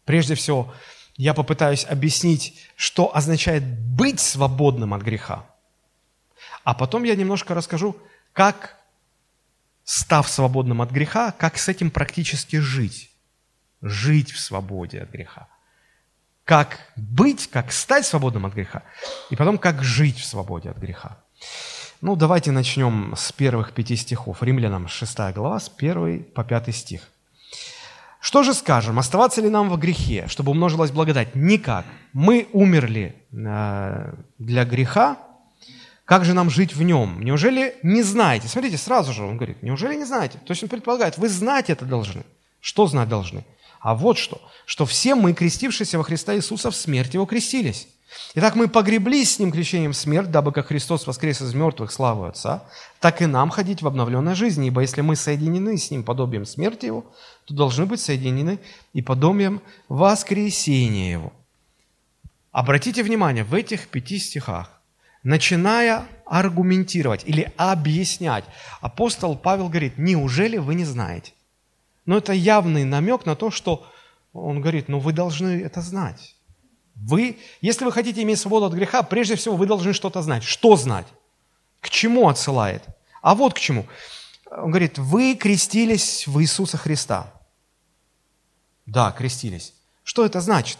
Прежде 0.05 0.37
всего, 0.37 0.73
я 1.17 1.35
попытаюсь 1.35 1.85
объяснить, 1.85 2.69
что 2.77 3.17
означает 3.17 3.65
быть 3.65 4.21
свободным 4.21 4.95
от 4.95 5.03
греха. 5.03 5.45
А 6.63 6.73
потом 6.75 7.03
я 7.03 7.17
немножко 7.17 7.53
расскажу, 7.53 7.97
как, 8.33 8.77
став 9.83 10.29
свободным 10.29 10.83
от 10.83 10.93
греха, 10.93 11.33
как 11.33 11.59
с 11.59 11.69
этим 11.69 11.91
практически 11.91 12.57
жить 12.57 13.11
жить 13.83 14.31
в 14.33 14.39
свободе 14.39 15.03
от 15.03 15.11
греха. 15.11 15.49
Как 16.45 16.79
быть, 16.97 17.49
как 17.51 17.73
стать 17.73 18.07
свободным 18.07 18.47
от 18.47 18.55
греха, 18.55 18.83
и 19.31 19.37
потом 19.37 19.59
как 19.59 19.83
жить 19.83 20.19
в 20.19 20.25
свободе 20.25 20.71
от 20.71 20.79
греха. 20.79 21.19
Ну, 22.01 22.15
давайте 22.15 22.53
начнем 22.53 23.15
с 23.17 23.33
первых 23.33 23.73
пяти 23.73 23.97
стихов. 23.97 24.43
Римлянам 24.43 24.87
6 24.87 25.19
глава, 25.35 25.59
с 25.59 25.71
1 25.77 26.25
по 26.25 26.45
5 26.45 26.75
стих. 26.75 27.09
Что 28.21 28.43
же 28.43 28.55
скажем? 28.55 28.99
Оставаться 28.99 29.41
ли 29.41 29.49
нам 29.49 29.69
во 29.69 29.77
грехе, 29.77 30.27
чтобы 30.29 30.51
умножилась 30.51 30.91
благодать? 30.91 31.35
Никак. 31.35 31.85
Мы 32.13 32.49
умерли 32.53 33.15
э, 33.33 34.15
для 34.39 34.65
греха, 34.65 35.17
как 36.07 36.25
же 36.25 36.35
нам 36.35 36.51
жить 36.51 36.75
в 36.75 36.83
нем? 36.83 37.21
Неужели 37.23 37.75
не 37.83 38.03
знаете? 38.03 38.47
Смотрите, 38.47 38.79
сразу 38.79 39.13
же 39.13 39.25
он 39.25 39.37
говорит, 39.37 39.63
неужели 39.63 39.97
не 39.97 40.05
знаете? 40.05 40.39
То 40.39 40.53
есть 40.53 40.63
он 40.63 40.69
предполагает, 40.69 41.19
вы 41.19 41.29
знать 41.29 41.69
это 41.69 41.85
должны. 41.85 42.23
Что 42.61 42.87
знать 42.87 43.09
должны? 43.09 43.45
А 43.87 43.95
вот 43.95 44.19
что, 44.19 44.41
что 44.65 44.85
все 44.85 45.15
мы, 45.15 45.33
крестившиеся 45.33 45.97
во 45.97 46.03
Христа 46.03 46.35
Иисуса, 46.35 46.73
в 46.73 46.75
смерть 46.75 47.15
Его 47.15 47.25
крестились. 47.25 47.87
Итак, 48.35 48.57
мы 48.57 48.67
погреблись 48.67 49.37
с 49.37 49.39
Ним 49.39 49.53
крещением 49.53 49.93
в 49.93 49.97
смерть, 49.97 50.33
дабы 50.33 50.51
как 50.51 50.67
Христос 50.67 51.07
воскрес 51.07 51.41
из 51.41 51.55
мертвых 51.55 51.93
славу 51.93 52.25
Отца, 52.25 52.65
так 52.99 53.23
и 53.23 53.27
нам 53.27 53.49
ходить 53.49 53.83
в 53.83 53.87
обновленной 53.87 54.35
жизни. 54.35 54.67
Ибо 54.67 54.81
если 54.81 55.03
мы 55.03 55.15
соединены 55.15 55.79
с 55.79 55.93
Ним 55.93 56.03
подобием 56.03 56.47
смерти 56.47 56.87
Его, 56.87 57.07
то 57.45 57.55
должны 57.55 57.87
быть 57.87 58.01
соединены 58.01 58.59
и 58.93 59.03
подобием 59.03 59.63
воскресения 59.89 61.13
Его. 61.13 61.33
Обратите 62.51 63.05
внимание, 63.05 63.45
в 63.45 63.55
этих 63.55 63.87
пяти 63.87 64.19
стихах, 64.19 64.81
начиная 65.23 66.09
аргументировать 66.25 67.23
или 67.25 67.53
объяснять, 67.57 68.47
апостол 68.81 69.37
Павел 69.37 69.69
говорит, 69.69 69.97
неужели 69.97 70.57
вы 70.57 70.75
не 70.75 70.85
знаете? 70.85 71.35
Но 72.07 72.17
это 72.17 72.33
явный 72.33 72.85
намек 72.85 73.27
на 73.27 73.37
то, 73.37 73.51
что 73.51 73.87
он 74.33 74.61
говорит, 74.61 74.89
ну 74.89 74.99
вы 74.99 75.13
должны 75.13 75.63
это 75.63 75.81
знать. 75.81 76.37
Вы, 76.95 77.39
если 77.61 77.85
вы 77.85 77.93
хотите 77.93 78.23
иметь 78.23 78.39
свободу 78.39 78.67
от 78.67 78.73
греха, 78.73 79.03
прежде 79.03 79.37
всего 79.37 79.57
вы 79.57 79.67
должны 79.67 79.93
что-то 79.93 80.23
знать. 80.23 80.43
Что 80.45 80.77
знать? 80.77 81.07
К 81.81 81.91
чему 81.91 82.29
отсылает? 82.29 82.85
А 83.21 83.35
вот 83.35 83.55
к 83.55 83.59
чему. 83.59 83.87
Он 84.51 84.71
говорит, 84.71 84.99
вы 84.99 85.35
крестились 85.35 86.27
в 86.27 86.41
Иисуса 86.41 86.79
Христа. 86.79 87.33
Да, 88.87 89.13
крестились. 89.13 89.75
Что 90.05 90.25
это 90.25 90.41
значит? 90.41 90.79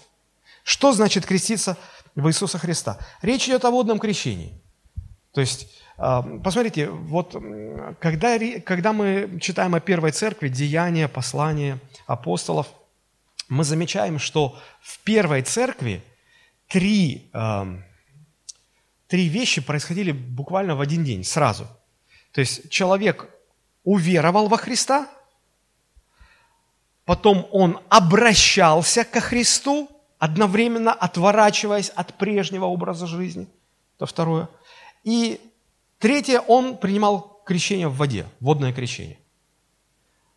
Что 0.63 0.93
значит 0.93 1.27
креститься 1.27 1.77
в 2.15 2.29
Иисуса 2.29 2.59
Христа? 2.59 2.99
Речь 3.21 3.47
идет 3.47 3.65
о 3.65 3.71
водном 3.71 3.99
крещении. 3.99 4.63
То 5.33 5.41
есть, 5.41 5.69
посмотрите, 5.97 6.89
вот 6.89 7.35
когда, 8.01 8.39
когда 8.61 8.93
мы 8.93 9.39
читаем 9.41 9.75
о 9.75 9.81
первой 9.81 10.13
церкви, 10.13 10.49
деяния, 10.49 11.09
послания 11.09 11.79
апостолов, 12.07 12.67
мы 13.49 13.65
замечаем, 13.65 14.19
что 14.19 14.59
в 14.81 14.99
первой 15.01 15.43
церкви 15.43 16.03
три, 16.69 17.31
а, 17.33 17.67
три 19.07 19.29
вещи 19.29 19.61
происходили 19.61 20.13
буквально 20.13 20.75
в 20.75 20.81
один 20.81 21.05
день, 21.05 21.25
сразу. 21.25 21.67
То 22.33 22.41
есть 22.41 22.69
человек 22.71 23.31
уверовал 23.85 24.49
во 24.49 24.57
Христа, 24.57 25.09
потом 27.05 27.49
он 27.53 27.81
обращался 27.89 29.05
ко 29.05 29.21
Христу, 29.21 29.89
одновременно 30.19 30.93
отворачиваясь 30.93 31.91
от 31.91 32.15
прежнего 32.19 32.65
образа 32.65 33.07
жизни. 33.07 33.47
Это 33.97 34.07
второе. 34.07 34.49
И 35.05 35.41
третье, 35.99 36.41
он 36.41 36.77
принимал 36.77 37.43
крещение 37.45 37.89
в 37.89 37.97
воде, 37.97 38.27
водное 38.41 38.73
крещение. 38.73 39.19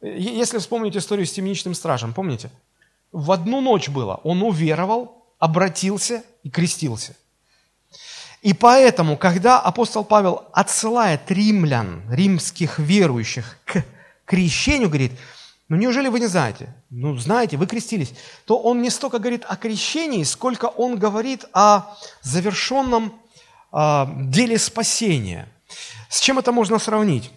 Если 0.02 0.60
вспомнить 0.60 0.96
историю 0.96 1.26
с 1.26 1.34
темничным 1.34 1.74
стражем, 1.74 2.14
помните? 2.14 2.50
В 3.12 3.32
одну 3.32 3.60
ночь 3.60 3.90
было. 3.90 4.22
Он 4.24 4.42
уверовал, 4.44 5.26
обратился 5.40 6.24
и 6.44 6.50
крестился. 6.50 7.16
И 8.42 8.54
поэтому, 8.54 9.18
когда 9.18 9.60
апостол 9.60 10.06
Павел 10.06 10.46
отсылает 10.54 11.30
римлян, 11.30 12.04
римских 12.10 12.80
верующих 12.80 13.58
к 13.66 13.84
крещению, 14.26 14.88
говорит, 14.88 15.12
ну 15.68 15.76
неужели 15.76 16.08
вы 16.08 16.22
не 16.22 16.28
знаете? 16.28 16.74
Ну 16.90 17.18
знаете, 17.18 17.58
вы 17.58 17.68
крестились. 17.68 18.14
То 18.46 18.58
он 18.58 18.82
не 18.82 18.90
столько 18.90 19.20
говорит 19.20 19.44
о 19.48 19.58
крещении, 19.58 20.24
сколько 20.24 20.66
он 20.66 20.98
говорит 20.98 21.46
о 21.52 21.98
завершенном 22.22 23.20
деле 23.72 24.58
спасения. 24.58 25.48
С 26.10 26.20
чем 26.20 26.40
это 26.40 26.52
можно 26.52 26.80
сравнить? 26.80 27.32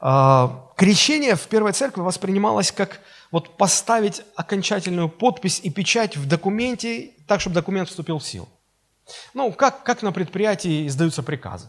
Э, 0.00 0.50
крещение 0.76 1.34
в 1.34 1.46
Первой 1.48 1.72
Церкви 1.72 2.02
воспринималось 2.02 2.70
как 2.70 3.00
вот 3.30 3.56
поставить 3.56 4.22
окончательную 4.36 5.08
подпись 5.08 5.60
и 5.62 5.70
печать 5.70 6.16
в 6.16 6.28
документе, 6.28 7.12
так, 7.26 7.40
чтобы 7.40 7.54
документ 7.54 7.88
вступил 7.88 8.18
в 8.18 8.24
силу. 8.24 8.48
Ну, 9.32 9.52
как, 9.52 9.82
как 9.82 10.02
на 10.02 10.12
предприятии 10.12 10.86
издаются 10.86 11.22
приказы. 11.22 11.68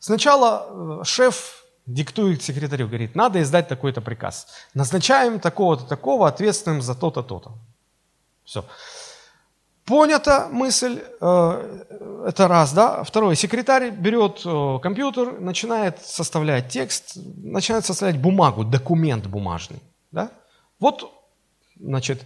Сначала 0.00 1.00
э, 1.00 1.04
шеф 1.04 1.64
диктует 1.86 2.42
секретарю, 2.42 2.88
говорит, 2.88 3.14
надо 3.14 3.40
издать 3.42 3.68
такой-то 3.68 4.00
приказ. 4.00 4.48
Назначаем 4.74 5.38
такого-то, 5.40 5.84
такого 5.84 6.28
ответственным 6.28 6.82
за 6.82 6.94
то-то, 6.94 7.22
то-то. 7.22 7.52
Все. 8.44 8.64
Понята 9.92 10.48
мысль, 10.50 11.02
э, 11.20 12.26
это 12.26 12.48
раз, 12.48 12.72
да. 12.72 13.04
Второе, 13.04 13.34
секретарь 13.34 13.90
берет 13.90 14.40
э, 14.42 14.78
компьютер, 14.82 15.38
начинает 15.38 16.02
составлять 16.02 16.70
текст, 16.70 17.12
начинает 17.16 17.84
составлять 17.84 18.18
бумагу, 18.18 18.64
документ 18.64 19.26
бумажный, 19.26 19.80
да. 20.10 20.30
Вот, 20.80 21.12
значит, 21.78 22.22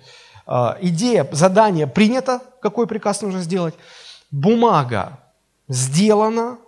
идея, 0.46 1.29
задание 1.33 1.88
принято, 1.88 2.40
какой 2.62 2.87
приказ 2.87 3.22
нужно 3.22 3.40
сделать 3.40 3.74
бумага 4.31 5.18
сделана, 5.66 6.59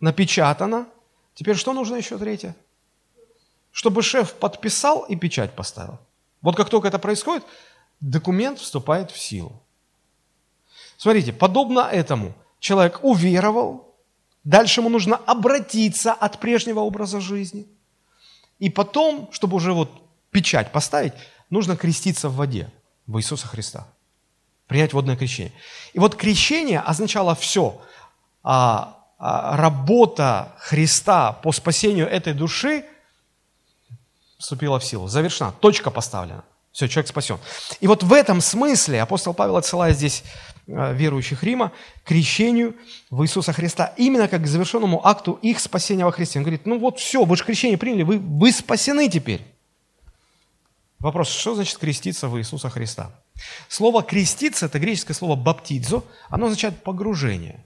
напечатана. 0.00 0.86
Теперь 1.34 1.56
что 1.56 1.74
нужно 1.74 1.96
еще 1.96 2.16
третье? 2.16 2.56
Чтобы 3.72 4.00
шеф 4.00 4.32
подписал 4.32 5.02
и 5.02 5.16
печать 5.16 5.54
поставил. 5.54 5.98
Вот 6.40 6.56
как 6.56 6.70
только 6.70 6.88
это 6.88 6.98
происходит, 6.98 7.44
документ 8.00 8.58
вступает 8.58 9.10
в 9.10 9.18
силу. 9.18 9.60
Смотрите, 10.96 11.32
подобно 11.32 11.80
этому 11.80 12.34
человек 12.60 13.00
уверовал, 13.02 13.94
дальше 14.44 14.80
ему 14.80 14.88
нужно 14.88 15.16
обратиться 15.16 16.12
от 16.12 16.40
прежнего 16.40 16.80
образа 16.80 17.20
жизни. 17.20 17.66
И 18.58 18.70
потом, 18.70 19.28
чтобы 19.32 19.56
уже 19.56 19.72
вот 19.72 19.90
печать 20.30 20.72
поставить, 20.72 21.12
нужно 21.50 21.76
креститься 21.76 22.28
в 22.28 22.36
воде 22.36 22.72
в 23.06 23.18
Иисуса 23.18 23.46
Христа 23.46 23.86
принять 24.66 24.92
водное 24.92 25.16
крещение. 25.16 25.52
И 25.92 25.98
вот 25.98 26.16
крещение 26.16 26.80
означало 26.80 27.34
все. 27.34 27.80
А, 28.42 28.98
а, 29.18 29.56
работа 29.56 30.52
Христа 30.58 31.32
по 31.32 31.52
спасению 31.52 32.08
этой 32.08 32.34
души 32.34 32.84
вступила 34.38 34.78
в 34.78 34.84
силу, 34.84 35.08
завершена, 35.08 35.52
точка 35.52 35.90
поставлена. 35.90 36.44
Все, 36.74 36.88
человек 36.88 37.08
спасен. 37.08 37.38
И 37.78 37.86
вот 37.86 38.02
в 38.02 38.12
этом 38.12 38.40
смысле 38.40 39.00
апостол 39.00 39.32
Павел 39.32 39.56
отсылает 39.56 39.96
здесь 39.96 40.24
э, 40.66 40.92
верующих 40.92 41.44
Рима 41.44 41.70
к 42.02 42.08
крещению 42.08 42.74
в 43.10 43.22
Иисуса 43.22 43.52
Христа, 43.52 43.94
именно 43.96 44.26
как 44.26 44.42
к 44.42 44.46
завершенному 44.48 45.06
акту 45.06 45.38
их 45.40 45.60
спасения 45.60 46.04
во 46.04 46.10
Христе. 46.10 46.40
Он 46.40 46.42
говорит, 46.42 46.66
ну 46.66 46.80
вот 46.80 46.98
все, 46.98 47.24
вы 47.24 47.36
же 47.36 47.44
крещение 47.44 47.78
приняли, 47.78 48.02
вы, 48.02 48.18
вы 48.18 48.50
спасены 48.50 49.08
теперь. 49.08 49.40
Вопрос, 50.98 51.28
что 51.28 51.54
значит 51.54 51.78
креститься 51.78 52.26
в 52.26 52.36
Иисуса 52.40 52.70
Христа? 52.70 53.12
Слово 53.68 54.02
«креститься»– 54.02 54.66
это 54.66 54.80
греческое 54.80 55.14
слово 55.14 55.36
«баптидзо», 55.36 56.02
оно 56.28 56.46
означает 56.46 56.82
«погружение». 56.82 57.64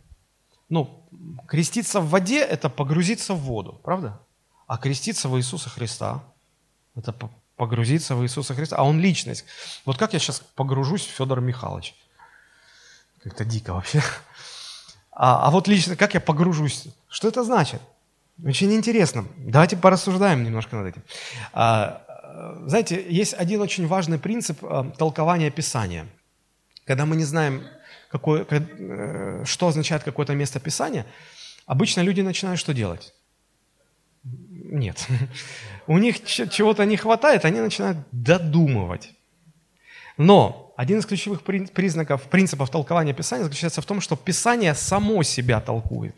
Ну, 0.69 1.09
креститься 1.47 2.01
в 2.01 2.11
воде– 2.11 2.41
это 2.41 2.69
погрузиться 2.69 3.33
в 3.33 3.39
воду, 3.39 3.81
правда? 3.83 4.21
А 4.67 4.77
креститься 4.77 5.31
в 5.31 5.39
Иисуса 5.39 5.71
Христа– 5.71 6.23
это 6.95 7.15
погрузиться 7.59 8.15
в 8.15 8.23
Иисуса 8.23 8.55
Христа. 8.55 8.77
А 8.77 8.85
он 8.85 9.01
личность. 9.01 9.45
Вот 9.85 9.99
как 9.99 10.15
я 10.15 10.19
сейчас 10.19 10.41
погружусь 10.55 11.05
в 11.05 11.11
Федора 11.11 11.41
Михайлович? 11.41 11.95
Как-то 13.23 13.45
дико 13.45 13.75
вообще. 13.75 14.03
А, 15.13 15.49
а 15.49 15.51
вот 15.51 15.69
лично, 15.69 15.97
как 15.97 16.15
я 16.15 16.21
погружусь? 16.21 16.87
Что 17.09 17.29
это 17.29 17.43
значит? 17.43 17.83
Очень 18.45 18.73
интересно. 18.73 19.27
Давайте 19.37 19.77
порассуждаем 19.77 20.45
немножко 20.45 20.77
над 20.77 20.87
этим. 20.87 21.03
А, 21.53 22.05
знаете, 22.67 23.05
есть 23.09 23.35
один 23.35 23.61
очень 23.61 23.89
важный 23.89 24.19
принцип 24.19 24.63
э, 24.63 24.93
толкования 24.97 25.51
Писания. 25.51 26.07
Когда 26.85 27.05
мы 27.05 27.17
не 27.17 27.25
знаем, 27.25 27.65
какое, 28.11 28.47
э, 28.49 29.45
что 29.45 29.67
означает 29.67 30.05
какое-то 30.05 30.35
место 30.35 30.61
Писания, 30.61 31.05
обычно 31.67 32.03
люди 32.03 32.21
начинают 32.21 32.61
что 32.61 32.73
делать? 32.73 33.13
Нет. 34.69 35.07
У 35.87 35.99
них 35.99 36.25
чего-то 36.25 36.85
не 36.85 36.97
хватает, 36.97 37.45
они 37.45 37.61
начинают 37.61 37.99
додумывать. 38.13 39.11
Но 40.17 40.75
один 40.77 40.99
из 40.99 41.07
ключевых 41.07 41.43
признаков, 41.43 42.23
принципов 42.25 42.71
толкования 42.71 43.15
Писания 43.15 43.45
заключается 43.45 43.81
в 43.81 43.87
том, 43.87 44.01
что 44.01 44.17
Писание 44.17 44.75
само 44.75 45.23
себя 45.23 45.61
толкует. 45.61 46.15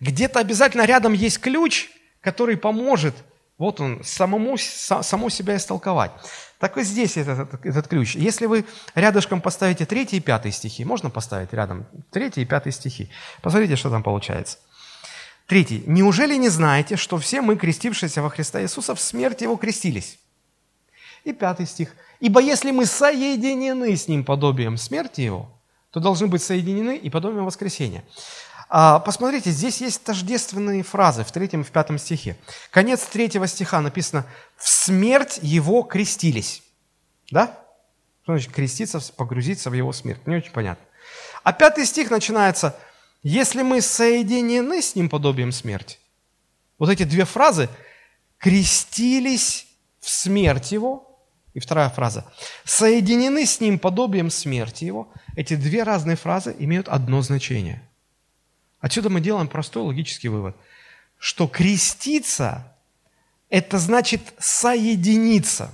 Где-то 0.00 0.40
обязательно 0.40 0.86
рядом 0.86 1.12
есть 1.12 1.38
ключ, 1.40 1.90
который 2.20 2.56
поможет 2.56 3.14
вот 3.58 3.80
он, 3.80 4.02
самому, 4.02 4.56
само 4.56 5.28
себя 5.28 5.56
истолковать. 5.56 6.10
Так 6.58 6.78
и 6.78 6.82
здесь 6.82 7.16
этот, 7.16 7.64
этот, 7.64 7.86
ключ. 7.86 8.16
Если 8.16 8.46
вы 8.46 8.64
рядышком 8.94 9.40
поставите 9.40 9.84
третий 9.84 10.16
и 10.16 10.20
пятый 10.20 10.52
стихи, 10.52 10.84
можно 10.84 11.10
поставить 11.10 11.52
рядом 11.52 11.86
третий 12.10 12.42
и 12.42 12.44
пятый 12.44 12.72
стихи. 12.72 13.10
Посмотрите, 13.42 13.76
что 13.76 13.90
там 13.90 14.02
получается. 14.02 14.58
Третий. 15.46 15.82
«Неужели 15.86 16.36
не 16.36 16.48
знаете, 16.48 16.96
что 16.96 17.18
все 17.18 17.40
мы, 17.40 17.56
крестившиеся 17.56 18.22
во 18.22 18.30
Христа 18.30 18.62
Иисуса, 18.62 18.94
в 18.94 19.00
смерти 19.00 19.44
Его 19.44 19.56
крестились?» 19.56 20.18
И 21.24 21.32
пятый 21.32 21.66
стих. 21.66 21.94
«Ибо 22.20 22.40
если 22.40 22.70
мы 22.70 22.86
соединены 22.86 23.96
с 23.96 24.08
Ним 24.08 24.24
подобием 24.24 24.76
смерти 24.76 25.22
Его, 25.22 25.50
то 25.90 26.00
должны 26.00 26.26
быть 26.26 26.42
соединены 26.42 26.96
и 26.96 27.10
подобием 27.10 27.44
воскресения». 27.44 28.04
А, 28.74 29.00
посмотрите, 29.00 29.50
здесь 29.50 29.82
есть 29.82 30.02
тождественные 30.02 30.82
фразы 30.82 31.24
в 31.24 31.30
третьем 31.30 31.60
и 31.60 31.64
в 31.64 31.70
пятом 31.70 31.98
стихе. 31.98 32.38
Конец 32.70 33.02
третьего 33.02 33.46
стиха 33.46 33.82
написано 33.82 34.24
«в 34.56 34.66
смерть 34.66 35.38
его 35.42 35.82
крестились». 35.82 36.62
Да? 37.30 37.58
Что 38.22 38.32
значит 38.32 38.50
креститься, 38.50 38.98
погрузиться 39.14 39.68
в 39.68 39.74
его 39.74 39.92
смерть? 39.92 40.26
Не 40.26 40.36
очень 40.36 40.52
понятно. 40.52 40.82
А 41.42 41.52
пятый 41.52 41.84
стих 41.84 42.10
начинается 42.10 42.74
«если 43.22 43.62
мы 43.62 43.80
соединены 43.80 44.82
с 44.82 44.94
ним 44.94 45.08
подобием 45.08 45.52
смерти». 45.52 45.98
Вот 46.78 46.90
эти 46.90 47.04
две 47.04 47.24
фразы 47.24 47.68
«крестились 48.38 49.66
в 50.00 50.08
смерть 50.08 50.72
его» 50.72 51.18
и 51.54 51.60
вторая 51.60 51.90
фраза 51.90 52.30
«соединены 52.64 53.46
с 53.46 53.60
ним 53.60 53.78
подобием 53.78 54.30
смерти 54.30 54.84
его». 54.84 55.12
Эти 55.36 55.56
две 55.56 55.82
разные 55.82 56.16
фразы 56.16 56.54
имеют 56.58 56.88
одно 56.88 57.22
значение– 57.22 57.82
Отсюда 58.82 59.08
мы 59.10 59.20
делаем 59.20 59.46
простой 59.46 59.84
логический 59.84 60.28
вывод, 60.28 60.56
что 61.16 61.46
креститься– 61.46 62.76
это 63.48 63.78
значит 63.78 64.20
соединиться. 64.38 65.70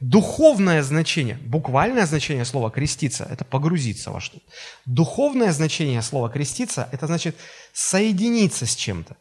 Духовное 0.00 0.82
значение, 0.82 1.38
буквальное 1.38 2.06
значение 2.06 2.44
слова 2.44 2.70
«креститься»– 2.70 3.26
это 3.30 3.44
погрузиться 3.44 4.10
во 4.10 4.20
что-то. 4.20 4.44
Духовное 4.86 5.52
значение 5.52 6.02
слова 6.02 6.28
«креститься»– 6.28 6.88
это 6.92 7.06
значит 7.06 7.36
соединиться 7.72 8.64
с 8.64 8.76
чем-то. 8.76 9.16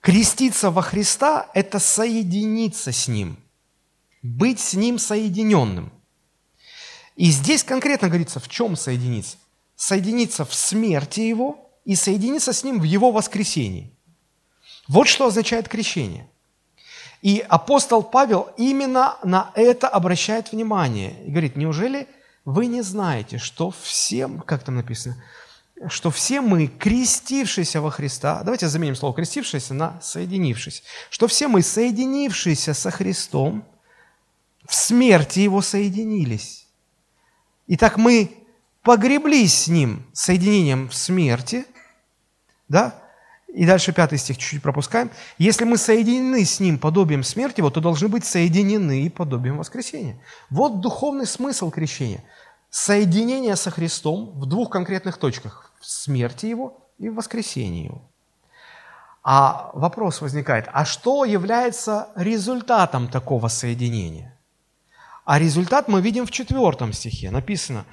Креститься 0.00 0.70
во 0.70 0.82
Христа– 0.82 1.48
это 1.54 1.78
соединиться 1.78 2.90
с 2.90 3.06
Ним, 3.06 3.38
быть 4.22 4.58
с 4.58 4.74
Ним 4.74 4.98
соединенным– 4.98 5.92
И 7.16 7.30
здесь 7.30 7.62
конкретно 7.62 8.08
говорится, 8.08 8.40
в 8.40 8.48
чем 8.48 8.76
соединиться. 8.76 9.36
Соединиться 9.76 10.46
в 10.46 10.54
смерти 10.54 11.20
Его 11.20 11.70
и 11.84 11.94
соединиться 11.94 12.54
с 12.54 12.64
Ним 12.64 12.80
в 12.80 12.84
Его 12.84 13.12
воскресении. 13.12 13.92
Вот 14.88 15.06
что 15.06 15.26
означает 15.26 15.68
крещение. 15.68 16.29
И 17.22 17.44
апостол 17.48 18.02
Павел 18.02 18.48
именно 18.56 19.18
на 19.22 19.50
это 19.54 19.88
обращает 19.88 20.52
внимание. 20.52 21.22
И 21.24 21.30
говорит, 21.30 21.56
неужели 21.56 22.08
вы 22.44 22.66
не 22.66 22.82
знаете, 22.82 23.38
что 23.38 23.70
всем, 23.82 24.40
как 24.40 24.62
там 24.62 24.76
написано, 24.76 25.22
что 25.88 26.10
все 26.10 26.40
мы, 26.40 26.66
крестившиеся 26.66 27.80
во 27.80 27.90
Христа, 27.90 28.42
давайте 28.42 28.68
заменим 28.68 28.96
слово 28.96 29.14
крестившиеся 29.14 29.74
на 29.74 30.00
соединившись, 30.02 30.82
что 31.08 31.26
все 31.26 31.48
мы, 31.48 31.62
соединившиеся 31.62 32.74
со 32.74 32.90
Христом, 32.90 33.64
в 34.66 34.74
смерти 34.74 35.40
Его 35.40 35.62
соединились. 35.62 36.66
Итак, 37.66 37.96
мы 37.96 38.30
погреблись 38.82 39.64
с 39.64 39.68
Ним 39.68 40.06
соединением 40.12 40.88
в 40.88 40.94
смерти, 40.94 41.66
да, 42.68 42.99
и 43.52 43.66
дальше 43.66 43.92
пятый 43.92 44.18
стих 44.18 44.38
чуть-чуть 44.38 44.62
пропускаем. 44.62 45.10
Если 45.38 45.64
мы 45.64 45.76
соединены 45.76 46.44
с 46.44 46.60
Ним 46.60 46.78
подобием 46.78 47.24
смерти 47.24 47.60
Его, 47.60 47.70
то 47.70 47.80
должны 47.80 48.08
быть 48.08 48.24
соединены 48.24 49.02
и 49.02 49.08
подобием 49.08 49.58
воскресения. 49.58 50.20
Вот 50.50 50.80
духовный 50.80 51.26
смысл 51.26 51.70
крещения. 51.70 52.22
Соединение 52.70 53.56
со 53.56 53.70
Христом 53.70 54.30
в 54.34 54.46
двух 54.46 54.70
конкретных 54.70 55.18
точках. 55.18 55.72
В 55.80 55.86
смерти 55.86 56.46
Его 56.46 56.88
и 56.98 57.08
в 57.08 57.16
воскресении 57.16 57.86
Его. 57.86 58.02
А 59.22 59.70
вопрос 59.74 60.20
возникает, 60.20 60.68
а 60.72 60.84
что 60.84 61.24
является 61.24 62.08
результатом 62.14 63.08
такого 63.08 63.48
соединения? 63.48 64.38
А 65.24 65.38
результат 65.38 65.88
мы 65.88 66.00
видим 66.00 66.24
в 66.24 66.30
четвертом 66.30 66.92
стихе. 66.92 67.30
Написано, 67.30 67.84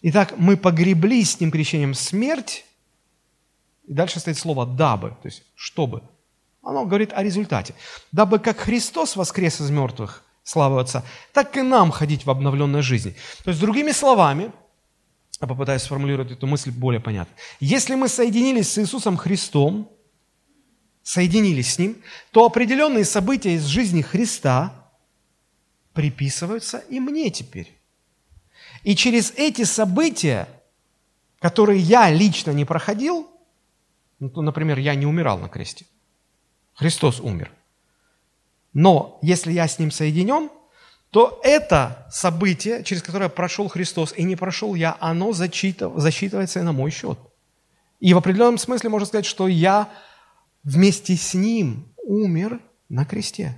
«Итак, 0.00 0.34
мы 0.36 0.56
погребли 0.56 1.22
с 1.24 1.38
Ним 1.38 1.50
крещением 1.50 1.94
смерть, 1.94 2.64
и 3.86 3.92
дальше 3.92 4.20
стоит 4.20 4.38
слово 4.38 4.66
«дабы», 4.66 5.10
то 5.10 5.26
есть 5.26 5.42
«чтобы». 5.54 6.02
Оно 6.62 6.84
говорит 6.84 7.12
о 7.12 7.22
результате. 7.22 7.74
«Дабы 8.12 8.38
как 8.38 8.58
Христос 8.58 9.16
воскрес 9.16 9.60
из 9.60 9.70
мертвых, 9.70 10.22
славы 10.44 10.80
Отца, 10.80 11.04
так 11.32 11.56
и 11.56 11.62
нам 11.62 11.90
ходить 11.90 12.24
в 12.24 12.30
обновленной 12.30 12.82
жизни». 12.82 13.16
То 13.44 13.50
есть, 13.50 13.60
другими 13.60 13.90
словами, 13.90 14.52
я 15.40 15.48
попытаюсь 15.48 15.82
сформулировать 15.82 16.30
эту 16.30 16.46
мысль 16.46 16.70
более 16.70 17.00
понятно. 17.00 17.34
Если 17.58 17.96
мы 17.96 18.08
соединились 18.08 18.70
с 18.70 18.78
Иисусом 18.78 19.16
Христом, 19.16 19.90
соединились 21.02 21.74
с 21.74 21.78
Ним, 21.78 21.96
то 22.30 22.46
определенные 22.46 23.04
события 23.04 23.54
из 23.54 23.64
жизни 23.64 24.02
Христа 24.02 24.72
приписываются 25.94 26.78
и 26.78 27.00
мне 27.00 27.30
теперь. 27.30 27.76
И 28.84 28.94
через 28.94 29.32
эти 29.32 29.64
события, 29.64 30.48
которые 31.40 31.80
я 31.80 32.08
лично 32.10 32.52
не 32.52 32.64
проходил, 32.64 33.31
ну, 34.22 34.42
например, 34.42 34.78
я 34.78 34.94
не 34.94 35.04
умирал 35.04 35.38
на 35.38 35.48
кресте. 35.48 35.84
Христос 36.74 37.18
умер. 37.18 37.50
Но 38.72 39.18
если 39.20 39.52
я 39.52 39.66
с 39.66 39.78
Ним 39.80 39.90
соединен, 39.90 40.48
то 41.10 41.40
это 41.42 42.06
событие, 42.10 42.84
через 42.84 43.02
которое 43.02 43.28
прошел 43.28 43.68
Христос 43.68 44.14
и 44.16 44.22
не 44.22 44.36
прошел 44.36 44.74
я, 44.74 44.96
оно 45.00 45.32
засчитывается 45.32 46.62
на 46.62 46.72
мой 46.72 46.90
счет. 46.90 47.18
И 47.98 48.14
в 48.14 48.18
определенном 48.18 48.58
смысле 48.58 48.90
можно 48.90 49.06
сказать, 49.06 49.26
что 49.26 49.48
я 49.48 49.88
вместе 50.62 51.16
с 51.16 51.34
Ним 51.34 51.92
умер 52.04 52.60
на 52.88 53.04
кресте. 53.04 53.56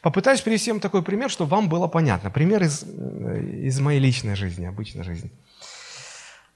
Попытаюсь 0.00 0.40
привести 0.40 0.72
вам 0.72 0.80
такой 0.80 1.02
пример, 1.02 1.30
чтобы 1.30 1.50
вам 1.50 1.68
было 1.68 1.88
понятно. 1.88 2.30
Пример 2.30 2.62
из, 2.62 2.82
из 2.82 3.78
моей 3.80 4.00
личной 4.00 4.34
жизни, 4.34 4.64
обычной 4.64 5.04
жизни. 5.04 5.30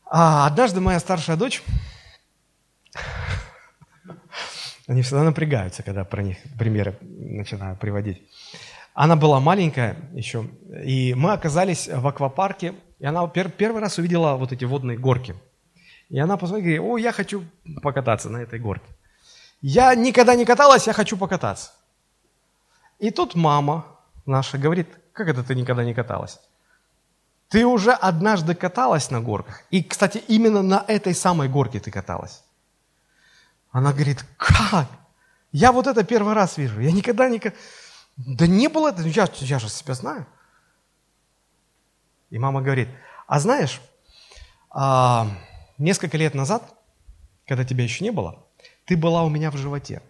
А, 0.07 0.47
однажды 0.47 0.81
моя 0.81 0.99
старшая 0.99 1.37
дочь 1.37 1.63
они 4.87 5.03
всегда 5.03 5.25
напрягаются, 5.25 5.83
когда 5.83 6.05
про 6.05 6.23
них 6.23 6.39
примеры 6.59 6.97
начинаю 7.01 7.77
приводить. 7.77 8.23
Она 8.95 9.17
была 9.17 9.41
маленькая 9.41 9.97
еще, 10.13 10.49
и 10.85 11.15
мы 11.15 11.33
оказались 11.33 11.89
в 11.89 12.07
аквапарке, 12.07 12.75
и 12.99 13.05
она 13.05 13.27
пер, 13.29 13.51
первый 13.51 13.83
раз 13.83 13.99
увидела 13.99 14.37
вот 14.37 14.53
эти 14.53 14.65
водные 14.65 14.97
горки. 14.97 15.35
И 16.09 16.19
она 16.19 16.37
посмотрела 16.37 16.75
и 16.75 16.77
говорит, 16.79 16.95
о, 16.95 16.99
я 16.99 17.13
хочу 17.13 17.45
покататься 17.83 18.31
на 18.31 18.39
этой 18.39 18.59
горке. 18.59 18.87
Я 19.61 19.95
никогда 19.95 20.35
не 20.35 20.45
каталась, 20.45 20.87
я 20.87 20.93
хочу 20.93 21.17
покататься. 21.17 21.73
И 22.99 23.11
тут 23.11 23.35
мама 23.35 23.85
наша 24.25 24.57
говорит, 24.57 24.89
как 25.13 25.29
это 25.29 25.43
ты 25.43 25.55
никогда 25.55 25.85
не 25.85 25.95
каталась? 25.95 26.41
Ты 27.49 27.67
уже 27.67 27.93
однажды 27.93 28.55
каталась 28.55 29.11
на 29.11 29.21
горках. 29.21 29.63
И, 29.71 29.83
кстати, 29.83 30.23
именно 30.29 30.63
на 30.63 30.85
этой 30.89 31.15
самой 31.15 31.49
горке 31.49 31.81
ты 31.81 31.91
каталась. 31.91 32.43
Она 33.77 33.93
говорит, 33.93 34.25
как? 34.39 34.89
Я 35.53 35.71
вот 35.71 35.87
это 35.87 36.03
первый 36.03 36.33
раз 36.33 36.57
вижу. 36.57 36.81
Я 36.81 36.93
никогда 36.93 37.29
не... 37.29 37.39
Да 38.17 38.47
не 38.47 38.69
было 38.69 38.89
это, 38.89 39.03
я, 39.03 39.29
я 39.31 39.59
же 39.59 39.69
себя 39.69 39.93
знаю. 39.93 40.27
И 42.31 42.39
мама 42.39 42.63
говорит, 42.63 42.89
а 43.27 43.39
знаешь, 43.39 43.83
а, 44.71 45.29
несколько 45.77 46.17
лет 46.17 46.35
назад, 46.35 46.63
когда 47.47 47.65
тебя 47.65 47.85
еще 47.85 48.03
не 48.03 48.13
было, 48.13 48.47
ты 48.87 48.97
была 48.97 49.25
у 49.25 49.29
меня 49.29 49.51
в 49.51 49.59
животе. 49.59 50.01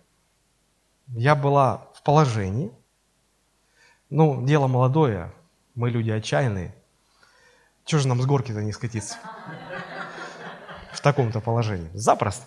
Я 1.09 1.35
была 1.35 1.89
в 1.93 2.05
положении. 2.05 2.71
Ну, 4.11 4.47
дело 4.47 4.69
молодое, 4.69 5.33
мы 5.75 5.91
люди 5.91 6.11
отчаянные. 6.11 6.73
Чего 7.85 8.01
же 8.01 8.07
нам 8.07 8.23
с 8.23 8.27
горки-то 8.27 8.63
не 8.63 8.71
скатиться? 8.71 9.17
В 10.93 11.01
таком-то 11.01 11.41
положении. 11.41 11.91
Запросто. 11.95 12.47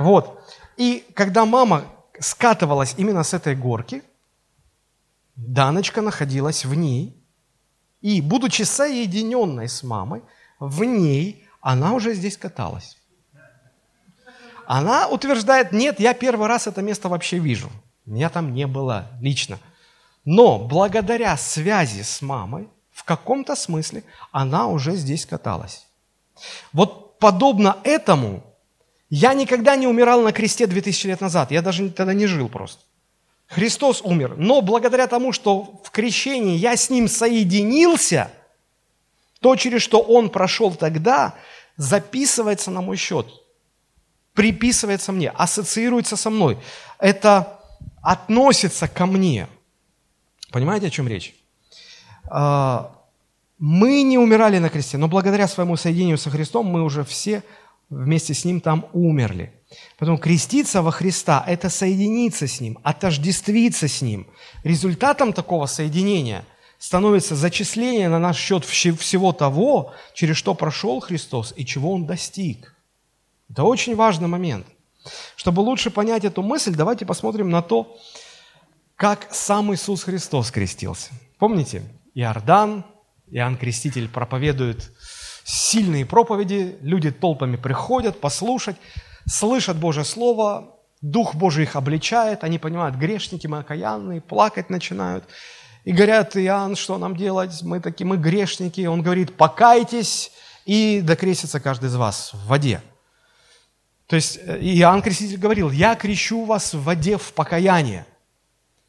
Вот. 0.00 0.39
И 0.80 1.04
когда 1.12 1.44
мама 1.44 1.84
скатывалась 2.18 2.94
именно 2.96 3.22
с 3.22 3.34
этой 3.34 3.54
горки, 3.54 4.02
Даночка 5.36 6.00
находилась 6.00 6.64
в 6.64 6.74
ней, 6.74 7.22
и, 8.00 8.22
будучи 8.22 8.62
соединенной 8.62 9.68
с 9.68 9.82
мамой, 9.82 10.22
в 10.58 10.82
ней 10.84 11.46
она 11.60 11.92
уже 11.92 12.14
здесь 12.14 12.38
каталась. 12.38 12.96
Она 14.66 15.06
утверждает, 15.08 15.70
нет, 15.72 16.00
я 16.00 16.14
первый 16.14 16.48
раз 16.48 16.66
это 16.66 16.80
место 16.80 17.10
вообще 17.10 17.38
вижу. 17.38 17.70
Меня 18.06 18.30
там 18.30 18.54
не 18.54 18.66
было 18.66 19.10
лично. 19.20 19.58
Но 20.24 20.58
благодаря 20.58 21.36
связи 21.36 22.00
с 22.00 22.22
мамой, 22.22 22.70
в 22.90 23.04
каком-то 23.04 23.54
смысле, 23.54 24.02
она 24.32 24.66
уже 24.66 24.96
здесь 24.96 25.26
каталась. 25.26 25.86
Вот 26.72 27.18
подобно 27.18 27.76
этому 27.84 28.49
я 29.10 29.34
никогда 29.34 29.74
не 29.74 29.88
умирал 29.88 30.22
на 30.22 30.32
кресте 30.32 30.66
2000 30.68 31.06
лет 31.08 31.20
назад. 31.20 31.50
Я 31.50 31.62
даже 31.62 31.90
тогда 31.90 32.14
не 32.14 32.26
жил 32.26 32.48
просто. 32.48 32.82
Христос 33.48 34.00
умер. 34.02 34.36
Но 34.36 34.62
благодаря 34.62 35.08
тому, 35.08 35.32
что 35.32 35.80
в 35.82 35.90
крещении 35.90 36.56
я 36.56 36.76
с 36.76 36.88
Ним 36.88 37.08
соединился, 37.08 38.30
то, 39.40 39.56
через 39.56 39.82
что 39.82 40.00
Он 40.00 40.30
прошел 40.30 40.72
тогда, 40.72 41.34
записывается 41.76 42.70
на 42.70 42.80
мой 42.80 42.96
счет, 42.96 43.26
приписывается 44.34 45.10
мне, 45.10 45.30
ассоциируется 45.30 46.16
со 46.16 46.30
мной. 46.30 46.58
Это 47.00 47.60
относится 48.02 48.86
ко 48.86 49.06
мне. 49.06 49.48
Понимаете, 50.52 50.86
о 50.86 50.90
чем 50.90 51.08
речь? 51.08 51.34
А, 52.28 52.94
мы 53.58 54.02
не 54.02 54.18
умирали 54.18 54.58
на 54.58 54.68
кресте, 54.68 54.96
но 54.98 55.08
благодаря 55.08 55.48
своему 55.48 55.76
соединению 55.76 56.18
со 56.18 56.30
Христом 56.30 56.66
мы 56.66 56.84
уже 56.84 57.02
все 57.02 57.42
вместе 57.90 58.34
с 58.34 58.44
Ним 58.44 58.60
там 58.60 58.86
умерли. 58.92 59.52
Поэтому 59.98 60.18
креститься 60.18 60.82
во 60.82 60.90
Христа– 60.90 61.44
это 61.46 61.68
соединиться 61.68 62.46
с 62.46 62.60
Ним, 62.60 62.78
отождествиться 62.82 63.88
с 63.88 64.00
Ним. 64.02 64.26
Результатом 64.64 65.32
такого 65.32 65.66
соединения 65.66 66.44
становится 66.78 67.36
зачисление 67.36 68.08
на 68.08 68.18
наш 68.18 68.38
счет 68.38 68.64
всего 68.64 69.32
того, 69.32 69.92
через 70.14 70.36
что 70.36 70.54
прошел 70.54 71.00
Христос 71.00 71.52
и 71.56 71.66
чего 71.66 71.92
Он 71.92 72.06
достиг. 72.06 72.74
Это 73.50 73.64
очень 73.64 73.96
важный 73.96 74.28
момент. 74.28 74.66
Чтобы 75.36 75.60
лучше 75.60 75.90
понять 75.90 76.24
эту 76.24 76.42
мысль, 76.42 76.74
давайте 76.74 77.04
посмотрим 77.04 77.50
на 77.50 77.62
то, 77.62 77.98
как 78.96 79.28
сам 79.32 79.72
Иисус 79.74 80.04
Христос 80.04 80.50
крестился. 80.50 81.10
Помните, 81.38 81.82
Иордан, 82.14 82.84
Иоанн 83.30 83.56
Креститель 83.56 84.08
проповедует 84.08 84.92
сильные 85.50 86.06
проповеди, 86.06 86.78
люди 86.80 87.10
толпами 87.10 87.56
приходят 87.56 88.20
послушать, 88.20 88.76
слышат 89.26 89.76
Божье 89.76 90.04
Слово, 90.04 90.76
Дух 91.00 91.34
Божий 91.34 91.64
их 91.64 91.76
обличает, 91.76 92.44
они 92.44 92.58
понимают, 92.58 92.96
грешники 92.96 93.46
мы 93.46 93.58
окаянные, 93.58 94.20
плакать 94.20 94.70
начинают. 94.70 95.24
И 95.84 95.92
говорят, 95.92 96.36
Иоанн, 96.36 96.76
что 96.76 96.98
нам 96.98 97.16
делать? 97.16 97.62
Мы 97.62 97.80
такие, 97.80 98.06
мы 98.06 98.18
грешники. 98.18 98.82
Он 98.86 99.02
говорит, 99.02 99.34
покайтесь 99.36 100.30
и 100.66 101.00
докрестится 101.00 101.58
каждый 101.58 101.86
из 101.86 101.96
вас 101.96 102.32
в 102.34 102.46
воде. 102.46 102.82
То 104.06 104.16
есть 104.16 104.38
э, 104.42 104.58
Иоанн 104.60 105.00
Креститель 105.00 105.38
говорил, 105.38 105.70
я 105.70 105.94
крещу 105.94 106.44
вас 106.44 106.74
в 106.74 106.82
воде 106.82 107.16
в 107.16 107.32
покаяние. 107.32 108.04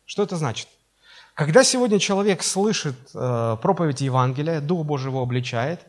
Что 0.05 0.23
это 0.23 0.35
значит? 0.35 0.67
Когда 1.33 1.63
сегодня 1.63 1.97
человек 1.97 2.43
слышит 2.43 2.97
э, 3.13 3.57
проповедь 3.61 4.01
Евангелия, 4.01 4.59
Дух 4.59 4.85
Божий 4.85 5.09
его 5.09 5.21
обличает, 5.21 5.79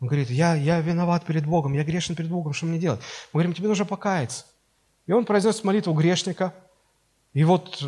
он 0.00 0.08
говорит, 0.08 0.30
я, 0.30 0.54
я 0.54 0.80
виноват 0.80 1.24
перед 1.26 1.46
Богом, 1.46 1.74
я 1.74 1.84
грешен 1.84 2.14
перед 2.14 2.30
Богом, 2.30 2.54
что 2.54 2.66
мне 2.66 2.78
делать? 2.78 3.00
Мы 3.32 3.38
говорим, 3.38 3.52
тебе 3.52 3.68
нужно 3.68 3.84
покаяться. 3.84 4.46
И 5.06 5.12
он 5.12 5.24
произносит 5.24 5.64
молитву 5.64 5.92
грешника, 5.92 6.54
и 7.32 7.44
вот 7.44 7.82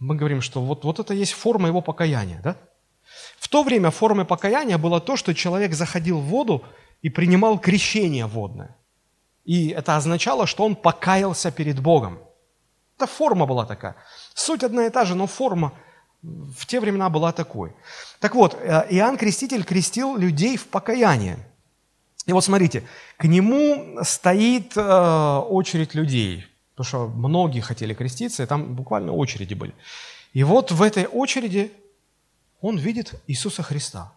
мы 0.00 0.16
говорим, 0.16 0.40
что 0.40 0.60
вот, 0.60 0.84
вот 0.84 0.98
это 0.98 1.14
есть 1.14 1.32
форма 1.32 1.68
его 1.68 1.80
покаяния, 1.80 2.40
да? 2.42 2.56
В 3.38 3.48
то 3.48 3.62
время 3.62 3.90
формой 3.90 4.24
покаяния 4.24 4.78
было 4.78 5.00
то, 5.00 5.16
что 5.16 5.34
человек 5.34 5.74
заходил 5.74 6.18
в 6.18 6.24
воду 6.24 6.64
и 7.02 7.10
принимал 7.10 7.58
крещение 7.58 8.26
водное. 8.26 8.76
И 9.44 9.68
это 9.68 9.96
означало, 9.96 10.46
что 10.46 10.64
он 10.64 10.76
покаялся 10.76 11.50
перед 11.50 11.80
Богом. 11.80 12.18
Это 12.96 13.06
форма 13.06 13.46
была 13.46 13.66
такая. 13.66 13.96
Суть 14.34 14.64
одна 14.64 14.86
и 14.86 14.90
та 14.90 15.04
же, 15.04 15.14
но 15.14 15.26
форма 15.26 15.72
в 16.22 16.66
те 16.66 16.80
времена 16.80 17.08
была 17.08 17.32
такой. 17.32 17.74
Так 18.20 18.34
вот, 18.34 18.54
э, 18.54 18.86
Иоанн 18.90 19.16
Креститель 19.16 19.64
крестил 19.64 20.16
людей 20.16 20.56
в 20.56 20.68
покаяние. 20.68 21.38
И 22.26 22.32
вот 22.32 22.44
смотрите, 22.44 22.84
к 23.16 23.24
нему 23.24 23.98
стоит 24.02 24.76
э, 24.76 25.36
очередь 25.50 25.94
людей, 25.94 26.44
потому 26.74 26.86
что 26.86 27.08
многие 27.08 27.60
хотели 27.60 27.94
креститься, 27.94 28.42
и 28.42 28.46
там 28.46 28.74
буквально 28.74 29.12
очереди 29.12 29.54
были. 29.54 29.74
И 30.32 30.44
вот 30.44 30.70
в 30.70 30.82
этой 30.82 31.06
очереди 31.06 31.72
он 32.60 32.78
видит 32.78 33.14
Иисуса 33.26 33.62
Христа. 33.62 34.12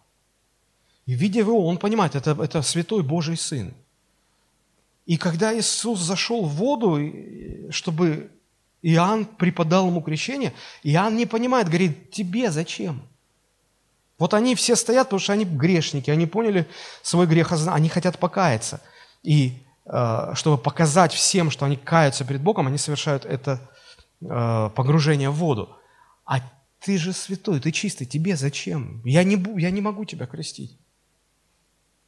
И 1.06 1.14
видя 1.14 1.40
его, 1.40 1.66
он 1.66 1.78
понимает, 1.78 2.14
это, 2.14 2.36
это 2.42 2.62
святой 2.62 3.02
Божий 3.02 3.36
Сын. 3.36 3.74
И 5.04 5.16
когда 5.16 5.56
Иисус 5.56 6.00
зашел 6.00 6.44
в 6.44 6.54
воду, 6.54 6.98
чтобы 7.70 8.30
Иоанн 8.82 9.24
преподал 9.24 9.88
ему 9.88 10.00
крещение, 10.00 10.52
Иоанн 10.82 11.16
не 11.16 11.26
понимает, 11.26 11.68
говорит, 11.68 12.10
тебе 12.10 12.50
зачем? 12.50 13.02
Вот 14.18 14.34
они 14.34 14.54
все 14.54 14.76
стоят, 14.76 15.08
потому 15.08 15.20
что 15.20 15.32
они 15.32 15.44
грешники, 15.44 16.10
они 16.10 16.26
поняли 16.26 16.66
свой 17.02 17.26
грех, 17.26 17.52
они 17.52 17.88
хотят 17.88 18.18
покаяться. 18.18 18.80
И 19.22 19.62
э, 19.84 20.32
чтобы 20.34 20.56
показать 20.56 21.12
всем, 21.12 21.50
что 21.50 21.66
они 21.66 21.76
каются 21.76 22.24
перед 22.24 22.40
Богом, 22.40 22.66
они 22.66 22.78
совершают 22.78 23.26
это 23.26 23.60
э, 24.22 24.70
погружение 24.74 25.30
в 25.30 25.34
воду. 25.34 25.76
А 26.24 26.40
ты 26.80 26.96
же 26.98 27.12
святой, 27.12 27.60
ты 27.60 27.72
чистый, 27.72 28.06
тебе 28.06 28.36
зачем? 28.36 29.02
Я 29.04 29.22
не, 29.24 29.36
я 29.60 29.70
не 29.70 29.80
могу 29.80 30.04
тебя 30.04 30.26
крестить. 30.26 30.78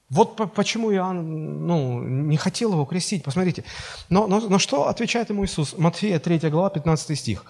Вот 0.08 0.54
почему 0.54 0.90
Иоанн 0.90 1.66
ну, 1.66 2.02
не 2.02 2.38
хотел 2.38 2.72
его 2.72 2.86
крестить, 2.86 3.22
посмотрите. 3.22 3.64
Но, 4.08 4.26
но, 4.26 4.40
но 4.40 4.58
что 4.58 4.88
отвечает 4.88 5.28
ему 5.28 5.44
Иисус? 5.44 5.76
Матфея 5.76 6.18
3 6.18 6.38
глава, 6.48 6.70
15 6.70 7.18
стих. 7.18 7.44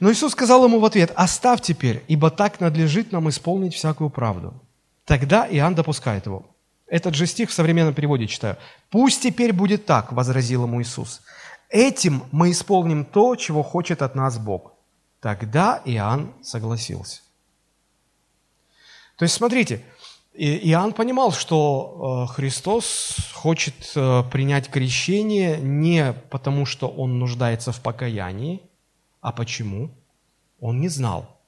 Но 0.00 0.10
Иисус 0.10 0.32
сказал 0.32 0.64
ему 0.64 0.78
в 0.78 0.84
ответ, 0.84 1.12
«Оставь 1.16 1.60
теперь, 1.62 2.04
ибо 2.08 2.30
так 2.30 2.60
надлежит 2.60 3.12
нам 3.12 3.28
исполнить 3.28 3.74
всякую 3.74 4.10
правду». 4.10 4.54
Тогда 5.04 5.46
Иоанн 5.48 5.74
допускает 5.74 6.26
его. 6.26 6.44
Этот 6.86 7.14
же 7.14 7.26
стих 7.26 7.50
в 7.50 7.52
современном 7.52 7.94
переводе 7.94 8.26
читаю. 8.26 8.56
«Пусть 8.90 9.22
теперь 9.22 9.52
будет 9.52 9.86
так»,– 9.86 10.12
возразил 10.12 10.64
ему 10.64 10.82
Иисус. 10.82 11.22
«Этим 11.70 12.24
мы 12.30 12.50
исполним 12.50 13.04
то, 13.04 13.34
чего 13.36 13.62
хочет 13.62 14.02
от 14.02 14.14
нас 14.14 14.38
Бог». 14.38 14.72
Тогда 15.20 15.80
Иоанн 15.84 16.34
согласился. 16.42 17.22
То 19.16 19.24
есть, 19.24 19.34
смотрите, 19.34 19.82
Иоанн 20.34 20.92
понимал, 20.92 21.32
что 21.32 22.26
э, 22.28 22.34
Христос 22.34 23.16
хочет 23.32 23.92
э, 23.94 24.22
принять 24.30 24.68
крещение 24.68 25.56
не 25.58 26.12
потому, 26.30 26.66
что 26.66 26.88
он 26.88 27.18
нуждается 27.18 27.72
в 27.72 27.80
покаянии, 27.80 28.60
а 29.26 29.32
почему? 29.32 29.90
Он 30.60 30.80
не 30.80 30.88
знал. 30.88 31.40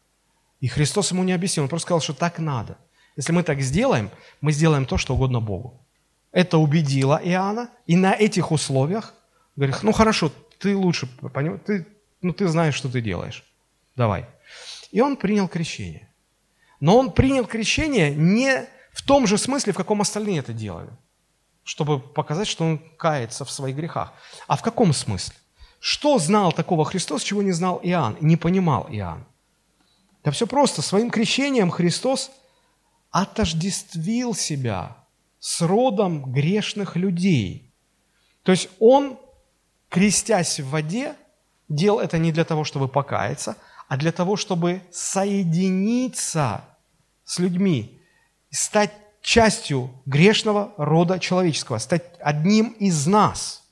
И 0.59 0.67
Христос 0.67 1.13
ему 1.13 1.23
не 1.23 1.33
объяснил, 1.33 1.63
он 1.63 1.69
просто 1.69 1.87
сказал, 1.87 2.01
что 2.01 2.13
так 2.13 2.41
надо. 2.41 2.77
Если 3.15 3.31
мы 3.31 3.45
так 3.45 3.61
сделаем, 3.61 4.11
мы 4.41 4.51
сделаем 4.51 4.85
то, 4.85 4.99
что 4.99 5.15
угодно 5.15 5.41
Богу. 5.41 5.81
Это 6.33 6.59
убедило 6.59 7.21
Иоанна, 7.23 7.71
и 7.87 7.95
на 7.95 8.15
этих 8.15 8.51
условиях, 8.51 9.15
говорит, 9.55 9.77
ну 9.85 9.93
хорошо, 9.93 10.33
ты 10.59 10.75
лучше, 10.75 11.09
ты, 11.67 11.87
ну 12.21 12.33
ты 12.33 12.49
знаешь, 12.49 12.75
что 12.75 12.89
ты 12.89 13.01
делаешь, 13.01 13.45
давай. 13.95 14.27
И 14.91 15.01
он 15.01 15.17
принял 15.17 15.47
крещение. 15.47 16.09
Но 16.81 16.99
он 16.99 17.13
принял 17.13 17.47
крещение 17.47 18.13
не 18.13 18.67
в 18.93 19.03
том 19.07 19.29
же 19.29 19.39
смысле, 19.39 19.73
в 19.73 19.77
каком 19.77 20.01
остальные 20.01 20.41
это 20.41 20.53
делали, 20.53 20.91
чтобы 21.63 22.01
показать, 22.01 22.49
что 22.49 22.65
он 22.65 22.81
кается 22.97 23.45
в 23.45 23.53
своих 23.53 23.77
грехах. 23.77 24.15
А 24.49 24.57
в 24.57 24.63
каком 24.63 24.93
смысле? 24.93 25.37
Что 25.81 26.19
знал 26.19 26.53
такого 26.53 26.85
Христос, 26.85 27.23
чего 27.23 27.43
не 27.43 27.53
знал 27.53 27.81
Иоанн, 27.83 28.17
не 28.21 28.37
понимал 28.37 28.89
Иоанн? 28.91 29.25
Да 30.25 30.31
все 30.31 30.47
просто. 30.47 30.83
Своим 30.83 31.11
крещением 31.11 31.71
Христос 31.71 32.31
отождествил 33.11 34.35
себя 34.35 34.97
с 35.39 35.63
родом 35.63 36.33
грешных 36.33 36.97
людей. 36.97 37.73
То 38.43 38.53
есть 38.53 38.69
Он, 38.81 39.19
крестясь 39.89 40.61
в 40.61 40.71
воде, 40.71 41.15
делал 41.69 42.01
это 42.01 42.19
не 42.19 42.33
для 42.33 42.45
того, 42.45 42.65
чтобы 42.65 42.89
покаяться, 42.89 43.57
а 43.89 43.97
для 43.97 44.13
того, 44.13 44.37
чтобы 44.37 44.83
соединиться 44.91 46.65
с 47.25 47.39
людьми, 47.39 48.01
стать 48.51 48.93
частью 49.23 49.91
грешного 50.07 50.73
рода 50.77 51.19
человеческого, 51.19 51.79
стать 51.79 52.03
одним 52.21 52.69
из 52.79 53.07
нас. 53.07 53.63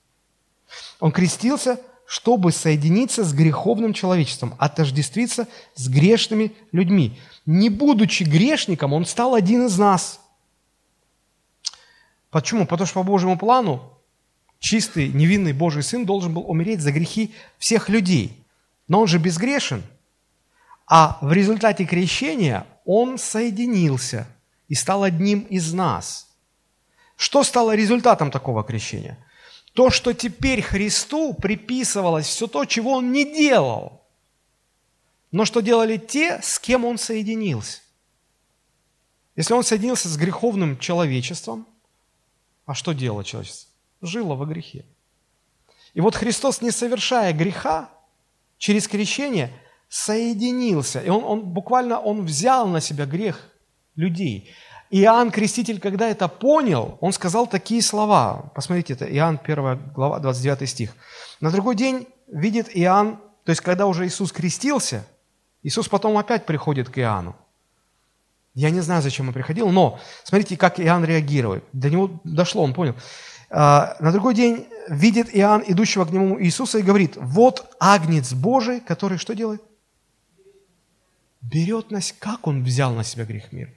Он 1.01 1.13
крестился, 1.13 1.81
чтобы 2.07 2.53
соединиться 2.53 3.25
с 3.25 3.33
греховным 3.33 3.93
человечеством, 3.93 4.55
отождествиться 4.59 5.49
с 5.75 5.89
грешными 5.89 6.53
людьми. 6.73 7.19
Не 7.47 7.69
будучи 7.69 8.23
грешником, 8.23 8.93
он 8.93 9.05
стал 9.05 9.35
один 9.35 9.67
из 9.67 9.79
нас. 9.79 10.21
Почему? 12.31 12.67
Потому 12.67 12.87
что 12.87 13.01
по 13.01 13.03
Божьему 13.03 13.39
плану 13.39 13.83
чистый, 14.59 15.09
невинный 15.09 15.53
Божий 15.53 15.83
Сын 15.83 16.07
должен 16.07 16.33
был 16.33 16.49
умереть 16.49 16.81
за 16.81 16.93
грехи 16.93 17.35
всех 17.59 17.89
людей. 17.89 18.45
Но 18.89 19.01
он 19.01 19.07
же 19.09 19.19
безгрешен. 19.19 19.83
А 20.87 21.19
в 21.21 21.33
результате 21.33 21.85
крещения 21.85 22.67
он 22.85 23.19
соединился– 23.19 24.29
и 24.69 24.75
стал 24.75 25.05
одним 25.05 25.41
из 25.41 25.73
нас. 25.73 26.29
Что 27.17 27.45
стало 27.45 27.75
результатом 27.75 28.31
такого 28.31 28.63
крещения? 28.65 29.19
То, 29.77 29.91
что 29.91 30.14
теперь 30.14 30.62
Христу 30.62 31.35
приписывалось 31.35 32.27
все 32.27 32.47
то, 32.47 32.64
чего 32.64 32.93
Он 32.93 33.12
не 33.12 33.27
делал, 33.27 34.01
но 35.33 35.45
что 35.45 35.61
делали 35.61 35.99
те, 35.99 36.41
с 36.43 36.59
кем 36.59 36.87
Он 36.87 36.97
соединился. 36.97 37.83
Если 39.37 39.53
Он 39.53 39.62
соединился 39.62 40.09
с 40.09 40.16
греховным 40.16 40.79
человечеством, 40.79 41.66
а 42.64 42.72
что 42.72 42.95
делало 42.95 43.22
человечество? 43.22 43.70
Жило 44.01 44.35
во 44.35 44.47
грехе. 44.47 44.87
И 45.93 46.01
вот 46.01 46.16
Христос, 46.16 46.62
не 46.62 46.70
совершая 46.70 47.35
греха, 47.35 47.91
через 48.57 48.89
крещение 48.89 49.53
соединился. 49.91 51.03
И 51.03 51.11
он, 51.11 51.22
он 51.22 51.41
буквально 51.43 52.01
он 52.01 52.24
взял 52.24 52.66
на 52.66 52.81
себя 52.81 53.05
грех 53.05 53.53
людей. 53.95 54.55
Иоанн 54.91 55.30
Креститель, 55.30 55.80
когда 55.80 56.09
это 56.09 56.28
понял, 56.28 56.99
он 57.01 57.12
сказал 57.12 57.47
такие 57.47 57.82
слова. 57.82 58.53
Посмотрите, 58.55 58.93
это 58.95 59.05
Иоанн 59.05 59.41
1 59.43 59.93
глава, 59.93 60.20
29 60.20 60.68
стих. 60.68 60.95
На 61.41 61.51
другой 61.51 61.74
день 61.74 62.07
видит 62.28 62.68
Иоанн, 62.72 63.18
то 63.45 63.51
есть 63.51 63.61
когда 63.61 63.87
уже 63.87 64.07
Иисус 64.07 64.32
крестился, 64.32 65.07
Иисус 65.62 65.89
потом 65.89 66.16
опять 66.16 66.47
приходит 66.47 66.89
к 66.89 66.99
Иоанну. 66.99 67.34
Я 68.55 68.70
не 68.70 68.80
знаю, 68.80 69.03
зачем 69.03 69.28
он 69.28 69.34
приходил, 69.34 69.68
но 69.68 69.99
смотрите, 70.24 70.57
как 70.57 70.80
Иоанн 70.80 71.05
реагирует. 71.05 71.64
До 71.72 71.91
него 71.91 72.20
дошло, 72.24 72.62
он 72.62 72.72
понял. 72.72 72.95
А, 73.51 73.97
на 74.01 74.12
другой 74.12 74.34
день 74.34 74.66
видит 74.89 75.28
Иоанн, 75.32 75.62
идущего 75.66 76.05
к 76.05 76.11
нему 76.11 76.41
Иисуса, 76.41 76.78
и 76.78 76.82
говорит, 76.82 77.16
вот 77.16 77.74
агнец 77.80 78.32
Божий, 78.32 78.80
который 78.80 79.18
что 79.18 79.34
делает? 79.34 79.62
Берет 81.43 81.91
нас, 81.91 82.14
как 82.18 82.47
он 82.47 82.64
взял 82.64 82.93
на 82.93 83.05
себя 83.05 83.24
грех 83.24 83.53
мира? 83.53 83.70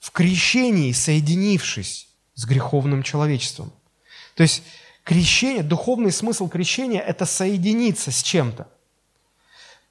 В 0.00 0.10
крещении, 0.10 0.92
соединившись 0.92 2.08
с 2.34 2.44
греховным 2.46 3.02
человечеством. 3.02 3.72
То 4.34 4.42
есть 4.42 4.62
крещение, 5.04 5.62
духовный 5.62 6.10
смысл 6.10 6.48
крещения– 6.48 7.00
это 7.06 7.26
соединиться 7.26 8.10
с 8.10 8.22
чем-то. 8.22 8.66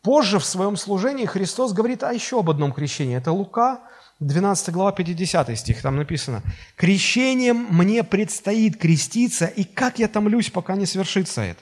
Позже 0.01 0.39
в 0.39 0.45
своем 0.45 0.78
служении 0.78 1.26
Христос 1.26 1.74
говорит 1.74 2.03
о 2.03 2.14
еще 2.14 2.39
об 2.39 2.49
одном 2.49 2.72
крещении. 2.72 3.18
Это 3.18 3.32
Лука, 3.32 3.82
12 4.20 4.74
глава, 4.74 4.91
50 4.91 5.57
стих, 5.57 5.82
там 5.82 5.97
написано. 5.97 6.41
«Крещением 6.76 7.68
мне 7.70 8.03
предстоит 8.03 8.78
креститься, 8.78 9.45
и 9.45 9.64
как 9.64 9.99
я 9.99 10.07
томлюсь, 10.07 10.49
пока 10.49 10.76
не 10.76 10.86
свершится 10.86 11.41
это». 11.41 11.62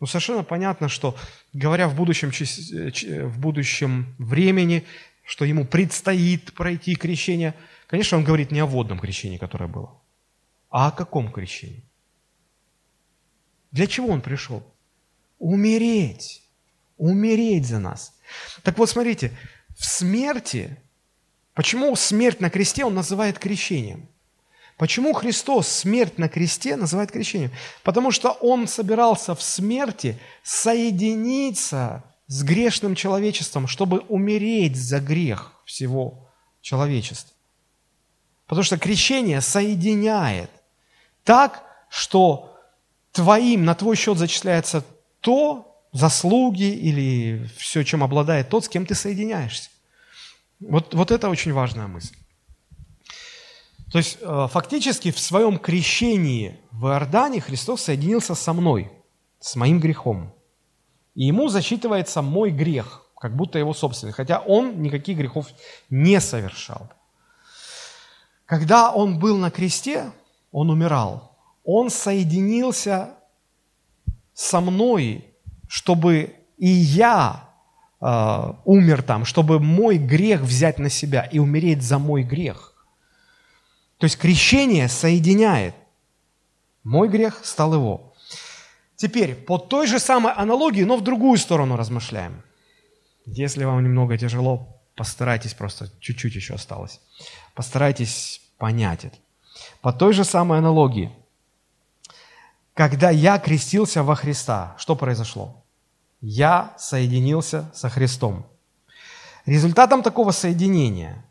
Ну, 0.00 0.06
совершенно 0.06 0.44
понятно, 0.44 0.88
что, 0.88 1.16
говоря 1.52 1.88
в 1.88 1.94
будущем, 1.96 2.30
в 2.30 3.38
будущем 3.38 4.14
времени, 4.18 4.84
что 5.28 5.44
ему 5.44 5.66
предстоит 5.66 6.54
пройти 6.54 6.96
крещение. 6.96 7.54
Конечно, 7.86 8.16
он 8.16 8.24
говорит 8.24 8.50
не 8.50 8.60
о 8.60 8.66
водном 8.66 8.98
крещении, 8.98 9.36
которое 9.36 9.68
было, 9.68 10.00
а 10.70 10.88
о 10.88 10.90
каком 10.90 11.30
крещении? 11.30 11.84
Для 13.70 13.86
чего 13.86 14.08
он 14.08 14.22
пришел? 14.22 14.64
Умереть. 15.38 16.42
Умереть 16.96 17.66
за 17.66 17.78
нас. 17.78 18.14
Так 18.62 18.78
вот, 18.78 18.88
смотрите, 18.88 19.30
в 19.76 19.84
смерти, 19.84 20.78
почему 21.52 21.94
смерть 21.94 22.40
на 22.40 22.48
кресте 22.48 22.86
он 22.86 22.94
называет 22.94 23.38
крещением? 23.38 24.08
Почему 24.78 25.12
Христос 25.12 25.68
смерть 25.68 26.16
на 26.16 26.30
кресте 26.30 26.74
называет 26.76 27.12
крещением? 27.12 27.52
Потому 27.82 28.12
что 28.12 28.30
Он 28.30 28.66
собирался 28.66 29.34
в 29.34 29.42
смерти 29.42 30.18
соединиться 30.42 32.07
с 32.28 32.42
грешным 32.42 32.94
человечеством, 32.94 33.66
чтобы 33.66 34.00
умереть 34.08 34.76
за 34.76 35.00
грех 35.00 35.52
всего 35.64 36.28
человечества. 36.60 37.34
Потому 38.46 38.62
что 38.62 38.78
крещение 38.78 39.40
соединяет 39.40 40.50
так, 41.24 41.64
что 41.90 42.54
твоим, 43.12 43.64
на 43.64 43.74
твой 43.74 43.96
счет 43.96 44.18
зачисляется 44.18 44.84
то, 45.20 45.64
заслуги 45.92 46.70
или 46.70 47.48
все, 47.56 47.82
чем 47.82 48.04
обладает 48.04 48.50
тот, 48.50 48.64
с 48.64 48.68
кем 48.68 48.86
ты 48.86 48.94
соединяешься. 48.94 49.70
Вот, 50.60 50.94
вот 50.94 51.10
это 51.10 51.30
очень 51.30 51.52
важная 51.52 51.86
мысль. 51.86 52.14
То 53.90 53.98
есть 53.98 54.18
э, 54.20 54.48
фактически 54.50 55.10
в 55.10 55.18
своем 55.18 55.58
крещении 55.58 56.58
в 56.72 56.88
Иордане 56.88 57.40
Христос 57.40 57.82
соединился 57.82 58.34
со 58.34 58.52
мной, 58.52 58.92
с 59.40 59.56
моим 59.56 59.80
грехом. 59.80 60.34
И 61.18 61.24
ему 61.24 61.48
засчитывается 61.48 62.22
мой 62.22 62.52
грех, 62.52 63.02
как 63.18 63.34
будто 63.34 63.58
его 63.58 63.74
собственный, 63.74 64.12
хотя 64.12 64.38
он 64.38 64.80
никаких 64.80 65.18
грехов 65.18 65.48
не 65.90 66.20
совершал. 66.20 66.88
Когда 68.46 68.92
он 68.92 69.18
был 69.18 69.36
на 69.36 69.50
кресте, 69.50 70.12
он 70.52 70.70
умирал. 70.70 71.36
Он 71.64 71.90
соединился 71.90 73.16
со 74.32 74.60
мной, 74.60 75.24
чтобы 75.68 76.36
и 76.56 76.68
я 76.68 77.48
э, 78.00 78.52
умер 78.64 79.02
там, 79.02 79.24
чтобы 79.24 79.58
мой 79.58 79.98
грех 79.98 80.42
взять 80.42 80.78
на 80.78 80.88
себя 80.88 81.22
и 81.22 81.40
умереть 81.40 81.82
за 81.82 81.98
мой 81.98 82.22
грех. 82.22 82.86
То 83.96 84.04
есть 84.04 84.18
крещение 84.18 84.86
соединяет. 84.88 85.74
Мой 86.84 87.08
грех 87.08 87.40
стал 87.42 87.74
его. 87.74 88.07
Теперь, 88.98 89.36
по 89.36 89.58
той 89.58 89.86
же 89.86 90.00
самой 90.00 90.32
аналогии, 90.32 90.82
но 90.82 90.96
в 90.96 91.02
другую 91.02 91.38
сторону 91.38 91.76
размышляем. 91.76 92.42
Если 93.26 93.64
вам 93.64 93.84
немного 93.84 94.18
тяжело, 94.18 94.80
постарайтесь 94.96 95.54
просто, 95.54 95.88
чуть-чуть 96.00 96.34
еще 96.34 96.54
осталось. 96.54 97.00
Постарайтесь 97.54 98.40
понять 98.58 99.04
это. 99.04 99.16
По 99.82 99.92
той 99.92 100.12
же 100.12 100.24
самой 100.24 100.58
аналогии, 100.58 101.12
когда 102.74 103.10
я 103.10 103.38
крестился 103.38 104.02
во 104.02 104.16
Христа, 104.16 104.74
что 104.78 104.96
произошло? 104.96 105.64
Я 106.20 106.74
соединился 106.76 107.70
со 107.74 107.88
Христом. 107.88 108.46
Результатом 109.46 110.02
такого 110.02 110.32
соединения 110.32 111.24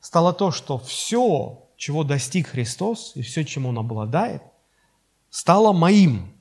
стало 0.00 0.32
то, 0.32 0.50
что 0.50 0.76
все 0.78 1.68
чего 1.76 2.02
достиг 2.02 2.48
Христос 2.48 3.12
и 3.14 3.22
все, 3.22 3.44
чем 3.44 3.66
Он 3.66 3.78
обладает, 3.78 4.42
стало 5.30 5.72
моим. 5.72 6.35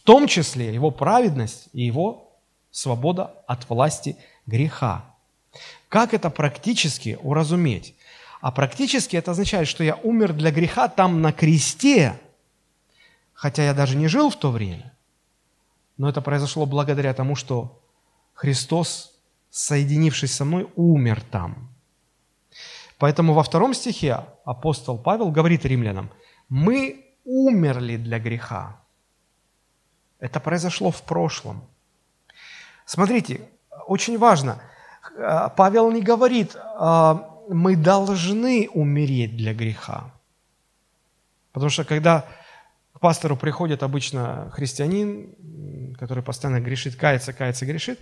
В 0.00 0.02
том 0.02 0.26
числе 0.26 0.72
Его 0.72 0.90
праведность 0.90 1.68
и 1.74 1.82
Его 1.82 2.32
свобода 2.70 3.34
от 3.46 3.68
власти 3.68 4.16
греха. 4.46 5.04
Как 5.90 6.14
это 6.14 6.30
практически 6.30 7.18
уразуметь? 7.20 7.94
А 8.40 8.50
практически 8.50 9.16
это 9.16 9.32
означает, 9.32 9.68
что 9.68 9.84
я 9.84 9.96
умер 9.96 10.32
для 10.32 10.50
греха 10.50 10.88
там 10.88 11.20
на 11.20 11.32
кресте, 11.32 12.18
хотя 13.34 13.62
я 13.62 13.74
даже 13.74 13.94
не 13.94 14.08
жил 14.08 14.30
в 14.30 14.36
то 14.36 14.50
время. 14.50 14.96
Но 15.98 16.08
это 16.08 16.22
произошло 16.22 16.64
благодаря 16.64 17.12
тому, 17.12 17.36
что 17.36 17.82
Христос, 18.32 19.12
соединившись 19.50 20.34
со 20.34 20.46
мной, 20.46 20.66
умер 20.76 21.22
там. 21.30 21.68
Поэтому 22.96 23.34
во 23.34 23.42
втором 23.42 23.74
стихе 23.74 24.24
апостол 24.46 24.96
Павел 24.96 25.30
говорит 25.30 25.66
римлянам, 25.66 26.10
мы 26.48 27.04
умерли 27.26 27.98
для 27.98 28.18
греха. 28.18 28.79
Это 30.20 30.38
произошло 30.38 30.90
в 30.90 31.02
прошлом. 31.02 31.64
Смотрите, 32.84 33.40
очень 33.86 34.18
важно, 34.18 34.60
Павел 35.56 35.90
не 35.90 36.02
говорит, 36.02 36.56
а, 36.56 37.28
мы 37.48 37.76
должны 37.76 38.68
умереть 38.72 39.36
для 39.36 39.54
греха. 39.54 40.12
Потому 41.52 41.70
что 41.70 41.84
когда 41.84 42.26
к 42.92 43.00
пастору 43.00 43.36
приходит 43.36 43.82
обычно 43.82 44.50
христианин, 44.52 45.94
который 45.98 46.22
постоянно 46.22 46.60
грешит, 46.60 46.96
кается, 46.96 47.32
кается, 47.32 47.66
грешит, 47.66 47.98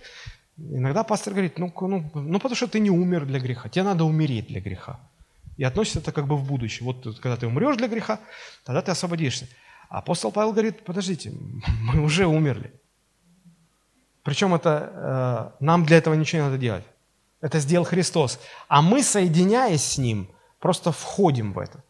Иногда 0.71 1.03
пастор 1.03 1.33
говорит, 1.33 1.57
ну, 1.57 1.73
ну, 1.81 2.11
ну 2.13 2.39
потому 2.39 2.55
что 2.55 2.67
ты 2.67 2.79
не 2.79 2.89
умер 2.89 3.25
для 3.25 3.39
греха, 3.39 3.69
тебе 3.69 3.83
надо 3.83 4.03
умереть 4.03 4.47
для 4.47 4.59
греха. 4.59 4.99
И 5.57 5.63
относится 5.63 5.99
это 5.99 6.11
как 6.11 6.27
бы 6.27 6.35
в 6.35 6.45
будущее. 6.45 6.85
Вот 6.85 7.19
когда 7.19 7.37
ты 7.37 7.47
умрешь 7.47 7.77
для 7.77 7.87
греха, 7.87 8.19
тогда 8.65 8.81
ты 8.81 8.91
освободишься. 8.91 9.47
Апостол 9.89 10.31
Павел 10.31 10.51
говорит, 10.51 10.85
подождите, 10.85 11.33
мы 11.81 12.01
уже 12.01 12.27
умерли. 12.27 12.71
Причем 14.23 14.53
это 14.53 15.51
э, 15.59 15.63
нам 15.63 15.85
для 15.85 15.97
этого 15.97 16.13
ничего 16.13 16.43
не 16.43 16.47
надо 16.47 16.59
делать. 16.59 16.85
Это 17.41 17.59
сделал 17.59 17.85
Христос. 17.85 18.39
А 18.67 18.81
мы, 18.81 19.01
соединяясь 19.01 19.83
с 19.83 19.97
Ним, 19.97 20.29
просто 20.59 20.91
входим 20.91 21.53
в 21.53 21.59
это. 21.59 21.83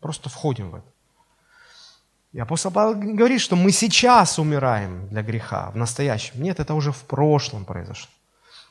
Просто 0.00 0.28
входим 0.28 0.70
в 0.70 0.74
это. 0.74 0.86
И 2.32 2.40
апостол 2.40 2.72
Павел 2.72 2.94
говорит, 2.94 3.40
что 3.40 3.56
мы 3.56 3.70
сейчас 3.70 4.38
умираем 4.38 5.08
для 5.08 5.22
греха, 5.22 5.70
в 5.70 5.76
настоящем. 5.76 6.42
Нет, 6.42 6.58
это 6.58 6.74
уже 6.74 6.90
в 6.90 7.02
прошлом 7.02 7.64
произошло. 7.64 8.10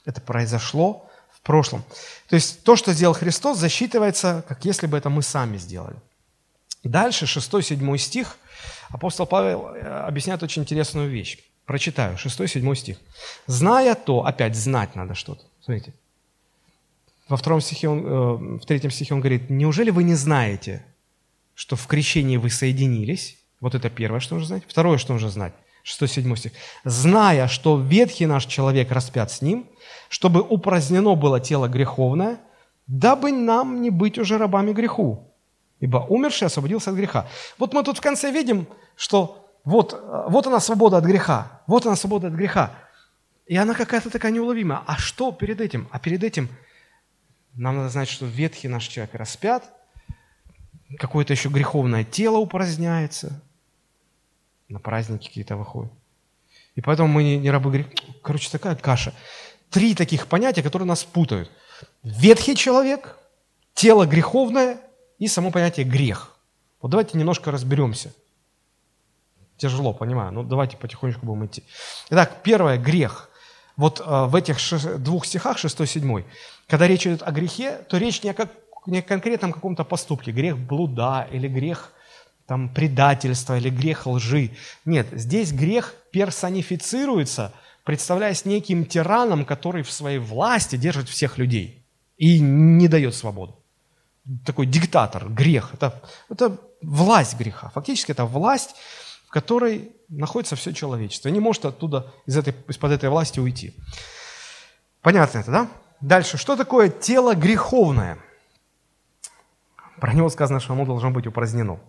Это 0.04 0.20
произошло 0.20 1.10
в 1.32 1.42
прошлом. 1.42 1.84
То 2.28 2.36
есть 2.36 2.64
то, 2.64 2.76
что 2.76 2.92
сделал 2.92 3.14
Христос, 3.14 3.60
засчитывается, 3.60 4.44
как 4.48 4.66
если 4.66 4.88
бы 4.88 4.98
это 4.98 5.10
мы 5.10 5.22
сами 5.22 5.58
сделали. 5.58 5.96
Дальше, 6.84 7.26
6-7 7.26 7.98
стих, 7.98 8.38
апостол 8.90 9.26
Павел 9.26 9.68
э, 9.68 9.82
объясняет 9.82 10.42
очень 10.44 10.64
интересную 10.64 11.10
вещь. 11.10 11.38
Прочитаю, 11.66 12.18
6-7 12.18 12.76
стих. 12.76 12.98
«Зная 13.48 13.96
то», 13.96 14.26
опять 14.26 14.56
знать 14.56 14.96
надо 14.96 15.14
что-то. 15.14 15.44
Смотрите, 15.62 15.94
во 17.30 17.38
втором 17.38 17.62
стихе 17.62 17.88
он, 17.88 18.06
э, 18.06 18.60
в 18.60 18.66
третьем 18.66 18.92
стихе 18.92 19.14
он 19.14 19.20
говорит, 19.20 19.50
«Неужели 19.50 19.92
вы 19.92 20.04
не 20.04 20.16
знаете, 20.16 20.84
что 21.54 21.76
в 21.76 21.86
крещении 21.88 22.38
вы 22.38 22.50
соединились, 22.50 23.38
вот 23.60 23.76
это 23.76 23.90
первое, 23.90 24.20
что 24.20 24.36
нужно 24.36 24.48
знать. 24.48 24.64
Второе, 24.68 24.98
что 24.98 25.14
нужно 25.14 25.30
знать. 25.30 25.54
6-7 25.84 26.36
стих. 26.36 26.52
«Зная, 26.84 27.48
что 27.48 27.80
ветхий 27.80 28.26
наш 28.26 28.46
человек 28.46 28.92
распят 28.92 29.32
с 29.32 29.42
ним, 29.42 29.68
чтобы 30.10 30.42
упразднено 30.42 31.16
было 31.16 31.40
тело 31.40 31.68
греховное, 31.68 32.40
дабы 32.88 33.32
нам 33.32 33.82
не 33.82 33.90
быть 33.90 34.18
уже 34.18 34.38
рабами 34.38 34.74
греху, 34.74 35.31
ибо 35.82 35.98
умерший 35.98 36.48
освободился 36.48 36.92
от 36.92 36.96
греха». 36.96 37.28
Вот 37.58 37.74
мы 37.74 37.84
тут 37.84 37.98
в 37.98 38.02
конце 38.02 38.32
видим, 38.32 38.68
что 38.96 39.52
вот, 39.66 40.02
вот 40.30 40.48
она 40.48 40.62
свобода 40.62 40.98
от 40.98 41.04
греха, 41.04 41.62
вот 41.68 41.86
она 41.86 41.98
свобода 41.98 42.28
от 42.28 42.34
греха. 42.34 42.72
И 43.46 43.58
она 43.58 43.74
какая-то 43.74 44.10
такая 44.10 44.32
неуловимая. 44.32 44.82
А 44.88 44.98
что 44.98 45.34
перед 45.34 45.60
этим? 45.60 45.90
А 45.92 46.00
перед 46.00 46.24
этим 46.24 46.48
нам 47.54 47.78
надо 47.78 47.90
знать, 47.90 48.08
что 48.08 48.26
ветхий 48.26 48.68
наш 48.68 48.88
человек 48.88 49.14
распят, 49.14 49.64
какое-то 50.98 51.34
еще 51.34 51.50
греховное 51.50 52.04
тело 52.04 52.38
упраздняется, 52.38 53.42
на 54.70 54.80
праздники 54.80 55.28
какие-то 55.28 55.58
выходят. 55.58 55.92
И 56.76 56.82
поэтому 56.82 57.10
мы 57.10 57.24
не, 57.24 57.38
не 57.38 57.52
рабы 57.52 57.72
греха. 57.72 57.90
Короче, 58.24 58.50
такая 58.50 58.76
каша. 58.76 59.14
Три 59.70 59.96
таких 59.96 60.28
понятия, 60.28 60.64
которые 60.64 60.88
нас 60.88 61.04
путают. 61.04 61.52
Ветхий 62.04 62.56
человек, 62.56 63.18
тело 63.74 64.06
греховное 64.06 64.80
и 65.22 65.28
само 65.28 65.52
понятие 65.52 65.86
грех. 65.86 66.36
Вот 66.82 66.90
давайте 66.90 67.16
немножко 67.16 67.52
разберемся. 67.52 68.12
Тяжело, 69.56 69.94
понимаю, 69.94 70.32
но 70.32 70.42
давайте 70.42 70.78
потихонечку 70.78 71.28
будем 71.28 71.46
идти. 71.46 71.64
Итак, 72.10 72.42
первое– 72.42 72.78
грех. 72.80 73.30
Вот 73.78 74.00
э, 74.00 74.04
в 74.26 74.36
этих 74.36 74.58
двух 75.00 75.28
стихах, 75.28 75.64
6-7, 75.64 76.26
когда 76.68 76.88
речь 76.88 77.06
идет 77.06 77.22
о 77.22 77.32
грехе, 77.32 77.86
то 77.88 77.98
речь 77.98 78.24
не 78.24 78.32
о, 78.32 78.34
как, 78.34 78.50
не 78.88 78.98
о 78.98 79.02
конкретном 79.04 79.54
каком-то 79.54 79.84
поступке, 79.84 80.32
грех 80.32 80.58
блуда 80.58 81.28
или 81.32 81.48
грех 81.48 81.94
там, 82.48 82.68
предательства 82.74 83.60
или 83.60 83.70
грех 83.70 84.08
лжи. 84.08 84.50
Нет, 84.86 85.06
здесь 85.12 85.52
грех 85.52 85.94
персонифицируется, 86.12 87.54
представляясь 87.84 88.46
неким 88.46 88.86
тираном, 88.86 89.46
который 89.46 89.84
в 89.84 89.92
своей 89.92 90.18
власти 90.18 90.78
держит 90.78 91.10
всех 91.10 91.38
людей 91.38 91.86
и 92.18 92.40
не 92.40 92.88
дает 92.88 93.14
свободу. 93.14 93.61
Такой 94.46 94.66
диктатор, 94.66 95.30
грех. 95.30 95.74
Это, 95.74 96.02
это 96.30 96.58
власть 96.82 97.38
греха. 97.38 97.70
Фактически 97.70 98.12
это 98.12 98.26
власть, 98.26 98.76
в 99.28 99.32
которой 99.32 99.92
находится 100.10 100.56
все 100.56 100.74
человечество. 100.74 101.30
И 101.30 101.32
не 101.32 101.40
может 101.40 101.66
оттуда, 101.66 102.14
из 102.26 102.38
этой, 102.38 102.56
из-под 102.68 102.92
этой 102.92 103.10
власти 103.10 103.40
уйти. 103.40 103.76
Понятно 105.02 105.40
это, 105.40 105.52
да? 105.52 105.68
Дальше. 106.00 106.38
Что 106.38 106.56
такое 106.56 106.90
тело 106.90 107.36
греховное? 107.36 108.18
Про 110.00 110.14
него 110.14 110.30
сказано, 110.30 110.60
что 110.60 110.74
оно 110.74 110.86
должно 110.86 111.12
быть 111.12 111.28
упразднено. 111.28 111.80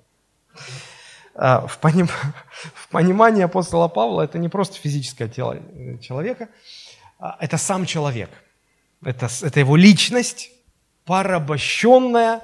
А, 1.35 1.67
в, 1.67 1.79
поним... 1.79 2.09
в 2.75 2.89
понимании 2.89 3.43
апостола 3.43 3.89
Павла 3.89 4.23
это 4.23 4.39
не 4.39 4.49
просто 4.49 4.77
физическое 4.77 5.29
тело 5.29 5.59
человека, 6.01 6.49
а 7.19 7.37
это 7.41 7.57
сам 7.57 7.87
человек. 7.87 8.31
это, 9.05 9.29
это 9.43 9.61
его 9.61 9.77
личность, 9.77 10.51
порабощенная 11.05 12.41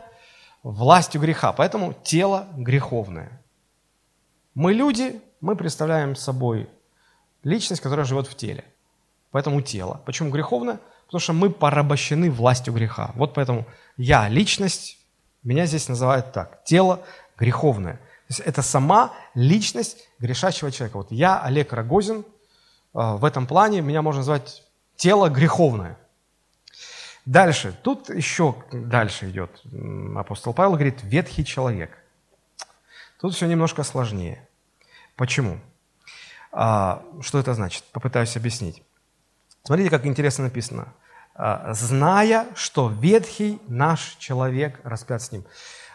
властью 0.62 1.20
греха. 1.20 1.52
Поэтому 1.52 1.94
тело 2.02 2.46
греховное. 2.56 3.42
Мы 4.54 4.72
люди, 4.72 5.20
мы 5.40 5.56
представляем 5.56 6.16
собой 6.16 6.68
личность, 7.44 7.80
которая 7.82 8.04
живет 8.04 8.26
в 8.26 8.34
теле. 8.34 8.64
Поэтому 9.30 9.60
тело. 9.60 10.00
Почему 10.04 10.30
греховное? 10.30 10.80
Потому 11.06 11.20
что 11.20 11.32
мы 11.32 11.50
порабощены 11.50 12.30
властью 12.30 12.74
греха. 12.74 13.12
Вот 13.14 13.34
поэтому 13.34 13.66
я 13.96 14.28
личность, 14.28 14.98
меня 15.42 15.66
здесь 15.66 15.88
называют 15.88 16.32
так. 16.32 16.64
Тело 16.64 17.00
греховное. 17.38 17.94
То 17.94 18.34
есть 18.34 18.40
это 18.40 18.62
сама 18.62 19.12
личность 19.34 20.08
грешащего 20.18 20.70
человека. 20.70 20.98
Вот 20.98 21.10
я, 21.10 21.40
Олег 21.40 21.72
Рогозин, 21.72 22.18
э, 22.18 22.24
в 22.92 23.24
этом 23.24 23.46
плане 23.46 23.80
меня 23.80 24.02
можно 24.02 24.20
назвать 24.20 24.64
тело 24.96 25.28
греховное. 25.28 25.96
Дальше, 27.28 27.78
тут 27.82 28.08
еще 28.08 28.54
дальше 28.72 29.28
идет 29.28 29.62
апостол 30.16 30.54
Павел, 30.54 30.72
говорит, 30.72 31.02
ветхий 31.02 31.44
человек. 31.44 31.90
Тут 33.20 33.34
все 33.34 33.46
немножко 33.46 33.82
сложнее. 33.82 34.48
Почему? 35.14 35.60
А, 36.52 37.04
что 37.20 37.38
это 37.38 37.52
значит? 37.52 37.84
Попытаюсь 37.92 38.34
объяснить. 38.38 38.82
Смотрите, 39.62 39.90
как 39.90 40.06
интересно 40.06 40.44
написано. 40.44 40.94
А, 41.34 41.74
«Зная, 41.74 42.46
что 42.54 42.88
ветхий 42.88 43.60
наш 43.68 44.16
человек 44.18 44.80
распят 44.82 45.20
с 45.20 45.30
ним». 45.30 45.44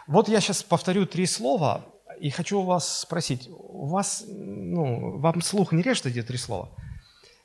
Вот 0.06 0.28
я 0.28 0.40
сейчас 0.40 0.62
повторю 0.62 1.04
три 1.04 1.26
слова 1.26 1.84
и 2.20 2.30
хочу 2.30 2.62
вас 2.62 3.00
спросить. 3.00 3.50
У 3.50 3.88
вас, 3.88 4.22
ну, 4.28 5.18
вам 5.18 5.42
слух 5.42 5.72
не 5.72 5.82
режет 5.82 6.06
эти 6.06 6.22
три 6.22 6.38
слова? 6.38 6.68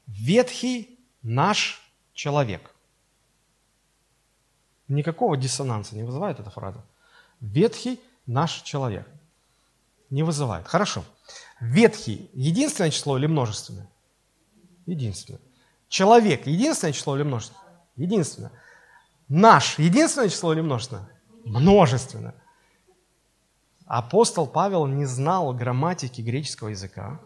Ветхий 0.06 1.00
наш 1.24 1.82
человек. 2.14 2.76
Никакого 4.90 5.38
диссонанса 5.38 5.96
не 5.96 6.04
вызывает 6.04 6.40
эта 6.40 6.50
фраза. 6.50 6.84
Ветхий 7.40 8.02
наш 8.26 8.62
человек. 8.64 9.08
Не 10.10 10.24
вызывает. 10.24 10.68
Хорошо. 10.68 11.04
Ветхий– 11.62 12.30
единственное 12.34 12.90
число 12.90 13.18
или 13.18 13.28
множественное? 13.28 13.88
Единственное. 14.88 15.40
Человек– 15.88 16.42
единственное 16.48 16.94
число 16.94 17.16
или 17.16 17.24
множественное? 17.24 17.64
Единственное. 17.96 18.52
Наш– 19.28 19.78
единственное 19.80 20.30
число 20.30 20.54
или 20.54 20.62
множественное? 20.62 21.08
Множественное. 21.46 22.34
Апостол 23.86 24.48
Павел 24.48 24.88
не 24.88 25.06
знал 25.06 25.54
грамматики 25.54 26.22
греческого 26.22 26.70
языка. 26.70 27.20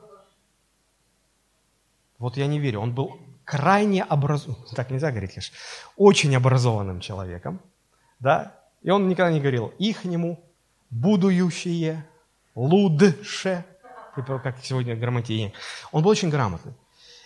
Вот 2.17 2.35
я 2.35 2.47
не 2.47 2.59
верю. 2.59 2.81
Он 2.81 2.93
был 2.93 3.17
крайне 3.45 4.03
образованным, 4.03 4.65
так 4.75 4.91
нельзя 4.91 5.11
говорить, 5.11 5.33
конечно, 5.33 5.55
очень 5.97 6.35
образованным 6.35 6.99
человеком, 6.99 7.59
да, 8.19 8.55
и 8.81 8.89
он 8.89 9.07
никогда 9.07 9.31
не 9.31 9.39
говорил 9.39 9.73
«ихнему», 9.79 10.43
«будующие», 10.89 12.05
«лудше», 12.55 13.65
как 14.15 14.57
сегодня 14.63 14.95
грамотеи. 14.95 15.53
Он 15.91 16.03
был 16.03 16.11
очень 16.11 16.29
грамотный. 16.29 16.73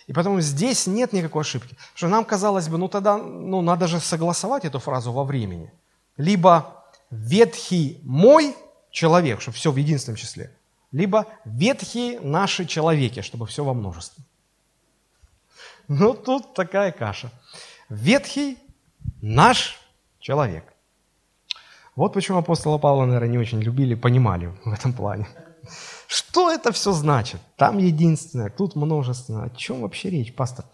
И 0.06 0.12
поэтому 0.14 0.40
здесь 0.40 0.86
нет 0.86 1.12
никакой 1.12 1.42
ошибки. 1.42 1.76
Что 1.94 2.08
нам 2.08 2.24
казалось 2.24 2.68
бы, 2.68 2.78
ну 2.78 2.88
тогда 2.88 3.18
ну, 3.18 3.60
надо 3.60 3.86
же 3.86 4.00
согласовать 4.00 4.64
эту 4.64 4.78
фразу 4.78 5.12
во 5.12 5.24
времени. 5.24 5.70
Либо 6.16 6.86
ветхий 7.10 8.00
мой 8.04 8.56
человек, 8.90 9.42
чтобы 9.42 9.56
все 9.56 9.70
в 9.70 9.76
единственном 9.76 10.16
числе, 10.16 10.50
либо 10.92 11.26
ветхие 11.44 12.20
наши 12.20 12.64
человеки, 12.64 13.20
чтобы 13.20 13.46
все 13.46 13.64
во 13.64 13.74
множестве. 13.74 14.24
Ну, 15.88 16.14
тут 16.14 16.54
такая 16.54 16.92
каша. 16.92 17.30
Ветхий 17.88 18.58
наш 19.22 19.78
человек. 20.20 20.74
Вот 21.96 22.12
почему 22.12 22.38
апостола 22.38 22.78
Павла, 22.78 23.06
наверное, 23.06 23.28
не 23.28 23.38
очень 23.38 23.60
любили, 23.60 23.94
понимали 23.94 24.52
в 24.64 24.72
этом 24.72 24.92
плане. 24.92 25.26
Что 26.06 26.50
это 26.52 26.72
все 26.72 26.92
значит? 26.92 27.40
Там 27.56 27.78
единственное, 27.78 28.50
тут 28.50 28.76
множественное. 28.76 29.46
О 29.46 29.50
чем 29.50 29.80
вообще 29.80 30.10
речь, 30.10 30.34
пастор? 30.34 30.64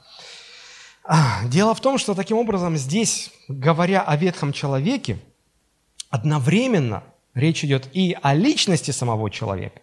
А, 1.05 1.45
дело 1.47 1.75
в 1.75 1.81
том, 1.81 1.99
что 1.99 2.15
таким 2.15 2.39
образом 2.39 2.77
здесь, 2.77 3.31
говоря 3.49 4.03
о 4.03 4.17
ветхом 4.17 4.53
человеке, 4.53 5.19
одновременно 6.11 7.05
речь 7.35 7.65
идет 7.65 7.89
и 7.93 8.17
о 8.21 8.35
личности 8.35 8.91
самого 8.91 9.31
человека, 9.31 9.81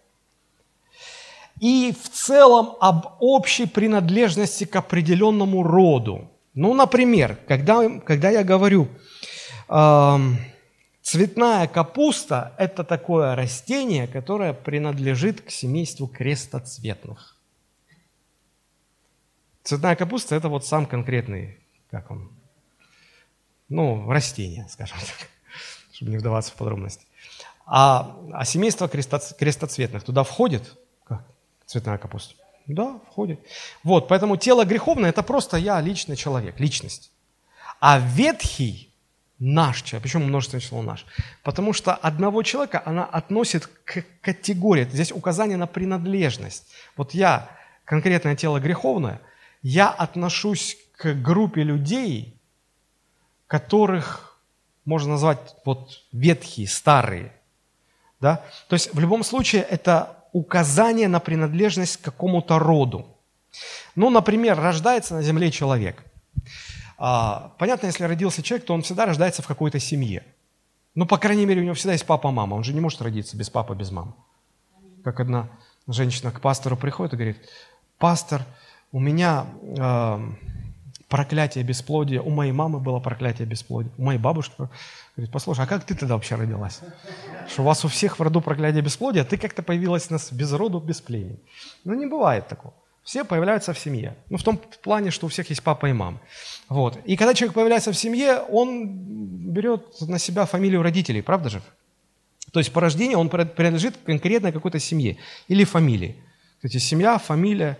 и 1.62 1.92
в 1.92 2.08
целом 2.08 2.74
об 2.80 3.06
общей 3.20 3.66
принадлежности 3.66 4.64
к 4.64 4.74
определенному 4.74 5.62
роду. 5.62 6.28
Ну, 6.54 6.74
например, 6.74 7.38
когда, 7.46 8.00
когда 8.00 8.30
я 8.30 8.42
говорю, 8.42 8.88
э, 9.68 10.18
цветная 11.02 11.68
капуста– 11.68 12.52
это 12.58 12.82
такое 12.82 13.36
растение, 13.36 14.08
которое 14.08 14.54
принадлежит 14.54 15.40
к 15.40 15.50
семейству 15.50 16.08
крестоцветных. 16.08 17.36
Цветная 19.62 19.94
капуста– 19.94 20.34
это 20.36 20.48
вот 20.48 20.66
сам 20.66 20.84
конкретный, 20.84 21.60
как 21.92 22.10
он, 22.10 22.32
ну, 23.68 24.10
растение, 24.10 24.66
скажем 24.68 24.98
так, 24.98 25.28
чтобы 25.92 26.10
не 26.10 26.18
вдаваться 26.18 26.50
в 26.50 26.56
подробности. 26.56 27.06
А, 27.66 28.16
а 28.32 28.44
семейство 28.44 28.88
крестоцветных 28.88 30.02
туда 30.02 30.24
входит– 30.24 30.76
Цветная 31.72 31.96
капуста. 31.96 32.34
Да, 32.66 33.00
входит. 33.10 33.40
Вот, 33.82 34.06
поэтому 34.06 34.36
тело 34.36 34.66
греховное– 34.66 35.08
это 35.14 35.22
просто 35.22 35.56
я, 35.56 35.80
личный 35.80 36.16
человек, 36.16 36.60
личность. 36.60 37.10
А 37.80 37.98
ветхий– 37.98 38.92
наш 39.38 39.80
человек. 39.80 40.02
Почему 40.02 40.26
множественное 40.26 40.60
число 40.60 40.82
наш? 40.82 41.06
Потому 41.42 41.72
что 41.72 41.94
одного 41.94 42.42
человека 42.42 42.82
она 42.84 43.06
относит 43.06 43.66
к 43.66 44.04
категории. 44.20 44.84
Здесь 44.84 45.12
указание 45.12 45.56
на 45.56 45.66
принадлежность. 45.66 46.66
Вот 46.94 47.14
я, 47.14 47.48
конкретное 47.86 48.36
тело 48.36 48.60
греховное, 48.60 49.22
я 49.62 49.88
отношусь 49.88 50.76
к 50.98 51.14
группе 51.14 51.62
людей, 51.62 52.38
которых 53.46 54.38
можно 54.84 55.12
назвать 55.12 55.56
вот 55.64 56.02
ветхие, 56.12 56.68
старые. 56.68 57.32
Да? 58.20 58.44
То 58.68 58.74
есть 58.74 58.92
в 58.92 59.00
любом 59.00 59.24
случае 59.24 59.62
это 59.62 60.21
указание 60.32 61.08
на 61.08 61.20
принадлежность 61.20 61.98
к 61.98 62.04
какому-то 62.04 62.58
роду. 62.58 63.06
Ну, 63.94 64.10
например, 64.10 64.58
рождается 64.58 65.14
на 65.14 65.22
земле 65.22 65.50
человек. 65.50 66.02
А, 66.98 67.52
понятно, 67.58 67.86
если 67.86 68.04
родился 68.04 68.42
человек, 68.42 68.66
то 68.66 68.74
он 68.74 68.82
всегда 68.82 69.06
рождается 69.06 69.42
в 69.42 69.46
какой-то 69.46 69.78
семье. 69.78 70.24
Ну, 70.94 71.06
по 71.06 71.18
крайней 71.18 71.46
мере, 71.46 71.60
у 71.60 71.64
него 71.64 71.74
всегда 71.74 71.92
есть 71.92 72.06
папа-мама. 72.06 72.54
Он 72.54 72.64
же 72.64 72.72
не 72.72 72.80
может 72.80 73.02
родиться 73.02 73.36
без 73.36 73.50
папы, 73.50 73.74
без 73.74 73.90
мамы. 73.90 74.14
Как 75.04 75.20
одна 75.20 75.48
женщина 75.86 76.30
к 76.30 76.40
пастору 76.40 76.76
приходит 76.76 77.14
и 77.14 77.16
говорит, 77.16 77.38
пастор, 77.98 78.42
у 78.92 79.00
меня 79.00 79.46
э, 79.62 80.20
проклятие 81.12 81.62
бесплодия, 81.62 82.22
у 82.22 82.30
моей 82.30 82.52
мамы 82.52 82.80
было 82.80 82.98
проклятие 82.98 83.46
бесплодия, 83.46 83.92
у 83.98 84.02
моей 84.04 84.18
бабушки 84.18 84.54
Говорит, 85.14 85.30
послушай, 85.30 85.64
а 85.64 85.66
как 85.66 85.84
ты 85.84 85.94
тогда 85.94 86.14
вообще 86.14 86.36
родилась? 86.36 86.80
Что 87.48 87.62
у 87.62 87.64
вас 87.66 87.84
у 87.84 87.88
всех 87.88 88.18
в 88.18 88.22
роду 88.22 88.40
проклятие 88.40 88.80
бесплодия, 88.80 89.20
а 89.20 89.24
ты 89.26 89.36
как-то 89.36 89.62
появилась 89.62 90.08
нас 90.08 90.32
без 90.32 90.50
роду, 90.54 90.80
без 90.80 91.02
племени. 91.02 91.38
Ну, 91.84 91.92
не 91.92 92.06
бывает 92.06 92.48
такого. 92.48 92.72
Все 93.04 93.24
появляются 93.24 93.74
в 93.74 93.78
семье. 93.78 94.16
Ну, 94.30 94.38
в 94.38 94.42
том 94.42 94.58
плане, 94.82 95.10
что 95.10 95.26
у 95.26 95.28
всех 95.28 95.50
есть 95.50 95.62
папа 95.62 95.84
и 95.90 95.92
мама. 95.92 96.18
Вот. 96.70 96.98
И 97.04 97.16
когда 97.18 97.34
человек 97.34 97.54
появляется 97.54 97.92
в 97.92 97.96
семье, 97.96 98.38
он 98.38 98.88
берет 99.52 100.00
на 100.00 100.18
себя 100.18 100.46
фамилию 100.46 100.82
родителей, 100.82 101.20
правда 101.20 101.50
же? 101.50 101.60
То 102.52 102.60
есть 102.60 102.72
по 102.72 102.80
рождению 102.80 103.18
он 103.18 103.28
принадлежит 103.28 103.98
конкретно 104.06 104.50
какой-то 104.50 104.78
семье 104.78 105.18
или 105.48 105.64
фамилии. 105.64 106.16
Кстати, 106.56 106.78
семья, 106.78 107.18
фамилия, 107.18 107.76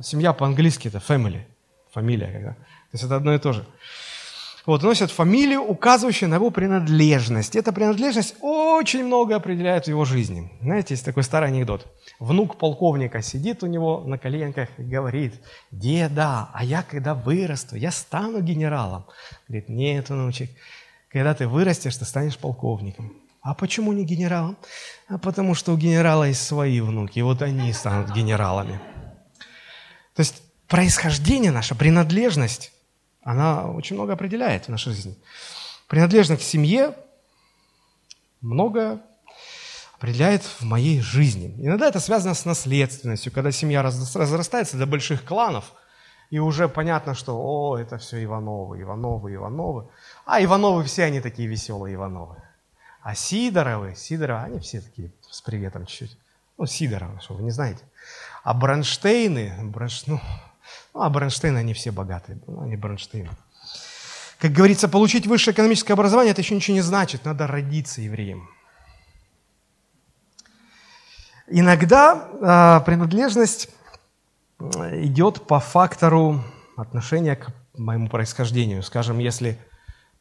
семья 0.00 0.32
по-английски 0.32 0.88
это 0.88 1.02
family, 1.06 1.42
фамилия. 1.92 2.32
Когда. 2.32 2.52
То 2.52 2.92
есть 2.92 3.04
это 3.04 3.16
одно 3.16 3.34
и 3.34 3.38
то 3.38 3.52
же 3.52 3.66
вот, 4.64 4.82
носят 4.82 5.10
фамилию, 5.10 5.62
указывающую 5.62 6.28
на 6.28 6.36
его 6.36 6.50
принадлежность. 6.50 7.56
Эта 7.56 7.72
принадлежность 7.72 8.36
очень 8.40 9.04
много 9.04 9.34
определяет 9.36 9.84
в 9.84 9.88
его 9.88 10.04
жизни. 10.04 10.52
Знаете, 10.60 10.94
есть 10.94 11.04
такой 11.04 11.24
старый 11.24 11.48
анекдот. 11.48 11.86
Внук 12.20 12.58
полковника 12.58 13.22
сидит 13.22 13.62
у 13.62 13.66
него 13.66 14.04
на 14.06 14.18
коленках 14.18 14.68
и 14.78 14.82
говорит, 14.82 15.34
деда, 15.72 16.48
а 16.52 16.64
я 16.64 16.82
когда 16.82 17.14
вырасту, 17.14 17.76
я 17.76 17.90
стану 17.90 18.40
генералом. 18.40 19.04
Говорит, 19.48 19.68
нет, 19.68 20.10
внучек, 20.10 20.50
когда 21.08 21.34
ты 21.34 21.48
вырастешь, 21.48 21.96
ты 21.96 22.04
станешь 22.04 22.38
полковником. 22.38 23.12
А 23.40 23.54
почему 23.54 23.92
не 23.92 24.04
генералом? 24.04 24.56
А 25.08 25.18
потому 25.18 25.54
что 25.54 25.72
у 25.72 25.76
генерала 25.76 26.28
есть 26.28 26.46
свои 26.46 26.80
внуки, 26.80 27.18
и 27.18 27.22
вот 27.22 27.42
они 27.42 27.72
станут 27.72 28.12
генералами. 28.12 28.80
То 30.14 30.20
есть 30.20 30.41
происхождение 30.72 31.50
наше, 31.50 31.74
принадлежность 31.74 32.72
она 33.22 33.66
очень 33.66 33.94
много 33.94 34.14
определяет 34.14 34.64
в 34.64 34.68
нашей 34.70 34.94
жизни. 34.94 35.14
Принадлежность 35.86 36.40
к 36.40 36.44
семье 36.44 36.94
много 38.40 39.02
определяет 39.98 40.42
в 40.42 40.62
моей 40.62 41.02
жизни. 41.02 41.54
Иногда 41.58 41.88
это 41.88 42.00
связано 42.00 42.32
с 42.32 42.46
наследственностью, 42.46 43.30
когда 43.32 43.52
семья 43.52 43.82
разрастается 43.82 44.78
до 44.78 44.86
больших 44.86 45.26
кланов, 45.26 45.74
и 46.30 46.38
уже 46.38 46.70
понятно, 46.70 47.14
что, 47.14 47.36
о, 47.38 47.76
это 47.76 47.98
все 47.98 48.24
Ивановы, 48.24 48.80
Ивановы, 48.80 49.34
Ивановы. 49.34 49.88
А 50.24 50.42
Ивановы 50.42 50.84
все 50.84 51.04
они 51.04 51.20
такие 51.20 51.48
веселые 51.48 51.96
Ивановы. 51.96 52.36
А 53.02 53.14
Сидоровы, 53.14 53.94
Сидоровы, 53.94 54.40
они 54.40 54.60
все 54.60 54.80
такие 54.80 55.12
с 55.30 55.42
приветом 55.42 55.84
чуть-чуть. 55.84 56.16
Ну, 56.56 56.64
Сидоровы, 56.64 57.20
что 57.20 57.34
вы 57.34 57.42
не 57.42 57.50
знаете. 57.50 57.82
А 58.42 58.54
Бронштейны, 58.54 59.54
Бронш... 59.64 60.06
ну, 60.06 60.18
ну, 60.94 61.02
а 61.02 61.10
Бронштейны, 61.10 61.58
они 61.58 61.74
все 61.74 61.90
богатые, 61.90 62.40
ну, 62.46 62.62
они 62.62 62.76
Бронштейны. 62.76 63.30
Как 64.38 64.52
говорится, 64.52 64.88
получить 64.88 65.26
высшее 65.26 65.54
экономическое 65.54 65.92
образование, 65.92 66.32
это 66.32 66.40
еще 66.40 66.54
ничего 66.54 66.74
не 66.74 66.80
значит, 66.80 67.24
надо 67.24 67.46
родиться 67.46 68.00
евреем. 68.00 68.48
Иногда 71.48 72.80
э, 72.80 72.84
принадлежность 72.84 73.68
идет 74.58 75.46
по 75.46 75.60
фактору 75.60 76.42
отношения 76.76 77.36
к 77.36 77.52
моему 77.76 78.08
происхождению. 78.08 78.82
Скажем, 78.82 79.18
если 79.18 79.58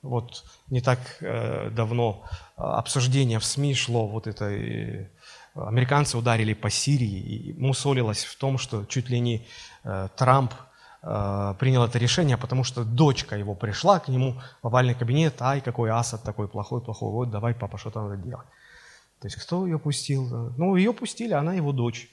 вот 0.02 0.44
не 0.70 0.82
так 0.82 1.00
э, 1.22 1.70
давно 1.70 2.24
обсуждение 2.56 3.40
в 3.40 3.46
СМИ 3.46 3.76
шло, 3.76 4.08
вот 4.08 4.28
это 4.28 4.46
э, 4.46 5.10
американцы 5.56 6.18
ударили 6.18 6.54
по 6.54 6.70
Сирии, 6.70 7.20
и 7.20 7.54
мусолилось 7.54 8.24
в 8.24 8.38
том, 8.38 8.58
что 8.58 8.86
чуть 8.86 9.10
ли 9.10 9.20
не 9.20 9.48
Трамп 9.84 10.54
э, 11.02 11.56
принял 11.60 11.84
это 11.84 11.98
решение, 11.98 12.38
потому 12.38 12.64
что 12.64 12.84
дочка 12.84 13.36
его 13.36 13.56
пришла 13.56 14.00
к 14.00 14.08
нему 14.08 14.42
в 14.62 14.68
овальный 14.68 14.94
кабинет, 14.94 15.42
ай, 15.42 15.62
какой 15.62 15.90
Асад 15.90 16.24
такой 16.24 16.48
плохой, 16.48 16.82
плохой, 16.82 17.12
вот 17.12 17.32
давай, 17.32 17.54
папа, 17.54 17.78
что-то 17.78 18.02
надо 18.02 18.18
делать. 18.18 18.48
То 19.20 19.28
есть 19.28 19.38
кто 19.38 19.66
ее 19.66 19.80
пустил? 19.80 20.52
Ну, 20.58 20.76
ее 20.76 20.94
пустили, 20.94 21.34
она 21.34 21.54
его 21.54 21.72
дочь. 21.72 22.10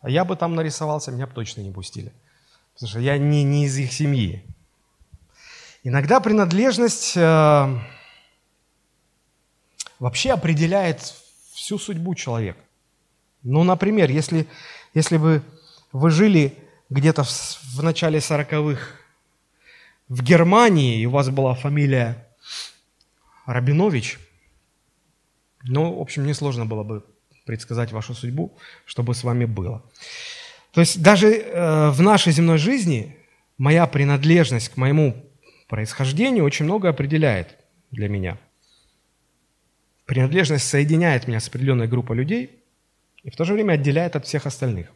А 0.00 0.10
я 0.10 0.24
бы 0.24 0.36
там 0.36 0.54
нарисовался, 0.54 1.10
меня 1.10 1.26
бы 1.26 1.32
точно 1.32 1.62
не 1.62 1.70
пустили. 1.70 2.12
Потому 2.74 2.90
что 2.90 3.00
я 3.00 3.18
не, 3.18 3.42
не 3.42 3.64
из 3.64 3.76
их 3.78 3.92
семьи. 3.92 4.44
Иногда 5.82 6.20
принадлежность 6.20 7.16
э, 7.16 7.78
вообще 9.98 10.32
определяет 10.32 11.00
всю 11.52 11.78
судьбу 11.78 12.14
человека. 12.14 12.58
Ну, 13.42 13.62
например, 13.64 14.10
если, 14.10 14.46
если 14.94 15.16
бы 15.16 15.42
вы 15.92 16.10
жили 16.10 16.56
где-то 16.94 17.24
в, 17.24 17.28
в 17.76 17.82
начале 17.82 18.20
40-х 18.20 18.80
в 20.08 20.22
Германии, 20.22 21.00
и 21.00 21.06
у 21.06 21.10
вас 21.10 21.28
была 21.28 21.54
фамилия 21.54 22.28
Рабинович, 23.46 24.18
ну, 25.64 25.94
в 25.94 26.00
общем, 26.00 26.24
несложно 26.24 26.66
было 26.66 26.84
бы 26.84 27.04
предсказать 27.46 27.90
вашу 27.90 28.14
судьбу, 28.14 28.56
чтобы 28.86 29.14
с 29.14 29.24
вами 29.24 29.44
было. 29.44 29.82
То 30.72 30.80
есть 30.80 31.02
даже 31.02 31.32
э, 31.32 31.90
в 31.90 32.00
нашей 32.00 32.32
земной 32.32 32.58
жизни 32.58 33.16
моя 33.58 33.86
принадлежность 33.86 34.68
к 34.68 34.76
моему 34.76 35.16
происхождению 35.68 36.44
очень 36.44 36.64
много 36.64 36.88
определяет 36.88 37.56
для 37.90 38.08
меня. 38.08 38.38
Принадлежность 40.06 40.68
соединяет 40.68 41.26
меня 41.26 41.40
с 41.40 41.48
определенной 41.48 41.88
группой 41.88 42.16
людей 42.16 42.62
и 43.22 43.30
в 43.30 43.36
то 43.36 43.44
же 43.44 43.54
время 43.54 43.72
отделяет 43.72 44.16
от 44.16 44.26
всех 44.26 44.46
остальных. 44.46 44.92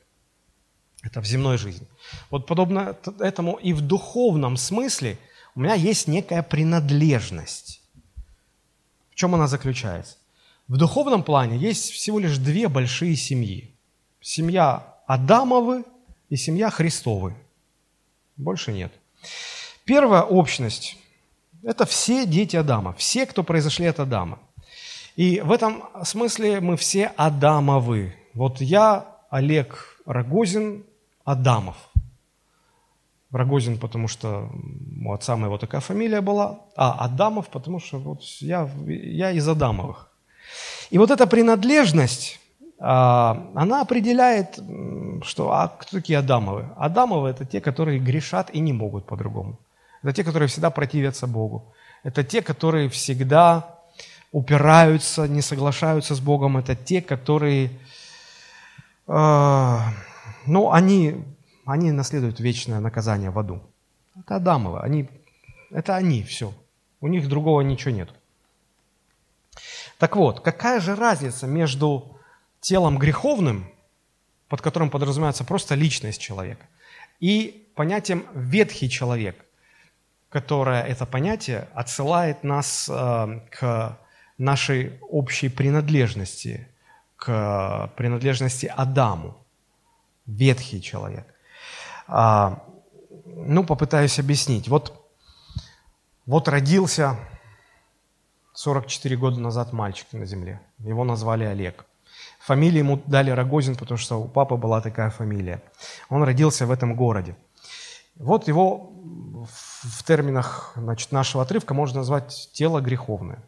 Это 1.02 1.20
в 1.20 1.26
земной 1.26 1.58
жизни. 1.58 1.86
Вот 2.30 2.46
подобно 2.46 2.96
этому 3.20 3.54
и 3.54 3.72
в 3.72 3.80
духовном 3.80 4.56
смысле 4.56 5.18
у 5.54 5.60
меня 5.60 5.74
есть 5.74 6.08
некая 6.08 6.42
принадлежность. 6.42 7.80
В 9.10 9.14
чем 9.14 9.34
она 9.34 9.46
заключается? 9.46 10.16
В 10.66 10.76
духовном 10.76 11.22
плане 11.22 11.56
есть 11.56 11.90
всего 11.90 12.18
лишь 12.18 12.38
две 12.38 12.68
большие 12.68 13.16
семьи. 13.16 13.74
Семья 14.20 14.94
Адамовы 15.06 15.84
и 16.28 16.36
семья 16.36 16.70
Христовы. 16.70 17.34
Больше 18.36 18.72
нет. 18.72 18.92
Первая 19.84 20.22
общность– 20.22 20.98
это 21.62 21.86
все 21.86 22.26
дети 22.26 22.56
Адама, 22.56 22.92
все, 22.92 23.24
кто 23.24 23.42
произошли 23.42 23.86
от 23.86 24.00
Адама. 24.00 24.38
И 25.16 25.40
в 25.40 25.50
этом 25.50 25.84
смысле 26.04 26.60
мы 26.60 26.76
все 26.76 27.06
Адамовы. 27.16 28.14
Вот 28.34 28.60
я, 28.60 29.16
Олег 29.30 30.00
Рогозин, 30.04 30.84
Адамов. 31.28 31.76
Рогозин, 33.30 33.78
потому 33.78 34.08
что 34.08 34.48
у 35.04 35.12
отца 35.12 35.36
моего 35.36 35.58
такая 35.58 35.80
фамилия 35.80 36.22
была, 36.22 36.60
а 36.76 37.04
Адамов, 37.04 37.48
потому 37.48 37.80
что 37.80 37.98
вот 37.98 38.22
я, 38.40 38.70
я 38.86 39.30
из 39.32 39.46
Адамовых. 39.46 40.08
И 40.90 40.98
вот 40.98 41.10
эта 41.10 41.26
принадлежность, 41.26 42.40
а, 42.80 43.50
она 43.54 43.82
определяет, 43.82 44.58
что 45.22 45.52
а 45.52 45.68
кто 45.68 45.98
такие 45.98 46.18
Адамовы? 46.18 46.70
Адамовы– 46.76 47.28
это 47.30 47.44
те, 47.44 47.60
которые 47.60 47.98
грешат 47.98 48.50
и 48.54 48.60
не 48.60 48.72
могут 48.72 49.04
по-другому. 49.04 49.58
Это 50.02 50.12
те, 50.14 50.24
которые 50.24 50.48
всегда 50.48 50.70
противятся 50.70 51.26
Богу. 51.26 51.74
Это 52.04 52.24
те, 52.24 52.40
которые 52.40 52.88
всегда 52.88 53.78
упираются, 54.32 55.28
не 55.28 55.42
соглашаются 55.42 56.14
с 56.14 56.20
Богом. 56.20 56.56
Это 56.56 56.74
те, 56.74 57.02
которые, 57.02 57.70
э, 60.48 60.52
ну, 60.52 60.72
они, 60.72 61.24
они 61.64 61.92
наследуют 61.92 62.40
вечное 62.40 62.80
наказание 62.80 63.30
в 63.30 63.38
аду. 63.38 63.62
Это 64.18 64.36
Адамовы. 64.36 64.80
Они, 64.80 65.08
это 65.70 65.96
они, 65.96 66.22
все. 66.22 66.52
У 67.00 67.08
них 67.08 67.28
другого 67.28 67.60
ничего 67.60 67.94
нет. 67.94 68.10
Так 69.98 70.16
вот, 70.16 70.40
какая 70.40 70.80
же 70.80 70.94
разница 70.94 71.46
между 71.46 72.16
телом 72.60 72.98
греховным, 72.98 73.68
под 74.48 74.62
которым 74.62 74.90
подразумевается 74.90 75.44
просто 75.44 75.74
личность 75.74 76.20
человека, 76.20 76.66
и 77.20 77.68
понятием 77.74 78.24
ветхий 78.34 78.88
человек, 78.88 79.44
которое 80.30 80.82
это 80.82 81.06
понятие 81.06 81.68
отсылает 81.74 82.44
нас 82.44 82.88
э, 82.88 83.40
к 83.50 83.98
нашей 84.38 84.98
общей 85.08 85.48
принадлежности, 85.48 86.68
к 87.16 87.90
принадлежности 87.96 88.66
Адаму, 88.66 89.36
ветхий 90.28 90.80
человек. 90.80 91.26
А, 92.06 92.62
ну, 93.24 93.64
попытаюсь 93.64 94.18
объяснить. 94.18 94.68
Вот, 94.68 95.10
вот 96.26 96.46
родился 96.48 97.16
44 98.54 99.16
года 99.16 99.40
назад 99.40 99.72
мальчик 99.72 100.06
на 100.12 100.26
земле. 100.26 100.60
Его 100.78 101.04
назвали 101.04 101.44
Олег. 101.44 101.86
Фамилию 102.40 102.78
ему 102.78 103.02
дали 103.06 103.30
Рогозин, 103.30 103.76
потому 103.76 103.98
что 103.98 104.16
у 104.16 104.28
папы 104.28 104.56
была 104.56 104.80
такая 104.80 105.10
фамилия. 105.10 105.62
Он 106.08 106.22
родился 106.22 106.66
в 106.66 106.70
этом 106.70 106.94
городе. 106.94 107.36
Вот 108.16 108.48
его 108.48 108.92
в 109.92 110.02
терминах 110.04 110.72
значит, 110.76 111.12
нашего 111.12 111.42
отрывка 111.42 111.74
можно 111.74 111.98
назвать 111.98 112.50
тело 112.52 112.80
греховное. 112.80 113.42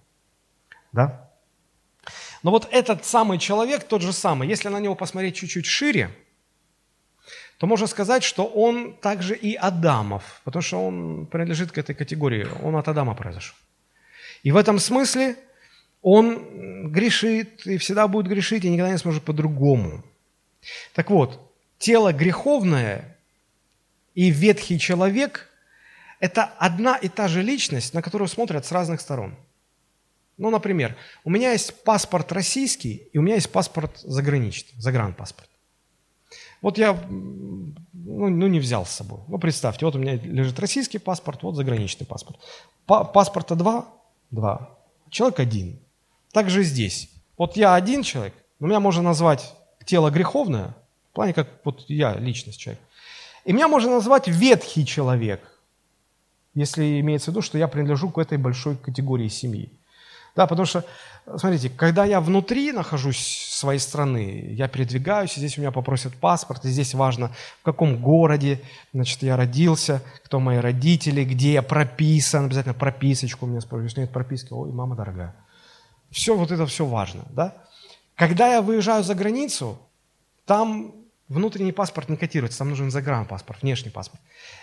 Да? 0.93 1.29
Но 2.43 2.51
вот 2.51 2.69
этот 2.71 3.05
самый 3.05 3.39
человек, 3.39 3.85
тот 3.85 4.03
же 4.03 4.13
самый, 4.13 4.49
если 4.49 4.69
на 4.69 4.81
него 4.81 4.95
посмотреть 4.95 5.37
чуть-чуть 5.37 5.67
шире, 5.67 6.11
то 7.61 7.67
можно 7.67 7.87
сказать, 7.87 8.23
что 8.23 8.47
он 8.47 8.95
также 8.95 9.37
и 9.37 9.55
Адамов, 9.55 10.41
потому 10.45 10.63
что 10.63 10.87
он 10.87 11.27
принадлежит 11.27 11.73
к 11.73 11.77
этой 11.77 11.95
категории, 11.95 12.47
он 12.63 12.75
от 12.75 12.89
Адама 12.89 13.15
произошел. 13.15 13.55
И 14.43 14.51
в 14.51 14.57
этом 14.57 14.79
смысле 14.79 15.37
он 16.01 16.91
грешит 16.91 17.67
и 17.67 17.77
всегда 17.77 18.09
будет 18.09 18.29
грешить, 18.29 18.65
и 18.65 18.71
никогда 18.71 18.91
не 18.93 18.99
сможет 18.99 19.25
по-другому. 19.25 20.03
Так 20.95 21.11
вот, 21.11 21.53
тело 21.77 22.15
греховное 22.15 23.19
и 24.15 24.31
ветхий 24.31 24.79
человек– 24.79 25.47
это 26.19 26.45
одна 26.45 26.97
и 26.97 27.11
та 27.11 27.29
же 27.29 27.43
личность, 27.43 27.93
на 27.93 28.01
которую 28.01 28.29
смотрят 28.29 28.65
с 28.65 28.73
разных 28.73 29.03
сторон. 29.03 29.35
Ну, 30.39 30.49
например, 30.49 30.97
у 31.25 31.31
меня 31.31 31.53
есть 31.53 31.85
паспорт 31.85 32.33
российский, 32.33 33.03
и 33.13 33.19
у 33.19 33.23
меня 33.23 33.35
есть 33.35 33.53
паспорт 33.53 33.99
заграничный, 33.99 34.81
загранпаспорт. 34.81 35.50
Вот 36.63 36.79
я 36.79 36.99
ну, 37.11 38.29
ну, 38.29 38.47
не 38.49 38.61
взял 38.61 38.85
с 38.85 38.91
собой. 38.91 39.21
Ну, 39.29 39.39
представьте, 39.39 39.87
вот 39.87 39.95
у 39.95 39.99
меня 39.99 40.17
лежит 40.17 40.59
российский 40.59 40.99
паспорт, 40.99 41.43
вот 41.43 41.55
заграничный 41.55 42.07
паспорт. 42.07 42.39
Па- 42.87 43.05
паспорта 43.05 43.55
два, 43.55 43.87
Два. 44.31 44.79
Человек 45.11 45.41
один. 45.41 45.79
Так 46.33 46.51
же 46.51 46.63
здесь. 46.63 47.11
Вот 47.37 47.57
я 47.57 47.75
один 47.75 48.03
человек, 48.03 48.35
но 48.61 48.69
меня 48.69 48.81
можно 48.81 49.03
назвать 49.03 49.55
тело 49.85 50.11
греховное, 50.11 50.77
в 51.11 51.15
плане 51.15 51.33
как 51.33 51.49
вот 51.65 51.85
я, 51.89 52.15
личность 52.15 52.61
человек. 52.61 52.81
И 53.45 53.53
меня 53.53 53.67
можно 53.67 53.91
назвать 53.91 54.29
ветхий 54.29 54.87
человек, 54.87 55.41
если 56.55 57.01
имеется 57.01 57.31
в 57.31 57.35
виду, 57.35 57.43
что 57.43 57.59
я 57.59 57.67
принадлежу 57.67 58.11
к 58.11 58.19
этой 58.19 58.39
большой 58.39 58.77
категории 58.77 59.29
семьи. 59.29 59.73
Да, 60.37 60.47
потому 60.47 60.67
что, 60.67 60.85
смотрите, 61.37 61.71
когда 61.71 62.05
я 62.05 62.21
внутри 62.21 62.73
нахожусь 62.73 63.49
своей 63.51 63.81
страны, 63.81 64.47
я 64.51 64.69
передвигаюсь, 64.69 65.35
здесь 65.35 65.59
у 65.59 65.61
меня 65.61 65.71
попросят 65.71 66.15
паспорт, 66.15 66.65
и 66.65 66.69
здесь 66.69 66.95
важно, 66.95 67.31
в 67.61 67.65
каком 67.65 68.01
городе, 68.01 68.61
значит, 68.93 69.23
я 69.23 69.37
родился, 69.37 70.03
кто 70.25 70.41
мои 70.41 70.59
родители, 70.59 71.25
где 71.25 71.55
я 71.55 71.63
прописан, 71.63 72.47
обязательно 72.47 72.75
прописочку 72.75 73.47
у 73.47 73.49
меня 73.49 73.61
если 73.83 74.01
нет 74.01 74.11
прописки, 74.11 74.53
ой, 74.53 74.71
мама 74.73 74.97
дорогая. 74.97 75.35
Все, 76.11 76.37
вот 76.37 76.51
это 76.51 76.67
все 76.67 76.85
важно, 76.85 77.23
да. 77.31 77.55
Когда 78.15 78.53
я 78.53 78.63
выезжаю 78.63 79.03
за 79.03 79.15
границу, 79.15 79.79
там 80.45 80.95
внутренний 81.29 81.73
паспорт 81.73 82.09
не 82.09 82.17
котируется, 82.17 82.59
там 82.59 82.71
нужен 82.71 82.91
загранпаспорт, 82.91 83.63
внешний 83.63 83.91
паспорт. 83.91 84.21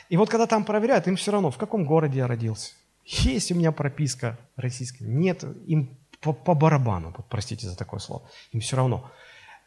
И 0.09 0.18
вот 0.18 0.30
когда 0.30 0.45
там 0.45 0.63
проверяют, 0.63 1.07
им 1.07 1.15
все 1.15 1.32
равно, 1.32 1.49
в 1.49 1.57
каком 1.57 1.86
городе 1.86 2.20
я 2.20 2.28
родился. 2.28 2.74
Есть 3.08 3.53
у 3.53 3.55
меня 3.55 3.72
прописка 3.72 4.38
российская. 4.58 5.05
Нет, 5.05 5.45
им 5.66 5.97
по, 6.20 6.34
по 6.34 6.53
барабану, 6.53 7.16
простите 7.30 7.66
за 7.66 7.78
такое 7.78 8.01
слово. 8.01 8.24
Им 8.51 8.60
все 8.60 8.76
равно. 8.76 9.10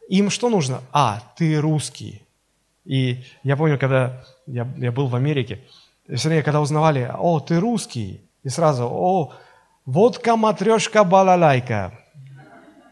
Им 0.09 0.29
что 0.29 0.51
нужно? 0.51 0.83
А, 0.93 1.23
ты 1.37 1.59
русский. 1.59 2.23
И 2.85 3.25
я 3.43 3.57
помню, 3.57 3.79
когда 3.79 4.25
я, 4.47 4.69
я 4.77 4.93
был 4.93 5.07
в 5.07 5.17
Америке, 5.17 5.65
вернее, 6.07 6.43
когда 6.43 6.61
узнавали, 6.61 7.11
о, 7.17 7.41
ты 7.41 7.59
русский, 7.59 8.21
и 8.43 8.51
сразу, 8.51 8.87
о, 8.91 9.33
водка, 9.87 10.37
матрешка, 10.37 11.03
балалайка. 11.05 11.99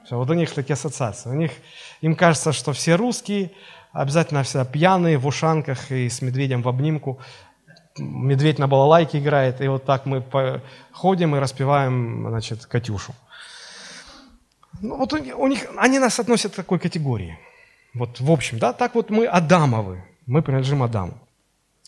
Все, 0.06 0.16
вот 0.16 0.30
у 0.30 0.34
них 0.34 0.50
такие 0.52 0.74
ассоциации. 0.74 1.28
У 1.28 1.34
них, 1.34 1.52
им 2.00 2.16
кажется, 2.16 2.52
что 2.52 2.72
все 2.72 2.94
русские, 2.94 3.50
обязательно 3.92 4.42
все 4.44 4.64
пьяные, 4.64 5.18
в 5.18 5.26
ушанках 5.26 5.90
и 5.90 6.08
с 6.08 6.22
медведем 6.22 6.62
в 6.62 6.68
обнимку. 6.68 7.20
Медведь 7.98 8.58
на 8.58 8.66
балалайке 8.66 9.18
играет, 9.18 9.60
и 9.60 9.68
вот 9.68 9.84
так 9.84 10.06
мы 10.06 10.22
ходим 10.92 11.36
и 11.36 11.38
распеваем, 11.38 12.26
значит, 12.28 12.66
Катюшу. 12.66 13.14
Ну, 14.80 14.96
вот 14.96 15.12
у 15.12 15.46
них, 15.46 15.66
они 15.76 15.98
нас 15.98 16.20
относят 16.20 16.52
к 16.52 16.56
такой 16.56 16.78
категории. 16.78 17.38
Вот 17.94 18.20
в 18.20 18.30
общем, 18.30 18.58
да, 18.58 18.72
так 18.72 18.94
вот 18.94 19.10
мы 19.10 19.26
Адамовы, 19.26 20.04
мы 20.26 20.42
принадлежим 20.42 20.82
Адаму. 20.82 21.14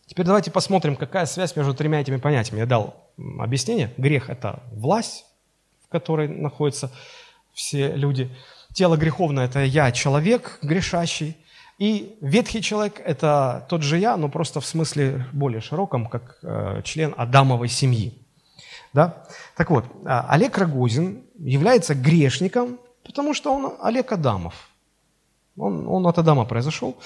Теперь 0.06 0.26
давайте 0.26 0.50
посмотрим, 0.50 0.96
какая 0.96 1.26
связь 1.26 1.54
между 1.54 1.72
тремя 1.72 2.00
этими 2.00 2.16
понятиями. 2.16 2.60
Я 2.60 2.66
дал 2.66 2.96
объяснение. 3.38 3.92
Грех– 3.96 4.28
это 4.28 4.60
власть, 4.72 5.24
в 5.86 5.88
которой 5.88 6.26
находятся 6.26 6.90
все 7.52 7.92
люди. 7.94 8.28
Тело 8.72 8.96
греховное– 8.96 9.44
это 9.46 9.62
я, 9.62 9.92
человек 9.92 10.58
грешащий. 10.62 11.36
И 11.80 12.18
ветхий 12.20 12.60
человек– 12.60 13.00
это 13.06 13.64
тот 13.70 13.82
же 13.82 13.96
я, 13.96 14.18
но 14.18 14.28
просто 14.28 14.60
в 14.60 14.66
смысле 14.66 15.26
более 15.32 15.62
широком, 15.62 16.06
как 16.06 16.38
э, 16.42 16.82
член 16.84 17.14
Адамовой 17.16 17.68
семьи. 17.68 18.12
Да? 18.92 19.24
Так 19.56 19.70
вот, 19.70 19.86
а, 20.04 20.26
Олег 20.28 20.58
Рогозин 20.58 21.22
является 21.38 21.94
грешником, 21.94 22.78
потому 23.02 23.32
что 23.32 23.54
он 23.54 23.72
Олег 23.80 24.12
Адамов. 24.12 24.68
Он, 25.56 25.88
он 25.88 26.06
от 26.06 26.18
Адама 26.18 26.44
произошел. 26.44 26.98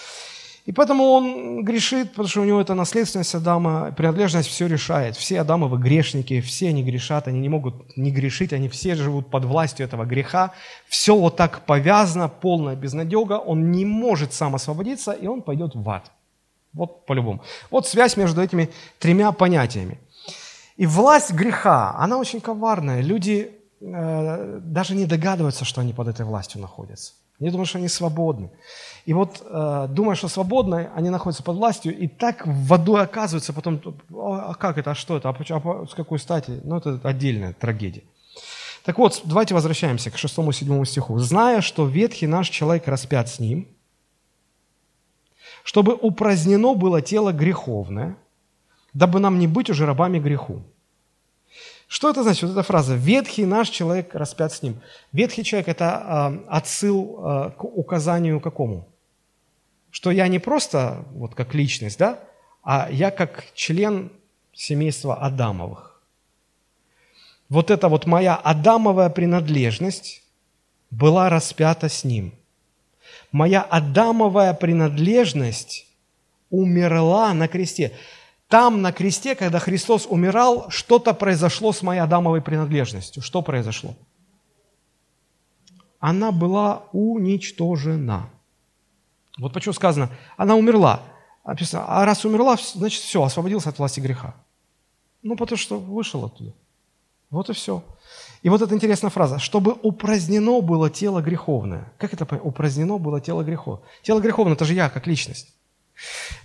И 0.64 0.72
поэтому 0.72 1.04
он 1.04 1.62
грешит, 1.62 2.10
потому 2.10 2.28
что 2.28 2.40
у 2.40 2.44
него 2.44 2.58
это 2.58 2.74
наследственность 2.74 3.34
Адама, 3.34 3.92
принадлежность 3.92 4.48
все 4.48 4.66
решает. 4.66 5.14
Все 5.14 5.40
Адамовы 5.40 5.76
грешники, 5.76 6.40
все 6.40 6.70
они 6.70 6.82
грешат, 6.82 7.28
они 7.28 7.38
не 7.38 7.50
могут 7.50 7.96
не 7.98 8.10
грешить, 8.10 8.54
они 8.54 8.68
все 8.68 8.94
живут 8.94 9.30
под 9.30 9.44
властью 9.44 9.84
этого 9.84 10.06
греха. 10.06 10.52
Все 10.88 11.14
вот 11.14 11.36
так 11.36 11.66
повязано, 11.66 12.28
полная 12.28 12.76
безнадега, 12.76 13.34
он 13.34 13.72
не 13.72 13.84
может 13.84 14.32
сам 14.32 14.54
освободиться, 14.54 15.12
и 15.12 15.26
он 15.26 15.42
пойдет 15.42 15.74
в 15.74 15.90
ад. 15.90 16.10
Вот 16.72 17.04
по-любому. 17.04 17.42
Вот 17.70 17.86
связь 17.86 18.16
между 18.16 18.40
этими 18.40 18.70
тремя 18.98 19.32
понятиями. 19.32 19.98
И 20.78 20.86
власть 20.86 21.32
греха, 21.32 21.94
она 21.98 22.16
очень 22.16 22.40
коварная. 22.40 23.02
Люди 23.02 23.52
э, 23.80 24.60
даже 24.62 24.94
не 24.96 25.04
догадываются, 25.04 25.66
что 25.66 25.82
они 25.82 25.92
под 25.92 26.08
этой 26.08 26.24
властью 26.24 26.62
находятся. 26.62 27.12
Они 27.40 27.50
думают, 27.50 27.68
что 27.68 27.78
они 27.78 27.88
свободны. 27.88 28.50
И 29.06 29.12
вот, 29.12 29.42
э, 29.44 29.86
думая, 29.90 30.14
что 30.14 30.28
свободны, 30.28 30.88
они 30.94 31.10
находятся 31.10 31.42
под 31.42 31.56
властью, 31.56 31.96
и 31.96 32.06
так 32.06 32.46
в 32.46 32.66
водой 32.66 33.02
оказываются 33.02 33.52
потом, 33.52 33.80
а 34.14 34.54
как 34.54 34.78
это, 34.78 34.92
а 34.92 34.94
что 34.94 35.16
это, 35.16 35.28
а, 35.28 35.32
а 35.32 35.86
с 35.86 35.94
какой 35.94 36.18
стати? 36.18 36.60
Ну, 36.64 36.76
это 36.76 37.00
отдельная 37.02 37.52
трагедия. 37.52 38.04
Так 38.84 38.98
вот, 38.98 39.22
давайте 39.24 39.54
возвращаемся 39.54 40.10
к 40.10 40.16
6-7 40.16 40.84
стиху. 40.84 41.18
«Зная, 41.18 41.60
что 41.60 41.86
ветхий 41.86 42.26
наш 42.26 42.48
человек 42.48 42.86
распят 42.86 43.28
с 43.28 43.40
ним, 43.40 43.68
чтобы 45.64 45.94
упразднено 45.94 46.74
было 46.74 47.02
тело 47.02 47.32
греховное, 47.32 48.16
дабы 48.92 49.20
нам 49.20 49.38
не 49.38 49.48
быть 49.48 49.70
уже 49.70 49.86
рабами 49.86 50.18
греху». 50.18 50.62
Что 51.94 52.10
это 52.10 52.24
значит? 52.24 52.42
Вот 52.42 52.50
эта 52.50 52.64
фраза 52.64 52.96
«ветхий 52.96 53.46
наш 53.46 53.68
человек 53.68 54.16
распят 54.16 54.52
с 54.52 54.62
ним». 54.62 54.80
Ветхий 55.12 55.44
человек– 55.44 55.68
это 55.76 56.42
э, 56.44 56.44
отсыл 56.48 57.20
э, 57.20 57.50
к 57.56 57.62
указанию 57.62 58.40
какому? 58.40 58.88
Что 59.92 60.10
я 60.10 60.26
не 60.26 60.40
просто 60.40 61.04
вот 61.12 61.36
как 61.36 61.54
личность, 61.54 61.96
да, 61.96 62.18
а 62.64 62.88
я 62.90 63.12
как 63.12 63.44
член 63.54 64.10
семейства 64.52 65.24
Адамовых. 65.24 66.02
Вот 67.48 67.70
эта 67.70 67.88
вот 67.88 68.06
моя 68.06 68.34
Адамовая 68.34 69.08
принадлежность 69.08 70.24
была 70.90 71.30
распята 71.30 71.88
с 71.88 72.02
ним. 72.02 72.34
Моя 73.30 73.62
Адамовая 73.62 74.52
принадлежность 74.54 75.86
умерла 76.50 77.32
на 77.34 77.46
кресте. 77.46 77.92
Там, 78.48 78.82
на 78.82 78.92
кресте, 78.92 79.34
когда 79.34 79.58
Христос 79.58 80.06
умирал, 80.08 80.70
что-то 80.70 81.14
произошло 81.14 81.72
с 81.72 81.82
моей 81.82 82.00
Адамовой 82.00 82.42
принадлежностью. 82.42 83.22
Что 83.22 83.42
произошло? 83.42 83.94
Она 85.98 86.32
была 86.32 86.84
уничтожена. 86.92 88.28
Вот 89.38 89.52
почему 89.52 89.72
сказано, 89.72 90.10
она 90.36 90.54
умерла. 90.54 91.00
Написано, 91.44 91.84
а 91.88 92.04
раз 92.04 92.24
умерла, 92.24 92.56
значит 92.74 93.02
все, 93.02 93.22
освободился 93.22 93.70
от 93.70 93.78
власти 93.78 94.00
греха. 94.00 94.34
Ну, 95.22 95.36
потому 95.36 95.58
что 95.58 95.78
вышел 95.78 96.24
оттуда. 96.24 96.52
Вот 97.30 97.48
и 97.50 97.54
все. 97.54 97.82
И 98.42 98.50
вот 98.50 98.60
эта 98.60 98.74
интересная 98.74 99.10
фраза, 99.10 99.38
чтобы 99.38 99.72
упразднено 99.82 100.60
было 100.60 100.90
тело 100.90 101.22
греховное. 101.22 101.90
Как 101.98 102.12
это? 102.12 102.26
Упразднено 102.36 102.98
было 102.98 103.20
тело 103.20 103.42
греховное. 103.42 103.84
Тело 104.02 104.20
греховное– 104.20 104.54
это 104.54 104.66
же 104.66 104.74
я, 104.74 104.90
как 104.90 105.06
личность. 105.06 105.53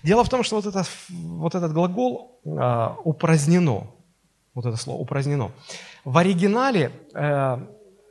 Дело 0.03 0.23
в 0.23 0.29
том, 0.29 0.43
что 0.43 0.55
вот, 0.57 0.65
это, 0.65 0.85
вот 1.09 1.55
этот 1.55 1.73
глагол 1.73 2.39
э, 2.45 2.89
упразднено, 3.03 3.87
вот 4.53 4.65
это 4.65 4.77
слово 4.77 5.01
упразднено. 5.01 5.51
В 6.05 6.17
оригинале 6.17 6.91
э, 7.13 7.57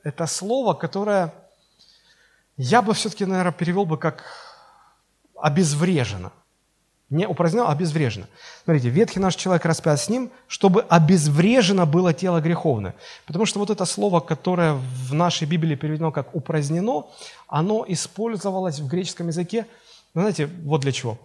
это 0.04 0.26
слово, 0.26 0.74
которое 0.74 1.32
я 2.56 2.82
бы 2.82 2.92
все-таки, 2.94 3.24
наверное, 3.24 3.52
перевел 3.52 3.86
бы 3.86 3.96
как 3.96 4.24
обезврежено. 5.36 6.32
Не 7.10 7.26
упразднено, 7.26 7.68
а 7.68 7.72
обезврежено. 7.72 8.26
Смотрите, 8.64 8.90
ветхий 8.90 9.20
наш 9.20 9.34
человек 9.34 9.64
распят 9.64 9.98
с 9.98 10.10
ним, 10.10 10.30
чтобы 10.46 10.82
обезврежено 10.82 11.86
было 11.86 12.12
тело 12.12 12.40
греховное. 12.40 12.94
Потому 13.26 13.46
что 13.46 13.60
вот 13.60 13.70
это 13.70 13.86
слово, 13.86 14.20
которое 14.20 14.74
в 14.74 15.14
нашей 15.14 15.46
Библии 15.46 15.74
переведено 15.74 16.12
как 16.12 16.34
упразднено, 16.34 17.06
оно 17.46 17.84
использовалось 17.88 18.80
в 18.80 18.88
греческом 18.88 19.28
языке, 19.28 19.66
ну, 20.12 20.20
знаете, 20.20 20.46
вот 20.64 20.82
для 20.82 20.92
чего 20.92 21.18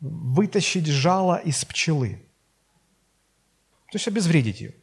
вытащить 0.00 0.86
жало 0.86 1.36
из 1.36 1.64
пчелы. 1.64 2.22
То 3.90 3.96
есть 3.96 4.08
обезвредить 4.08 4.60
ее. 4.60 4.74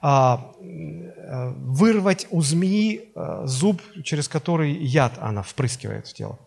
А, 0.00 0.52
а, 0.58 1.50
вырвать 1.50 2.26
у 2.30 2.42
змеи 2.42 3.12
а, 3.14 3.46
зуб, 3.46 3.80
через 4.02 4.26
который 4.28 4.72
яд 4.72 5.18
она 5.20 5.42
впрыскивает 5.42 6.08
в 6.08 6.14
тело. 6.14 6.38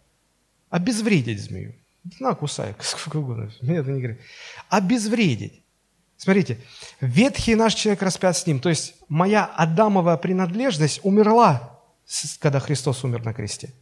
Обезвредить 0.70 1.41
змею. 1.41 1.74
На, 2.20 2.36
кусай, 2.36 2.76
сколько 2.80 3.18
угодно. 3.18 3.51
Мне 3.61 3.78
это 3.78 3.91
не 3.91 4.01
говорит. 4.01 4.22
Обезвредить. 4.70 5.61
Смотрите, 6.18 6.59
ветхий 7.01 7.55
наш 7.55 7.76
человек 7.76 8.01
распят 8.01 8.36
с 8.36 8.47
ним. 8.47 8.59
То 8.59 8.70
есть 8.70 8.95
моя 9.09 9.45
Адамовая 9.45 10.18
принадлежность 10.18 10.99
умерла, 11.03 11.80
когда 12.39 12.59
Христос 12.59 13.03
умер 13.03 13.24
на 13.26 13.34
кресте 13.34 13.74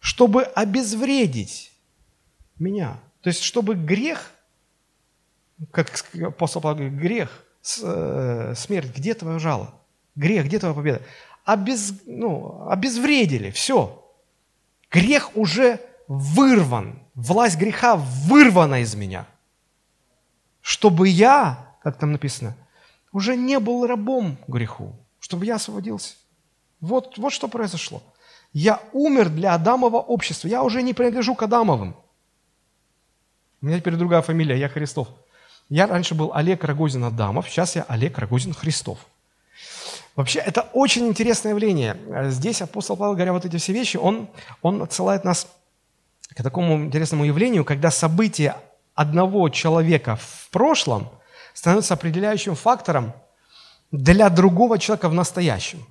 чтобы 0.00 0.42
обезвредить 0.42 1.72
меня. 2.58 2.98
То 3.20 3.28
есть, 3.28 3.42
чтобы 3.42 3.74
грех, 3.74 4.32
как 5.70 6.04
апостол 6.26 6.62
Павел 6.62 6.78
говорит, 6.78 6.98
грех, 6.98 7.44
э, 7.82 8.54
смерть, 8.56 8.96
где 8.96 9.14
твое 9.14 9.38
жало? 9.38 9.74
Грех, 10.16 10.46
где 10.46 10.58
твоя 10.58 10.74
победа? 10.74 11.02
Обез, 11.44 11.94
ну, 12.06 12.68
обезвредили, 12.68 13.50
все. 13.50 14.04
Грех 14.90 15.36
уже 15.36 15.80
вырван, 16.08 16.98
власть 17.14 17.58
греха 17.58 17.96
вырвана 17.96 18.80
из 18.80 18.94
меня. 18.94 19.26
Чтобы 20.62 21.08
я, 21.08 21.76
как 21.82 21.98
там 21.98 22.12
написано, 22.12 22.56
уже 23.12 23.36
не 23.36 23.58
был 23.58 23.86
рабом 23.86 24.38
греху, 24.48 24.94
чтобы 25.18 25.46
я 25.46 25.56
освободился. 25.56 26.14
Вот, 26.80 27.18
вот 27.18 27.32
что 27.32 27.48
произошло. 27.48 28.02
Я 28.52 28.80
умер 28.92 29.28
для 29.28 29.54
Адамова 29.54 29.98
общества. 29.98 30.48
Я 30.48 30.62
уже 30.62 30.82
не 30.82 30.94
принадлежу 30.94 31.34
к 31.34 31.42
Адамовым. 31.42 31.96
У 33.62 33.66
меня 33.66 33.78
теперь 33.78 33.94
другая 33.94 34.22
фамилия, 34.22 34.58
я 34.58 34.68
Христов. 34.68 35.08
Я 35.68 35.86
раньше 35.86 36.14
был 36.14 36.32
Олег 36.34 36.64
Рогозин 36.64 37.04
Адамов, 37.04 37.48
сейчас 37.48 37.76
я 37.76 37.84
Олег 37.88 38.18
Рогозин 38.18 38.52
Христов. 38.52 38.98
Вообще, 40.16 40.40
это 40.40 40.62
очень 40.72 41.06
интересное 41.06 41.52
явление. 41.52 41.96
Здесь 42.30 42.60
апостол 42.60 42.96
Павел, 42.96 43.14
говоря 43.14 43.32
вот 43.32 43.44
эти 43.44 43.56
все 43.56 43.72
вещи, 43.72 43.96
он, 43.96 44.28
он 44.62 44.82
отсылает 44.82 45.24
нас 45.24 45.46
к 46.34 46.42
такому 46.42 46.84
интересному 46.84 47.24
явлению, 47.24 47.64
когда 47.64 47.90
события 47.90 48.56
одного 48.94 49.48
человека 49.48 50.16
в 50.16 50.48
прошлом 50.50 51.08
становятся 51.54 51.94
определяющим 51.94 52.56
фактором 52.56 53.12
для 53.92 54.28
другого 54.28 54.78
человека 54.78 55.08
в 55.08 55.14
настоящем. 55.14 55.86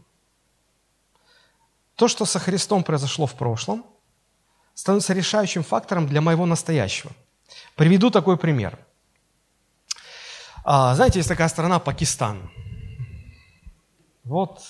То, 2.00 2.08
что 2.08 2.24
со 2.24 2.40
Христом 2.40 2.86
произошло 2.86 3.26
в 3.26 3.34
прошлом, 3.34 3.86
становится 4.74 5.14
решающим 5.14 5.64
фактором 5.64 6.08
для 6.08 6.22
моего 6.22 6.46
настоящего. 6.46 7.12
Приведу 7.76 8.10
такой 8.10 8.38
пример. 8.38 8.80
А, 10.64 10.96
знаете, 10.96 11.20
есть 11.20 11.28
такая 11.28 11.50
страна 11.50 11.78
Пакистан. 11.80 12.50
Вот 14.24 14.62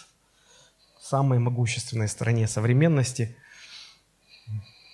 самой 0.99 1.37
могущественной 1.37 2.07
стране 2.07 2.47
современности. 2.47 3.37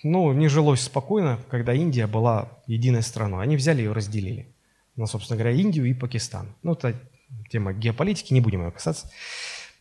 Ну, 0.02 0.30
не 0.34 0.48
жилось 0.48 0.82
спокойно, 0.82 1.38
когда 1.48 1.72
Индия 1.72 2.06
была 2.06 2.50
единой 2.66 3.02
страной. 3.02 3.44
Они 3.44 3.56
взяли 3.56 3.80
ее 3.80 3.92
разделили. 3.92 4.54
Ну, 4.94 5.06
собственно 5.06 5.38
говоря, 5.38 5.56
Индию 5.56 5.86
и 5.86 5.94
Пакистан. 5.94 6.54
Ну, 6.62 6.74
это 6.74 7.00
тема 7.50 7.72
геополитики, 7.72 8.34
не 8.34 8.42
будем 8.42 8.62
ее 8.62 8.72
касаться. 8.72 9.10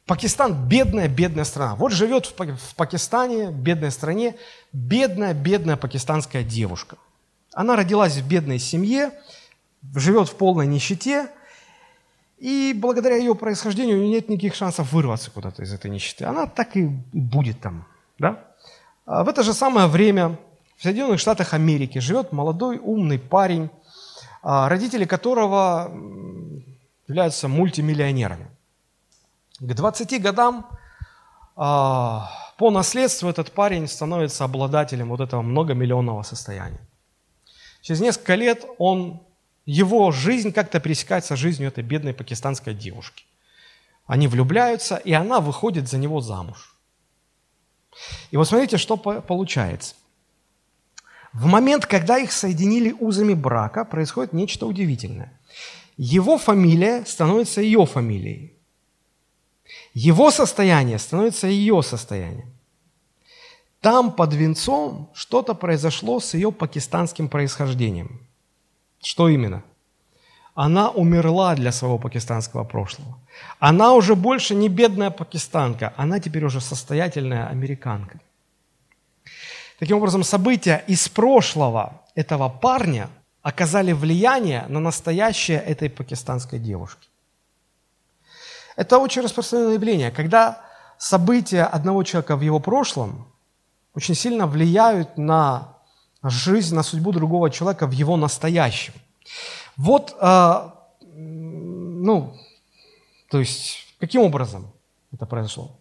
Пакистан– 0.06 0.68
бедная, 0.70 1.08
бедная 1.08 1.46
страна. 1.46 1.76
Вот 1.76 1.92
живет 1.92 2.28
в 2.28 2.76
Пакистане, 2.76 3.52
бедной 3.52 3.90
стране, 3.90 4.36
бедная, 4.72 5.34
бедная 5.34 5.78
пакистанская 5.78 6.44
девушка. 6.44 6.98
Она 7.54 7.76
родилась 7.76 8.18
в 8.18 8.28
бедной 8.28 8.60
семье, 8.60 9.12
живет 9.96 10.30
в 10.30 10.36
полной 10.36 10.68
нищете, 10.68 11.30
и 12.38 12.76
благодаря 12.78 13.16
ее 13.16 13.34
происхождению 13.34 13.98
у 13.98 14.02
нее 14.02 14.10
нет 14.10 14.30
никаких 14.30 14.54
шансов 14.54 14.92
вырваться 14.92 15.32
куда-то 15.32 15.64
из 15.64 15.74
этой 15.74 15.90
нищеты. 15.90 16.26
Она 16.26 16.46
так 16.46 16.76
и 16.78 16.86
будет 17.14 17.62
там. 17.62 17.88
Да? 18.20 18.44
А 19.08 19.24
в 19.24 19.30
это 19.30 19.42
же 19.42 19.54
самое 19.54 19.88
время 19.88 20.38
в 20.78 20.84
Соединенных 20.84 21.20
Штатах 21.20 21.54
Америки 21.56 21.98
живет 21.98 22.32
молодой 22.32 22.78
умный 22.78 23.18
парень, 23.18 23.70
а, 24.44 24.70
родители 24.70 25.06
которого 25.06 25.92
являются 27.08 27.48
мультимиллионерами. 27.48 28.48
К 29.60 29.74
20 29.74 30.22
годам 30.22 30.68
а, 31.56 32.30
по 32.58 32.72
наследству 32.72 33.30
этот 33.30 33.52
парень 33.52 33.88
становится 33.88 34.44
обладателем 34.44 35.10
вот 35.10 35.22
этого 35.22 35.42
многомиллионного 35.42 36.24
состояния. 36.24 36.86
Через 37.82 38.02
несколько 38.02 38.36
лет 38.36 38.66
он, 38.78 39.22
его 39.66 40.12
жизнь 40.12 40.52
как-то 40.52 40.80
пересекается 40.80 41.36
с 41.36 41.40
жизнью 41.40 41.70
этой 41.70 41.84
бедной 41.84 42.14
пакистанской 42.14 42.74
девушки. 42.74 43.26
Они 44.06 44.28
влюбляются, 44.28 44.98
и 44.98 45.14
она 45.14 45.40
выходит 45.40 45.88
за 45.88 45.98
него 45.98 46.20
замуж. 46.20 46.76
И 48.32 48.38
вот 48.38 48.48
смотрите, 48.48 48.78
что 48.78 48.98
получается. 48.98 49.96
В 51.32 51.46
момент, 51.46 51.86
когда 51.86 52.18
их 52.18 52.32
соединили 52.32 52.92
узами 52.92 53.34
брака, 53.34 53.86
происходит 53.86 54.34
нечто 54.34 54.66
удивительное. 54.66 55.40
Его 55.98 56.38
фамилия 56.38 57.06
становится 57.06 57.62
ее 57.62 57.86
фамилией. 57.86 58.55
Его 59.96 60.30
состояние 60.30 61.00
становится 61.00 61.48
ее 61.48 61.82
состоянием. 61.82 62.54
Там 63.80 64.12
под 64.12 64.34
венцом 64.34 65.10
что-то 65.14 65.54
произошло 65.56 66.20
с 66.20 66.34
ее 66.34 66.52
пакистанским 66.52 67.30
происхождением. 67.30 68.20
Что 69.02 69.30
именно? 69.30 69.64
Она 70.54 70.90
умерла 70.90 71.56
для 71.56 71.72
своего 71.72 71.98
пакистанского 71.98 72.66
прошлого. 72.66 73.18
Она 73.60 73.94
уже 73.94 74.16
больше 74.16 74.54
не 74.54 74.68
бедная 74.68 75.12
пакистанка, 75.12 75.94
она 75.96 76.20
теперь 76.20 76.44
уже 76.44 76.60
состоятельная 76.60 77.48
американка. 77.48 78.20
Таким 79.80 79.98
образом, 79.98 80.24
события 80.24 80.84
из 80.88 81.08
прошлого 81.08 82.02
этого 82.16 82.50
парня 82.50 83.10
оказали 83.42 83.94
влияние 83.94 84.66
на 84.68 84.80
настоящее 84.80 85.60
этой 85.60 85.90
пакистанской 85.90 86.60
девушки. 86.60 87.08
Это 88.76 89.00
очень 89.00 89.22
распространенное 89.22 89.74
явление, 89.74 90.12
когда 90.12 90.62
события 90.98 91.64
одного 91.64 92.04
человека 92.04 92.36
в 92.36 92.42
его 92.42 92.60
прошлом 92.60 93.28
очень 93.94 94.16
сильно 94.16 94.48
влияют 94.48 95.18
на 95.18 95.78
жизнь, 96.24 96.76
на 96.76 96.84
судьбу 96.84 97.12
другого 97.12 97.50
человека 97.50 97.88
в 97.88 97.92
его 97.92 98.18
настоящем. 98.18 98.94
Вот, 99.78 100.16
э, 100.20 100.70
ну, 101.14 102.36
то 103.30 103.40
есть, 103.40 103.96
каким 104.00 104.22
образом 104.22 104.72
это 105.14 105.26
произошло? 105.26 105.72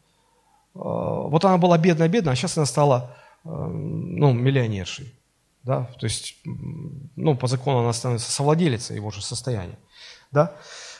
Э, 0.74 0.78
вот 0.78 1.44
она 1.44 1.58
была 1.58 1.78
бедная-бедная, 1.78 2.32
а 2.32 2.36
сейчас 2.36 2.56
она 2.56 2.66
стала, 2.66 3.16
э, 3.44 3.48
ну, 3.48 4.32
миллионершей. 4.32 5.14
Да? 5.62 5.84
То 5.98 6.06
есть, 6.06 6.36
ну, 7.16 7.36
по 7.36 7.46
закону 7.46 7.78
она 7.78 7.92
становится 7.92 8.30
совладелицей 8.30 8.96
его 8.96 9.10
же 9.10 9.22
состояния. 9.22 9.78
Да? 10.30 10.52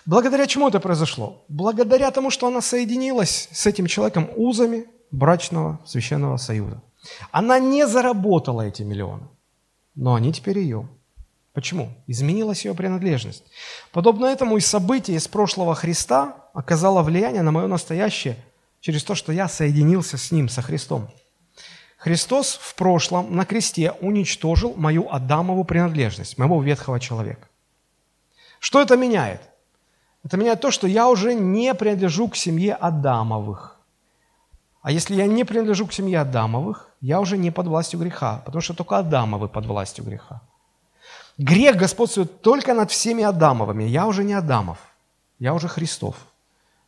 Благодаря 0.07 0.47
чему 0.47 0.69
это 0.69 0.81
произошло? 0.81 1.45
Благодаря 1.49 2.11
тому, 2.11 2.31
что 2.31 2.47
она 2.47 2.61
соединилась 2.61 3.49
с 3.53 3.67
этим 3.67 3.87
человеком 3.87 4.29
узами 4.37 4.87
брачного 5.11 5.81
священного 5.87 6.37
союза. 6.37 6.83
Она 7.31 7.59
не 7.59 7.87
заработала 7.87 8.63
эти 8.63 8.83
миллионы, 8.83 9.29
но 9.95 10.15
они 10.15 10.33
теперь 10.33 10.59
ее. 10.59 10.89
Почему? 11.53 11.91
Изменилась 12.07 12.65
ее 12.65 12.75
принадлежность. 12.75 13.45
Подобно 13.93 14.27
этому 14.27 14.57
и 14.57 14.61
событие 14.61 15.17
из 15.17 15.29
прошлого 15.29 15.75
Христа 15.75 16.49
оказало 16.53 17.03
влияние 17.03 17.43
на 17.43 17.53
мое 17.53 17.69
настоящее 17.69 18.37
через 18.81 19.05
то, 19.05 19.15
что 19.15 19.33
я 19.33 19.49
соединился 19.49 20.19
с 20.19 20.33
Ним, 20.33 20.49
со 20.49 20.63
Христом. 20.63 21.09
Христос 21.97 22.59
в 22.61 22.75
прошлом 22.75 23.35
на 23.35 23.47
кресте 23.47 23.93
уничтожил 24.01 24.75
мою 24.77 25.09
Адамову 25.11 25.65
принадлежность, 25.65 26.37
моего 26.37 26.63
ветхого 26.63 27.01
человека. 27.01 27.49
Что 28.59 28.83
это 28.83 28.97
меняет? 28.97 29.41
Это 30.25 30.39
меняет 30.39 30.61
то, 30.61 30.71
что 30.71 30.87
я 30.87 31.09
уже 31.09 31.35
не 31.35 31.75
принадлежу 31.75 32.29
к 32.29 32.37
семье 32.37 32.75
Адамовых. 32.75 33.77
А 34.81 34.91
если 34.91 35.15
я 35.15 35.27
не 35.27 35.45
принадлежу 35.45 35.87
к 35.87 35.93
семье 35.93 36.21
Адамовых, 36.21 36.91
я 37.01 37.21
уже 37.21 37.37
не 37.37 37.51
под 37.51 37.67
властью 37.67 38.01
греха, 38.01 38.43
потому 38.45 38.63
что 38.63 38.75
только 38.75 38.99
Адамовы 38.99 39.49
под 39.49 39.67
властью 39.67 40.05
греха. 40.05 40.41
Грех 41.37 41.77
господствует 41.77 42.41
только 42.41 42.75
над 42.75 42.91
всеми 42.91 43.23
Адамовыми. 43.23 43.85
Я 43.85 44.07
уже 44.07 44.25
не 44.25 44.33
Адамов, 44.33 44.79
я 45.39 45.53
уже 45.53 45.69
Христов. 45.69 46.17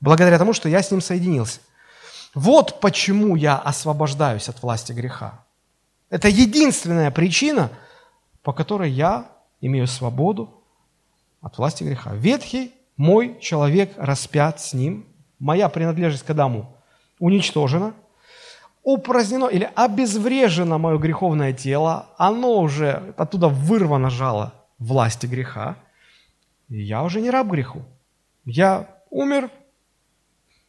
Благодаря 0.00 0.38
тому, 0.38 0.52
что 0.52 0.68
я 0.68 0.82
с 0.82 0.90
ним 0.90 1.00
соединился. 1.00 1.60
Вот 2.34 2.80
почему 2.80 3.36
я 3.36 3.56
освобождаюсь 3.56 4.48
от 4.48 4.62
власти 4.62 4.92
греха. 4.92 5.44
Это 6.10 6.28
единственная 6.28 7.10
причина, 7.10 7.70
по 8.42 8.52
которой 8.52 8.90
я 8.90 9.26
имею 9.60 9.86
свободу 9.86 10.62
от 11.40 11.58
власти 11.58 11.82
греха. 11.82 12.14
Ветхий 12.14 12.72
мой 12.96 13.38
человек 13.40 13.92
распят 13.96 14.60
с 14.60 14.72
ним, 14.72 15.06
моя 15.38 15.68
принадлежность 15.68 16.24
к 16.24 16.30
Адаму 16.30 16.74
уничтожена, 17.18 17.94
упразднено 18.82 19.46
или 19.46 19.70
обезврежено 19.74 20.78
мое 20.78 20.98
греховное 20.98 21.52
тело, 21.52 22.08
оно 22.18 22.60
уже 22.60 23.14
оттуда 23.16 23.48
вырвано 23.48 24.10
жало 24.10 24.54
власти 24.78 25.26
греха, 25.26 25.76
и 26.68 26.82
я 26.82 27.02
уже 27.02 27.20
не 27.20 27.30
раб 27.30 27.48
греху. 27.48 27.82
Я 28.44 28.88
умер, 29.10 29.50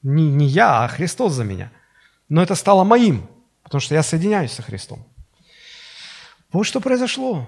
не, 0.03 0.29
не 0.31 0.47
я, 0.47 0.83
а 0.83 0.87
Христос 0.87 1.33
за 1.33 1.43
меня. 1.43 1.71
Но 2.29 2.41
это 2.41 2.55
стало 2.55 2.83
моим, 2.83 3.27
потому 3.63 3.81
что 3.81 3.95
я 3.95 4.03
соединяюсь 4.03 4.51
со 4.51 4.61
Христом. 4.61 5.05
Вот 6.51 6.63
что 6.63 6.79
произошло. 6.81 7.45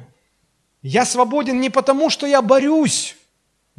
Я 0.81 1.05
свободен 1.05 1.59
не 1.59 1.69
потому, 1.69 2.09
что 2.09 2.25
я 2.25 2.41
борюсь 2.41 3.15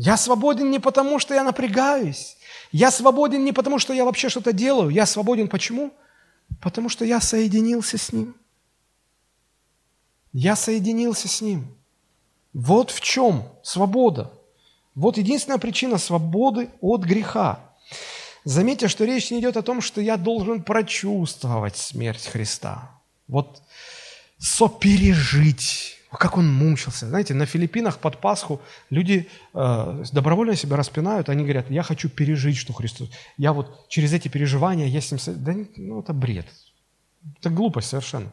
я 0.03 0.16
свободен 0.16 0.70
не 0.70 0.78
потому, 0.78 1.18
что 1.18 1.34
я 1.34 1.44
напрягаюсь. 1.44 2.38
Я 2.72 2.90
свободен 2.90 3.44
не 3.44 3.53
потому, 3.53 3.78
что 3.78 3.92
я 3.92 4.07
вообще 4.07 4.30
что-то 4.30 4.55
делаю. 4.55 4.88
Я 4.88 5.05
свободен 5.05 5.46
почему? 5.46 5.92
Потому 6.62 6.88
что 6.88 7.05
я 7.05 7.20
соединился 7.20 7.98
с 7.98 8.11
Ним. 8.11 8.34
Я 10.32 10.57
соединился 10.57 11.28
с 11.28 11.42
Ним. 11.42 11.76
Вот 12.55 12.90
в 12.90 13.03
чем 13.03 13.46
свобода. 13.62 14.32
Вот 14.94 15.18
единственная 15.18 15.59
причина 15.59 15.98
свободы 15.98 16.70
от 16.80 17.03
греха. 17.03 17.61
Заметьте, 18.44 18.88
что 18.88 19.05
речь 19.05 19.30
не 19.30 19.40
идет 19.40 19.59
о 19.59 19.62
том, 19.62 19.82
что 19.82 20.01
я 20.01 20.16
должен 20.16 20.62
прочувствовать 20.62 21.76
смерть 21.76 22.26
Христа. 22.26 22.90
Вот 23.28 23.61
сопережить 24.38 25.99
как 26.18 26.36
он 26.36 26.52
мучился. 26.52 27.08
Знаете, 27.08 27.34
на 27.34 27.46
Филиппинах 27.46 27.98
под 27.98 28.18
Пасху 28.20 28.61
люди 28.90 29.28
э, 29.54 30.04
добровольно 30.12 30.56
себя 30.56 30.76
распинают, 30.76 31.28
они 31.28 31.44
говорят, 31.44 31.70
я 31.70 31.82
хочу 31.82 32.08
пережить, 32.08 32.56
что 32.56 32.72
Христос. 32.72 33.11
Я 33.36 33.52
вот 33.52 33.88
через 33.88 34.12
эти 34.12 34.28
переживания, 34.28 34.86
я 34.86 35.00
с 35.00 35.12
ним... 35.12 35.20
Да 35.36 35.54
ну, 35.76 36.00
это 36.00 36.12
бред. 36.12 36.46
Это 37.38 37.50
глупость 37.50 37.88
совершенно. 37.88 38.32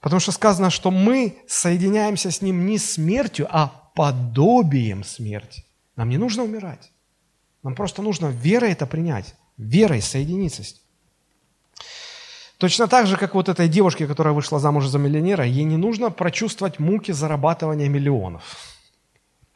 Потому 0.00 0.20
что 0.20 0.32
сказано, 0.32 0.70
что 0.70 0.90
мы 0.90 1.38
соединяемся 1.48 2.30
с 2.30 2.40
Ним 2.40 2.66
не 2.66 2.78
смертью, 2.78 3.48
а 3.50 3.90
подобием 3.94 5.02
смерти. 5.04 5.64
Нам 5.96 6.10
не 6.10 6.18
нужно 6.18 6.44
умирать. 6.44 6.92
Нам 7.62 7.74
просто 7.74 8.02
нужно 8.02 8.26
верой 8.26 8.72
это 8.72 8.86
принять, 8.86 9.34
верой 9.56 10.00
соединиться 10.00 10.62
с 10.62 10.74
Ним. 10.74 10.82
Точно 12.58 12.88
так 12.88 13.06
же, 13.06 13.16
как 13.18 13.34
вот 13.34 13.48
этой 13.48 13.68
девушке, 13.68 14.06
которая 14.06 14.32
вышла 14.32 14.58
замуж 14.58 14.86
за 14.86 14.98
миллионера, 14.98 15.44
ей 15.44 15.64
не 15.64 15.76
нужно 15.76 16.10
прочувствовать 16.10 16.78
муки 16.78 17.12
зарабатывания 17.12 17.88
миллионов. 17.88 18.42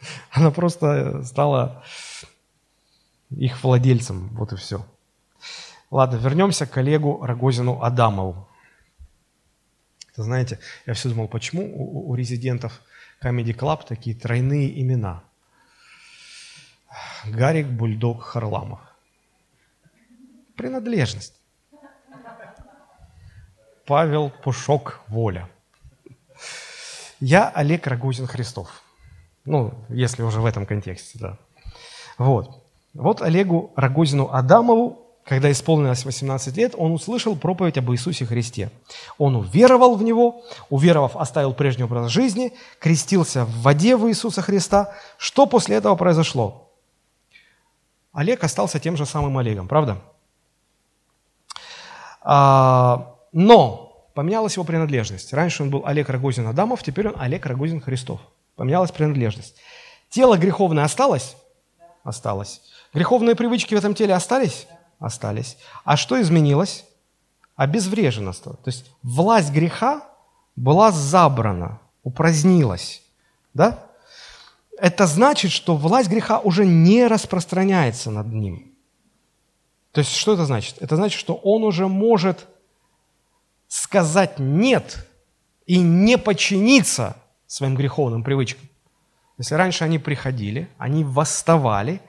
Она 0.30 0.50
просто 0.50 1.24
стала 1.24 1.82
их 3.30 3.62
владельцем, 3.64 4.28
вот 4.32 4.52
и 4.52 4.56
все. 4.56 4.84
Ладно, 5.90 6.16
вернемся 6.16 6.66
к 6.66 6.70
коллегу 6.70 7.24
Рогозину 7.24 7.82
Адамову. 7.82 8.48
Знаете, 10.14 10.58
я 10.86 10.92
все 10.92 11.08
думал, 11.08 11.28
почему 11.28 11.62
у, 11.74 12.10
у 12.10 12.14
резидентов 12.14 12.82
Comedy 13.22 13.54
Club 13.54 13.86
такие 13.88 14.14
тройные 14.14 14.80
имена. 14.80 15.22
Гарик, 17.24 17.66
Бульдог, 17.66 18.22
Харламов. 18.22 18.80
Принадлежность. 20.56 21.39
Павел 23.90 24.30
Пушок, 24.44 25.00
Воля. 25.08 25.48
Я 27.18 27.48
Олег 27.48 27.88
Рогозин 27.88 28.28
Христов. 28.28 28.68
Ну, 29.44 29.74
если 29.88 30.22
уже 30.22 30.40
в 30.40 30.46
этом 30.46 30.64
контексте, 30.64 31.18
да. 31.18 31.38
Вот. 32.16 32.62
Вот 32.94 33.20
Олегу 33.20 33.72
Рогозину 33.74 34.28
Адамову 34.32 35.08
когда 35.24 35.50
исполнилось 35.50 36.04
18 36.04 36.56
лет, 36.56 36.74
он 36.76 36.92
услышал 36.92 37.34
проповедь 37.36 37.78
об 37.78 37.90
Иисусе 37.90 38.26
Христе. 38.26 38.70
Он 39.18 39.34
уверовал 39.34 39.96
в 39.96 40.02
Него, 40.04 40.44
уверовав, 40.70 41.16
оставил 41.16 41.52
прежний 41.52 41.84
образ 41.84 42.10
жизни, 42.10 42.52
крестился 42.78 43.44
в 43.44 43.62
воде 43.62 43.96
в 43.96 44.08
Иисуса 44.08 44.40
Христа. 44.40 44.92
Что 45.18 45.46
после 45.46 45.76
этого 45.76 45.96
произошло? 45.96 46.70
Олег 48.12 48.44
остался 48.44 48.78
тем 48.78 48.96
же 48.96 49.04
самым 49.04 49.36
Олегом, 49.38 49.66
правда? 49.66 49.98
А, 52.22 53.16
но 53.32 54.10
поменялась 54.14 54.54
его 54.54 54.64
принадлежность. 54.64 55.32
Раньше 55.32 55.62
он 55.62 55.70
был 55.70 55.82
Олег 55.86 56.08
Рогозин 56.08 56.46
Адамов, 56.46 56.82
теперь 56.82 57.08
он 57.08 57.14
Олег 57.18 57.46
Рогозин 57.46 57.80
Христов. 57.80 58.20
Поменялась 58.56 58.90
принадлежность. 58.90 59.56
Тело 60.10 60.36
греховное 60.36 60.84
осталось? 60.84 61.36
Осталось. 62.02 62.60
Греховные 62.92 63.36
привычки 63.36 63.74
в 63.74 63.78
этом 63.78 63.94
теле 63.94 64.14
остались? 64.14 64.66
остались. 65.00 65.56
А 65.84 65.96
что 65.96 66.20
изменилось? 66.20 66.84
Обезврежено 67.56 68.32
стало. 68.32 68.56
То 68.56 68.68
есть 68.68 68.86
власть 69.02 69.50
греха 69.50 70.02
была 70.54 70.92
забрана, 70.92 71.80
упразднилась. 72.04 73.02
Да? 73.54 73.86
Это 74.78 75.06
значит, 75.06 75.50
что 75.50 75.76
власть 75.76 76.08
греха 76.08 76.38
уже 76.38 76.64
не 76.64 77.06
распространяется 77.06 78.10
над 78.10 78.28
ним. 78.28 78.72
То 79.92 80.00
есть 80.00 80.14
что 80.14 80.34
это 80.34 80.46
значит? 80.46 80.76
Это 80.80 80.96
значит, 80.96 81.18
что 81.18 81.34
он 81.34 81.64
уже 81.64 81.88
может 81.88 82.46
сказать 83.70 84.38
«нет» 84.38 85.08
и 85.64 85.78
не 85.78 86.18
подчиниться 86.18 87.16
своим 87.46 87.74
греховным 87.74 88.22
привычкам. 88.22 88.68
Если 89.38 89.54
раньше 89.54 89.84
они 89.84 89.98
приходили, 89.98 90.68
они 90.76 91.04
восставали, 91.04 92.02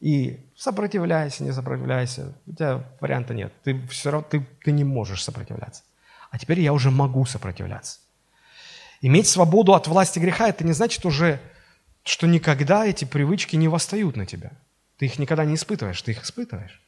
и 0.00 0.40
Сопротивляйся, 0.62 1.42
не 1.42 1.52
сопротивляйся. 1.52 2.34
У 2.46 2.52
тебя 2.52 2.84
варианта 3.00 3.34
нет. 3.34 3.52
Ты 3.64 3.84
все 3.88 4.12
равно 4.12 4.28
ты, 4.30 4.46
ты 4.62 4.70
не 4.70 4.84
можешь 4.84 5.24
сопротивляться. 5.24 5.82
А 6.30 6.38
теперь 6.38 6.60
я 6.60 6.72
уже 6.72 6.92
могу 6.92 7.26
сопротивляться. 7.26 7.98
Иметь 9.00 9.26
свободу 9.26 9.74
от 9.74 9.88
власти 9.88 10.20
греха, 10.20 10.48
это 10.48 10.62
не 10.62 10.72
значит 10.72 11.04
уже, 11.04 11.40
что 12.04 12.28
никогда 12.28 12.86
эти 12.86 13.04
привычки 13.04 13.56
не 13.56 13.66
восстают 13.66 14.14
на 14.14 14.24
тебя. 14.24 14.52
Ты 14.98 15.06
их 15.06 15.18
никогда 15.18 15.44
не 15.44 15.56
испытываешь, 15.56 16.00
ты 16.00 16.12
их 16.12 16.22
испытываешь. 16.22 16.80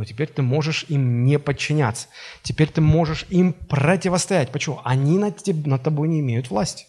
Но 0.00 0.04
теперь 0.06 0.28
ты 0.28 0.40
можешь 0.40 0.86
им 0.88 1.26
не 1.26 1.38
подчиняться. 1.38 2.08
Теперь 2.42 2.70
ты 2.70 2.80
можешь 2.80 3.26
им 3.28 3.52
противостоять. 3.52 4.50
Почему? 4.50 4.80
Они 4.82 5.18
над, 5.18 5.36
теб, 5.42 5.66
над 5.66 5.82
тобой 5.82 6.08
не 6.08 6.20
имеют 6.20 6.48
власти. 6.48 6.86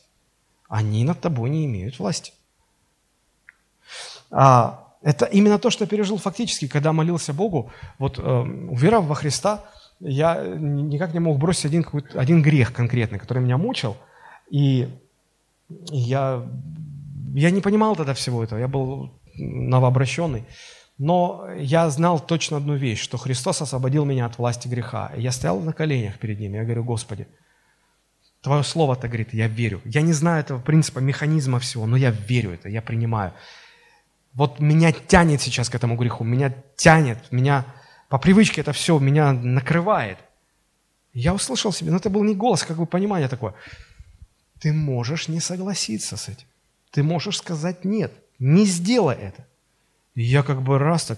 Они 0.69 1.03
над 1.03 1.19
тобой 1.19 1.49
не 1.49 1.65
имеют 1.65 1.99
власти. 1.99 2.31
А, 4.31 4.87
это 5.01 5.25
именно 5.25 5.59
то, 5.59 5.69
что 5.69 5.83
я 5.83 5.89
пережил 5.89 6.19
фактически, 6.19 6.69
когда 6.69 6.93
молился 6.93 7.33
Богу. 7.33 7.69
Вот 7.99 8.17
э, 8.17 8.21
уверовав 8.21 9.07
во 9.07 9.15
Христа, 9.15 9.65
я 9.99 10.41
никак 10.45 11.13
не 11.13 11.19
мог 11.19 11.37
бросить 11.37 11.65
один, 11.65 11.85
один 12.13 12.41
грех 12.41 12.71
конкретный, 12.71 13.19
который 13.19 13.43
меня 13.43 13.57
мучил. 13.57 13.97
И 14.49 14.87
я, 15.89 16.47
я 17.33 17.51
не 17.51 17.59
понимал 17.59 17.97
тогда 17.97 18.13
всего 18.13 18.41
этого, 18.41 18.57
я 18.57 18.69
был 18.69 19.11
новообращенный. 19.35 20.45
Но 21.03 21.47
я 21.57 21.89
знал 21.89 22.19
точно 22.19 22.57
одну 22.57 22.75
вещь, 22.75 23.01
что 23.01 23.17
Христос 23.17 23.59
освободил 23.59 24.05
меня 24.05 24.27
от 24.27 24.37
власти 24.37 24.67
греха. 24.67 25.11
И 25.17 25.21
я 25.23 25.31
стоял 25.31 25.59
на 25.59 25.73
коленях 25.73 26.19
перед 26.19 26.39
Ним, 26.39 26.53
я 26.53 26.63
говорю, 26.63 26.83
Господи, 26.83 27.27
Твое 28.41 28.61
Слово-то 28.61 29.07
говорит, 29.07 29.33
я 29.33 29.47
верю. 29.47 29.81
Я 29.83 30.03
не 30.03 30.13
знаю 30.13 30.41
этого 30.41 30.59
принципа, 30.61 30.99
механизма 30.99 31.57
всего, 31.57 31.87
но 31.87 31.97
я 31.97 32.11
верю 32.11 32.51
это, 32.51 32.69
я 32.69 32.83
принимаю. 32.83 33.33
Вот 34.33 34.59
меня 34.59 34.91
тянет 34.91 35.41
сейчас 35.41 35.71
к 35.71 35.75
этому 35.75 35.95
греху, 35.95 36.23
меня 36.23 36.53
тянет, 36.75 37.17
меня 37.31 37.65
по 38.07 38.19
привычке 38.19 38.61
это 38.61 38.71
все 38.71 38.99
меня 38.99 39.33
накрывает. 39.33 40.19
Я 41.13 41.33
услышал 41.33 41.73
себе, 41.73 41.89
но 41.89 41.97
это 41.97 42.11
был 42.11 42.23
не 42.23 42.35
голос, 42.35 42.61
как 42.61 42.77
бы 42.77 42.85
понимание 42.85 43.27
такое. 43.27 43.55
Ты 44.59 44.71
можешь 44.71 45.29
не 45.29 45.39
согласиться 45.39 46.15
с 46.15 46.29
этим. 46.29 46.45
Ты 46.91 47.01
можешь 47.01 47.39
сказать 47.39 47.85
нет, 47.85 48.13
не 48.37 48.65
сделай 48.65 49.15
это. 49.15 49.47
И 50.21 50.23
я 50.23 50.43
как 50.43 50.61
бы 50.61 50.77
раз 50.77 51.05
так, 51.05 51.17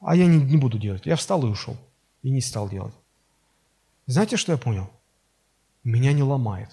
а 0.00 0.16
я 0.16 0.26
не, 0.26 0.42
не 0.42 0.56
буду 0.56 0.78
делать. 0.78 1.06
Я 1.06 1.14
встал 1.14 1.46
и 1.46 1.48
ушел. 1.48 1.76
И 2.24 2.30
не 2.30 2.40
стал 2.40 2.68
делать. 2.68 2.94
Знаете, 4.06 4.36
что 4.36 4.50
я 4.50 4.58
понял? 4.58 4.90
Меня 5.84 6.12
не 6.12 6.24
ломает. 6.24 6.70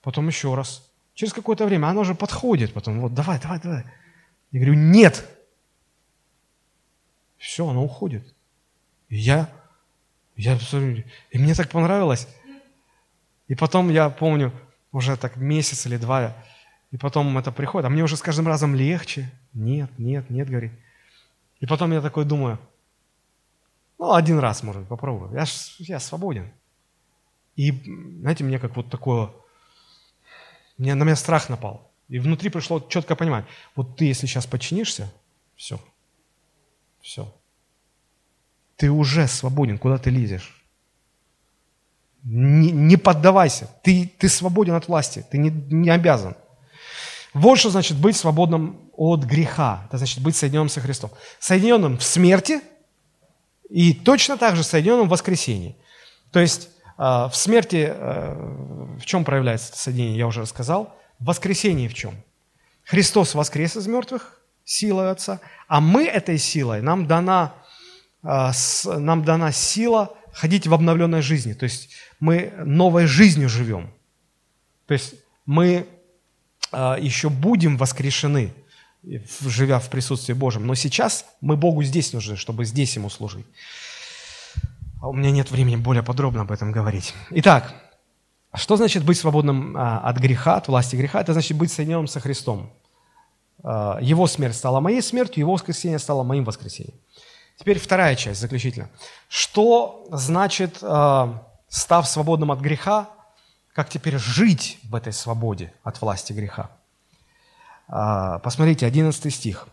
Потом 0.00 0.26
еще 0.28 0.54
раз. 0.54 0.90
Через 1.12 1.34
какое-то 1.34 1.66
время 1.66 1.88
оно 1.88 2.02
же 2.02 2.14
подходит 2.14 2.72
потом, 2.72 2.98
вот 3.02 3.12
давай, 3.12 3.38
давай, 3.38 3.60
давай. 3.60 3.84
Я 4.52 4.60
говорю, 4.60 4.74
нет. 4.74 5.28
Все, 7.36 7.68
оно 7.68 7.84
уходит. 7.84 8.34
И 9.10 9.16
я, 9.16 9.50
я, 10.36 10.58
и 11.30 11.38
мне 11.38 11.54
так 11.54 11.68
понравилось. 11.68 12.26
И 13.48 13.54
потом 13.54 13.90
я 13.90 14.08
помню, 14.08 14.50
уже 14.92 15.14
так 15.18 15.36
месяц 15.36 15.84
или 15.84 15.98
два, 15.98 16.34
и 16.90 16.96
потом 16.96 17.36
это 17.38 17.52
приходит, 17.52 17.86
а 17.86 17.90
мне 17.90 18.02
уже 18.02 18.16
с 18.16 18.22
каждым 18.22 18.46
разом 18.46 18.74
легче. 18.74 19.30
Нет, 19.52 19.90
нет, 19.98 20.30
нет, 20.30 20.48
говорит. 20.48 20.72
И 21.60 21.66
потом 21.66 21.92
я 21.92 22.00
такой 22.00 22.24
думаю, 22.24 22.58
ну, 23.98 24.12
один 24.12 24.38
раз, 24.38 24.62
может, 24.62 24.86
попробую. 24.86 25.32
Я, 25.32 25.46
ж, 25.46 25.76
я 25.78 26.00
свободен. 26.00 26.52
И, 27.56 27.70
знаете, 28.20 28.44
мне 28.44 28.58
как 28.58 28.76
вот 28.76 28.90
такое 28.90 29.30
мне, 30.78 30.94
на 30.94 31.04
меня 31.04 31.16
страх 31.16 31.48
напал. 31.48 31.90
И 32.08 32.18
внутри 32.18 32.50
пришло 32.50 32.80
четкое 32.80 33.16
понимание. 33.16 33.48
Вот 33.74 33.96
ты, 33.96 34.04
если 34.04 34.26
сейчас 34.26 34.46
подчинишься, 34.46 35.12
все. 35.56 35.80
Все. 37.00 37.34
Ты 38.76 38.90
уже 38.90 39.26
свободен, 39.26 39.78
куда 39.78 39.98
ты 39.98 40.10
лезешь. 40.10 40.62
Не, 42.22 42.70
не 42.70 42.96
поддавайся. 42.96 43.70
Ты, 43.82 44.12
ты 44.18 44.28
свободен 44.28 44.74
от 44.74 44.88
власти. 44.88 45.24
Ты 45.30 45.38
не, 45.38 45.50
не 45.50 45.90
обязан. 45.90 46.36
Вот 47.36 47.58
что 47.58 47.68
значит 47.68 47.98
быть 47.98 48.16
свободным 48.16 48.90
от 48.96 49.24
греха. 49.24 49.82
Это 49.88 49.98
значит 49.98 50.22
быть 50.22 50.34
соединенным 50.36 50.70
со 50.70 50.80
Христом. 50.80 51.10
Соединенным 51.38 51.98
в 51.98 52.02
смерти 52.02 52.62
и 53.68 53.92
точно 53.92 54.38
так 54.38 54.56
же 54.56 54.62
соединенным 54.62 55.06
в 55.06 55.10
воскресении. 55.10 55.76
То 56.32 56.40
есть 56.40 56.70
а, 56.96 57.28
в 57.28 57.36
смерти 57.36 57.88
э, 57.90 58.96
в 58.98 59.04
чем 59.04 59.26
проявляется 59.26 59.68
это 59.68 59.78
соединение, 59.78 60.16
я 60.16 60.26
уже 60.26 60.40
рассказал. 60.40 60.96
В 61.18 61.26
воскресении 61.26 61.88
в 61.88 61.94
чем? 61.94 62.14
Христос 62.84 63.34
воскрес 63.34 63.76
из 63.76 63.86
мертвых 63.86 64.40
силой 64.64 65.10
Отца, 65.10 65.40
а 65.68 65.82
мы 65.82 66.06
этой 66.06 66.38
силой, 66.38 66.80
нам 66.80 67.06
дана, 67.06 67.52
а, 68.22 68.52
нам 68.86 69.24
дана 69.24 69.52
сила 69.52 70.16
ходить 70.32 70.66
в 70.66 70.72
обновленной 70.72 71.20
жизни. 71.20 71.52
То 71.52 71.64
есть 71.64 71.90
мы 72.18 72.54
новой 72.64 73.04
жизнью 73.04 73.50
живем. 73.50 73.92
То 74.86 74.94
есть 74.94 75.16
мы 75.44 75.86
еще 76.72 77.28
будем 77.28 77.76
воскрешены, 77.76 78.52
живя 79.42 79.78
в 79.78 79.88
присутствии 79.88 80.32
Божьем. 80.32 80.66
Но 80.66 80.74
сейчас 80.74 81.24
мы 81.40 81.56
Богу 81.56 81.82
здесь 81.82 82.12
нужны, 82.12 82.36
чтобы 82.36 82.64
здесь 82.64 82.96
Ему 82.96 83.10
служить. 83.10 83.46
А 85.00 85.08
у 85.08 85.12
меня 85.12 85.30
нет 85.30 85.50
времени 85.50 85.76
более 85.76 86.02
подробно 86.02 86.42
об 86.42 86.50
этом 86.50 86.72
говорить. 86.72 87.14
Итак, 87.30 87.74
что 88.54 88.76
значит 88.76 89.04
быть 89.04 89.18
свободным 89.18 89.76
а, 89.76 89.98
от 89.98 90.18
греха, 90.18 90.56
от 90.56 90.68
власти 90.68 90.96
греха? 90.96 91.20
Это 91.20 91.32
значит 91.32 91.56
быть 91.56 91.70
соединенным 91.70 92.08
со 92.08 92.20
Христом. 92.20 92.72
А, 93.62 93.98
его 94.00 94.26
смерть 94.26 94.56
стала 94.56 94.80
моей 94.80 95.02
смертью, 95.02 95.40
его 95.40 95.52
воскресение 95.52 95.98
стало 95.98 96.22
моим 96.22 96.44
воскресением. 96.44 96.96
Теперь 97.58 97.78
вторая 97.78 98.16
часть, 98.16 98.40
заключительно. 98.40 98.90
Что 99.28 100.06
значит, 100.10 100.76
став 101.68 102.08
свободным 102.08 102.52
от 102.52 102.60
греха, 102.60 103.08
как 103.76 103.90
теперь 103.90 104.18
жить 104.18 104.78
в 104.84 104.94
этой 104.94 105.12
свободе 105.12 105.72
от 105.84 106.00
власти 106.00 106.32
греха? 106.32 106.70
Посмотрите, 108.42 108.86
11 108.86 109.32
стих 109.32 109.68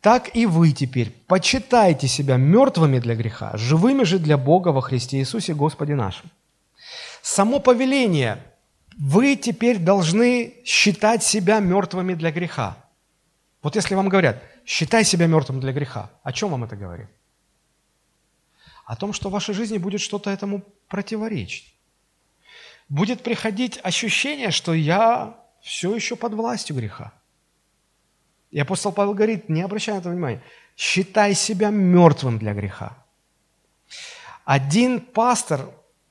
так 0.00 0.36
и 0.36 0.46
вы 0.46 0.70
теперь 0.70 1.10
почитайте 1.26 2.06
себя 2.06 2.36
мертвыми 2.36 3.00
для 3.00 3.16
греха, 3.16 3.56
живыми 3.56 4.04
же 4.04 4.20
для 4.20 4.38
Бога 4.38 4.68
во 4.68 4.80
Христе 4.80 5.18
Иисусе 5.18 5.54
Господе 5.54 5.96
нашим. 5.96 6.30
Само 7.20 7.58
повеление 7.58 8.40
вы 8.96 9.34
теперь 9.34 9.78
должны 9.78 10.54
считать 10.64 11.24
себя 11.24 11.58
мертвыми 11.58 12.14
для 12.14 12.30
греха. 12.30 12.76
Вот 13.60 13.74
если 13.74 13.96
вам 13.96 14.08
говорят, 14.08 14.40
считай 14.64 15.04
себя 15.04 15.26
мертвым 15.26 15.58
для 15.58 15.72
греха, 15.72 16.10
о 16.22 16.32
чем 16.32 16.50
вам 16.50 16.62
это 16.64 16.76
говорит? 16.76 17.08
о 18.88 18.96
том, 18.96 19.12
что 19.12 19.28
в 19.28 19.32
вашей 19.32 19.54
жизни 19.54 19.76
будет 19.76 20.00
что-то 20.00 20.30
этому 20.30 20.62
противоречить. 20.88 21.74
Будет 22.88 23.22
приходить 23.22 23.78
ощущение, 23.82 24.50
что 24.50 24.72
я 24.72 25.36
все 25.60 25.94
еще 25.94 26.16
под 26.16 26.34
властью 26.34 26.76
греха. 26.76 27.12
И 28.50 28.58
апостол 28.58 28.92
Павел 28.92 29.14
говорит, 29.14 29.48
не 29.48 29.62
обращай 29.62 29.94
на 29.94 29.98
это 29.98 30.08
внимания, 30.08 30.42
считай 30.76 31.34
себя 31.34 31.70
мертвым 31.70 32.38
для 32.38 32.54
греха. 32.54 32.96
Один 34.44 35.00
пастор 35.00 35.68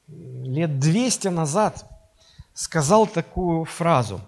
лет 0.08 0.80
200 0.80 1.30
назад 1.30 1.90
сказал 2.54 3.08
такую 3.08 3.66
фразу. 3.66 4.22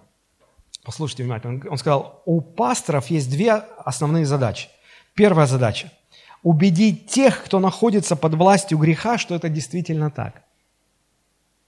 Послушайте 0.82 1.22
внимательно. 1.22 1.70
Он 1.70 1.78
сказал, 1.78 2.22
у 2.24 2.40
пасторов 2.40 3.08
есть 3.08 3.30
две 3.30 3.52
основные 3.52 4.26
задачи. 4.26 4.68
Первая 5.14 5.46
задача– 5.46 5.92
убедить 6.42 7.10
тех, 7.10 7.44
кто 7.44 7.60
находится 7.60 8.16
под 8.16 8.34
властью 8.34 8.78
греха, 8.78 9.18
что 9.18 9.34
это 9.34 9.48
действительно 9.48 10.10
так. 10.10 10.42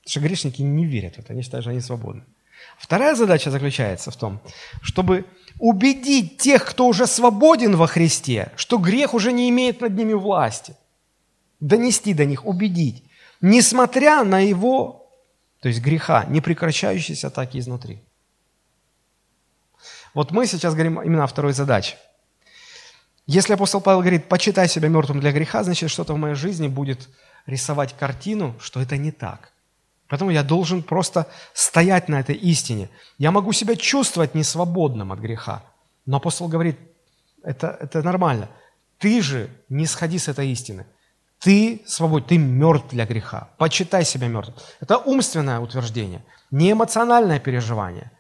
Потому 0.03 0.11
что 0.11 0.21
грешники 0.21 0.63
не 0.63 0.85
верят 0.85 1.15
в 1.15 1.19
это, 1.21 1.33
они 1.33 1.43
считают, 1.43 1.65
что 1.65 1.71
они 1.71 1.81
свободны. 1.81 2.25
Вторая 2.79 3.15
задача 3.15 3.51
заключается 3.51 4.11
в 4.11 4.17
том, 4.17 4.41
чтобы 4.83 5.25
убедить 5.59 6.39
тех, 6.39 6.65
кто 6.65 6.87
уже 6.89 7.07
свободен 7.07 7.77
во 7.77 7.87
Христе, 7.87 8.51
что 8.57 8.79
грех 8.79 9.15
уже 9.15 9.33
не 9.33 9.49
имеет 9.51 9.81
над 9.81 9.95
ними 9.95 10.13
власти. 10.13 10.75
Донести 11.61 12.15
до 12.15 12.25
них, 12.25 12.45
убедить, 12.45 13.05
несмотря 13.41 14.25
на 14.25 14.41
его, 14.41 15.09
то 15.61 15.69
есть 15.69 15.81
греха, 15.81 16.25
непрекращающиеся 16.25 17.29
атаки 17.29 17.59
изнутри. 17.59 18.01
Вот 20.15 20.33
мы 20.33 20.47
сейчас 20.47 20.75
говорим 20.75 21.01
именно 21.01 21.25
о 21.25 21.29
второй 21.29 21.53
задаче. 21.53 21.97
Если 23.27 23.55
апостол 23.55 23.81
Павел 23.81 24.01
говорит, 24.01 24.29
почитай 24.29 24.69
себя 24.69 24.89
мертвым 24.89 25.21
для 25.21 25.31
греха, 25.31 25.63
значит, 25.63 25.91
что-то 25.91 26.15
в 26.15 26.19
моей 26.19 26.35
жизни 26.35 26.67
будет 26.67 27.09
рисовать 27.47 27.97
картину, 27.97 28.57
что 28.61 28.81
это 28.81 28.97
не 28.97 29.13
так. 29.13 29.53
Поэтому 30.13 30.31
я 30.31 30.43
должен 30.43 30.83
просто 30.83 31.27
стоять 31.55 32.11
на 32.11 32.21
этой 32.21 32.35
истине. 32.35 32.91
Я 33.17 33.31
могу 33.31 33.53
себя 33.53 33.77
чувствовать 33.77 34.35
несвободным 34.35 35.11
от 35.11 35.21
греха. 35.21 35.63
Но 36.05 36.19
апостол 36.19 36.49
говорит, 36.49 36.77
это, 37.43 37.79
это 37.81 38.03
нормально. 38.03 38.51
Ты 38.99 39.23
же 39.23 39.49
не 39.71 39.87
сходи 39.87 40.19
с 40.19 40.29
этой 40.29 40.53
истины. 40.53 40.85
Ты 41.39 41.81
свободен, 41.87 42.27
ты 42.27 42.37
мертв 42.37 42.91
для 42.91 43.07
греха. 43.07 43.49
Почитай 43.57 44.05
себя 44.05 44.29
мертвым. 44.29 44.55
Это 44.83 44.99
умственное 44.99 45.61
утверждение, 45.61 46.23
не 46.51 46.73
эмоциональное 46.73 47.41
переживание. 47.41 48.11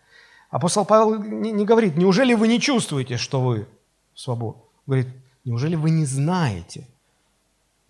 Апостол 0.48 0.86
Павел 0.86 1.23
не, 1.23 1.52
не 1.52 1.66
говорит, 1.66 1.98
неужели 1.98 2.32
вы 2.32 2.48
не 2.48 2.59
чувствуете, 2.59 3.19
что 3.19 3.43
вы 3.43 3.69
свободны? 4.14 4.62
Говорит, 4.86 5.09
неужели 5.44 5.77
вы 5.77 5.90
не 5.90 6.06
знаете? 6.06 6.89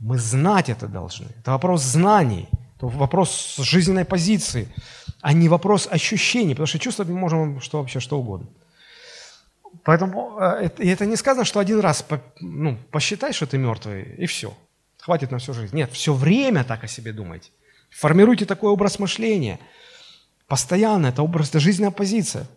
Мы 0.00 0.18
знать 0.18 0.70
это 0.70 0.88
должны. 0.88 1.28
Это 1.38 1.52
вопрос 1.52 1.82
знаний– 1.82 2.48
то 2.82 2.88
вопрос 2.88 3.54
жизненной 3.58 4.04
позиции, 4.04 4.68
а 5.20 5.32
не 5.32 5.48
вопрос 5.48 5.86
ощущений, 5.88 6.54
потому 6.54 6.66
что 6.66 6.80
чувствовать 6.80 7.12
мы 7.12 7.16
можем 7.16 7.60
что 7.60 7.78
вообще 7.78 8.00
что 8.00 8.18
угодно. 8.18 8.48
Поэтому 9.84 10.36
э, 10.40 10.68
и 10.78 10.88
это 10.88 11.06
не 11.06 11.14
сказано, 11.14 11.44
что 11.44 11.60
один 11.60 11.78
раз 11.78 12.04
ну, 12.40 12.76
посчитай, 12.90 13.32
что 13.32 13.46
ты 13.46 13.56
мертвый, 13.56 14.02
и 14.18 14.26
все. 14.26 14.52
Хватит 14.98 15.30
на 15.30 15.38
всю 15.38 15.54
жизнь. 15.54 15.76
Нет, 15.76 15.92
все 15.92 16.12
время 16.12 16.64
так 16.64 16.82
о 16.82 16.88
себе 16.88 17.12
думайте. 17.12 17.50
Формируйте 17.90 18.46
такой 18.46 18.70
образ 18.70 18.98
мышления. 18.98 19.60
Постоянно, 20.48 21.06
это 21.06 21.22
образ, 21.22 21.50
это 21.50 21.60
жизненная 21.60 21.92
позиция. 21.92 22.48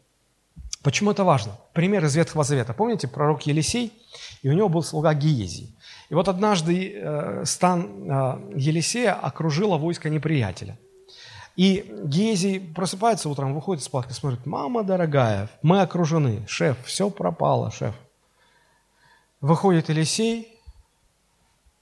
Почему 0.82 1.12
это 1.12 1.24
важно? 1.24 1.56
Пример 1.74 2.04
из 2.04 2.16
Ветхого 2.16 2.44
Завета. 2.44 2.74
Помните, 2.74 3.08
пророк 3.08 3.44
Елисей, 3.46 3.94
и 4.42 4.50
у 4.50 4.54
него 4.54 4.70
был 4.70 4.82
слуга 4.82 5.14
Гиезий. 5.14 5.75
И 6.10 6.14
вот 6.14 6.28
однажды 6.28 6.94
э, 6.94 7.46
стан 7.46 8.10
э, 8.10 8.52
Елисея 8.56 9.14
окружило 9.14 9.78
войско 9.78 10.10
неприятеля. 10.10 10.78
И 11.56 11.90
Гезий 12.04 12.60
просыпается 12.60 13.30
утром, 13.30 13.54
выходит 13.56 13.82
из 13.82 13.88
палатки, 13.88 14.12
смотрит, 14.12 14.46
мама 14.46 14.84
дорогая, 14.84 15.50
мы 15.62 15.82
окружены, 15.82 16.46
шеф, 16.48 16.78
все 16.86 17.10
пропало, 17.10 17.72
шеф. 17.72 17.96
Выходит 19.40 19.90
Елисей, 19.90 20.50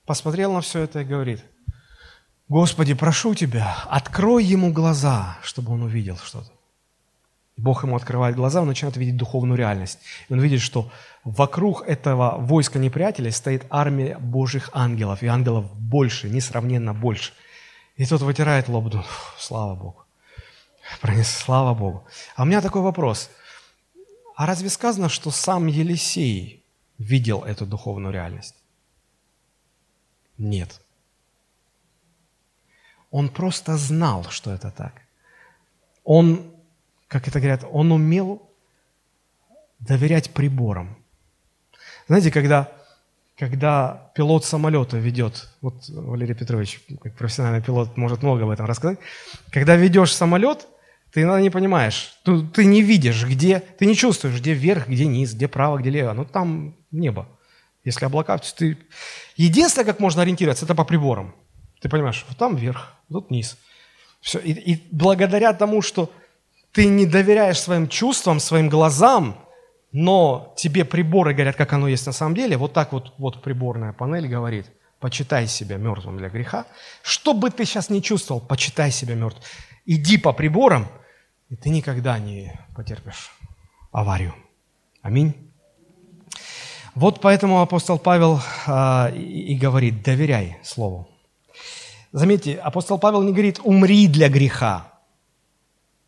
посмотрел 0.06 0.54
на 0.54 0.62
все 0.62 0.82
это 0.82 1.02
и 1.02 1.06
говорит, 1.06 1.44
Господи, 2.50 2.94
прошу 2.94 3.34
Тебя, 3.34 3.76
открой 3.90 4.44
ему 4.44 4.72
глаза, 4.72 5.38
чтобы 5.42 5.74
он 5.74 5.84
увидел 5.84 6.18
что-то. 6.18 6.52
Бог 7.58 7.84
ему 7.84 7.96
открывает 7.96 8.36
глаза, 8.36 8.62
он 8.62 8.68
начинает 8.68 8.98
видеть 8.98 9.18
духовную 9.18 9.58
реальность. 9.58 10.00
И 10.28 10.34
он 10.34 10.40
видит, 10.40 10.62
что 10.62 10.92
вокруг 11.24 11.88
этого 11.88 12.38
войска 12.38 12.80
неприятеля 12.80 13.32
стоит 13.32 13.66
армия 13.70 14.18
Божьих 14.18 14.70
ангелов, 14.74 15.24
и 15.24 15.28
ангелов 15.28 15.66
больше, 15.78 16.30
несравненно 16.30 16.94
больше. 16.94 17.34
И 17.96 18.06
тот 18.06 18.22
вытирает 18.22 18.68
лоб, 18.68 18.90
думает, 18.90 19.10
слава 19.38 19.76
Богу. 19.76 20.06
Пронес, 21.02 21.30
слава 21.30 21.74
Богу. 21.74 22.06
А 22.36 22.44
у 22.44 22.46
меня 22.46 22.62
такой 22.62 22.82
вопрос. 22.82 23.30
А 24.36 24.46
разве 24.46 24.70
сказано, 24.70 25.10
что 25.10 25.32
сам 25.32 25.68
Елисей 25.68 26.64
видел 26.98 27.44
эту 27.44 27.66
духовную 27.66 28.14
реальность? 28.14 28.56
Нет. 30.38 30.82
Он 33.12 33.30
просто 33.30 33.78
знал, 33.78 34.26
что 34.30 34.52
это 34.52 34.72
так. 34.72 34.94
Он 36.04 36.54
как 37.14 37.28
это 37.28 37.40
говорят, 37.40 37.64
он 37.72 37.92
умел 37.92 38.42
доверять 39.78 40.34
приборам. 40.34 40.98
Знаете, 42.08 42.32
когда, 42.32 42.72
когда 43.38 44.12
пилот 44.16 44.46
самолета 44.46 44.98
ведет, 44.98 45.50
вот 45.62 45.88
Валерий 45.90 46.36
Петрович, 46.36 46.82
как 47.02 47.16
профессиональный 47.16 47.62
пилот, 47.62 47.98
может 47.98 48.24
много 48.24 48.44
об 48.44 48.50
этом 48.50 48.66
рассказать, 48.66 49.00
когда 49.52 49.76
ведешь 49.76 50.14
самолет, 50.14 50.68
ты 51.12 51.22
иногда 51.22 51.42
не 51.42 51.50
понимаешь, 51.50 52.16
ты, 52.24 52.42
ты 52.48 52.66
не 52.66 52.82
видишь, 52.82 53.26
где, 53.26 53.60
ты 53.60 53.86
не 53.86 53.96
чувствуешь, 53.96 54.40
где 54.40 54.54
вверх, 54.54 54.88
где 54.88 55.06
низ, 55.06 55.34
где 55.34 55.48
право, 55.48 55.78
где 55.78 55.90
лево, 55.90 56.14
ну 56.14 56.26
там 56.26 56.76
небо. 56.92 57.28
Если 57.84 58.06
облака, 58.06 58.38
то 58.38 58.56
ты... 58.56 58.78
Единственное, 59.36 59.86
как 59.86 60.00
можно 60.00 60.22
ориентироваться, 60.22 60.66
это 60.66 60.74
по 60.74 60.86
приборам. 60.86 61.36
Ты 61.82 61.90
понимаешь, 61.90 62.26
вот 62.28 62.38
там 62.38 62.56
вверх, 62.56 62.94
вот 63.10 63.30
низ. 63.30 63.58
Все. 64.22 64.40
И, 64.40 64.52
и 64.52 64.88
благодаря 64.92 65.54
тому, 65.54 65.82
что 65.82 66.10
ты 66.72 66.86
не 66.88 67.06
доверяешь 67.06 67.60
своим 67.60 67.88
чувствам, 67.90 68.40
своим 68.40 68.70
глазам, 68.70 69.43
но 69.94 70.54
тебе 70.58 70.86
приборы 70.86 71.34
говорят, 71.34 71.56
как 71.56 71.72
оно 71.72 71.88
есть 71.88 72.08
на 72.08 72.14
самом 72.14 72.36
деле, 72.36 72.58
вот 72.58 72.74
так 72.74 72.92
вот, 72.92 73.14
вот 73.20 73.44
приборная 73.44 73.94
панель 73.94 74.28
говорит, 74.28 74.66
почитай 75.00 75.48
себя 75.48 75.78
мертвым 75.78 76.18
для 76.18 76.30
греха. 76.30 76.66
Что 77.04 77.34
бы 77.34 77.52
ты 77.52 77.64
сейчас 77.64 77.90
не 77.90 78.02
чувствовал, 78.02 78.42
почитай 78.42 78.90
себя 78.90 79.14
мертвым. 79.14 79.44
Иди 79.86 80.18
по 80.18 80.34
приборам, 80.34 80.88
и 81.50 81.56
ты 81.56 81.70
никогда 81.70 82.18
не 82.18 82.60
потерпишь 82.76 83.32
аварию. 83.92 84.34
Аминь. 85.04 85.36
Вот 86.96 87.22
поэтому 87.22 87.62
апостол 87.62 88.00
Павел 88.00 88.42
а, 88.66 89.12
и, 89.14 89.54
и 89.54 89.58
говорит, 89.58 90.04
доверяй 90.04 90.58
Слову. 90.64 91.08
Заметьте, 92.12 92.56
апостол 92.56 92.98
Павел 92.98 93.22
не 93.22 93.32
говорит, 93.32 93.60
умри 93.64 94.08
для 94.08 94.30
греха. 94.30 94.92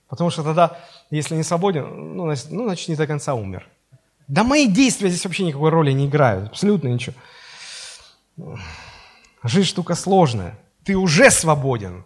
Потому 0.08 0.32
что 0.32 0.44
тогда, 0.44 0.80
если 1.12 1.36
не 1.36 1.44
свободен, 1.44 2.16
ну, 2.16 2.26
значит, 2.26 2.52
ну, 2.52 2.74
не 2.88 2.96
до 2.96 3.06
конца 3.06 3.36
умер. 3.36 3.68
Да 4.28 4.44
мои 4.44 4.68
действия 4.68 5.10
здесь 5.10 5.26
вообще 5.26 5.46
никакой 5.46 5.70
роли 5.70 5.92
не 5.92 6.08
играют, 6.08 6.50
абсолютно 6.50 6.88
ничего. 6.88 7.16
Жизнь 9.44 9.68
штука 9.68 9.96
сложная. 9.96 10.60
Ты 10.84 10.96
уже 10.96 11.32
свободен, 11.32 12.04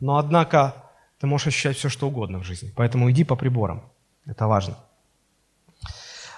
но 0.00 0.18
однако 0.18 0.74
ты 1.20 1.26
можешь 1.26 1.48
ощущать 1.48 1.76
все, 1.76 1.88
что 1.88 2.08
угодно 2.08 2.38
в 2.38 2.44
жизни. 2.44 2.72
Поэтому 2.74 3.10
иди 3.10 3.24
по 3.24 3.36
приборам. 3.36 3.82
Это 4.26 4.46
важно. 4.46 4.76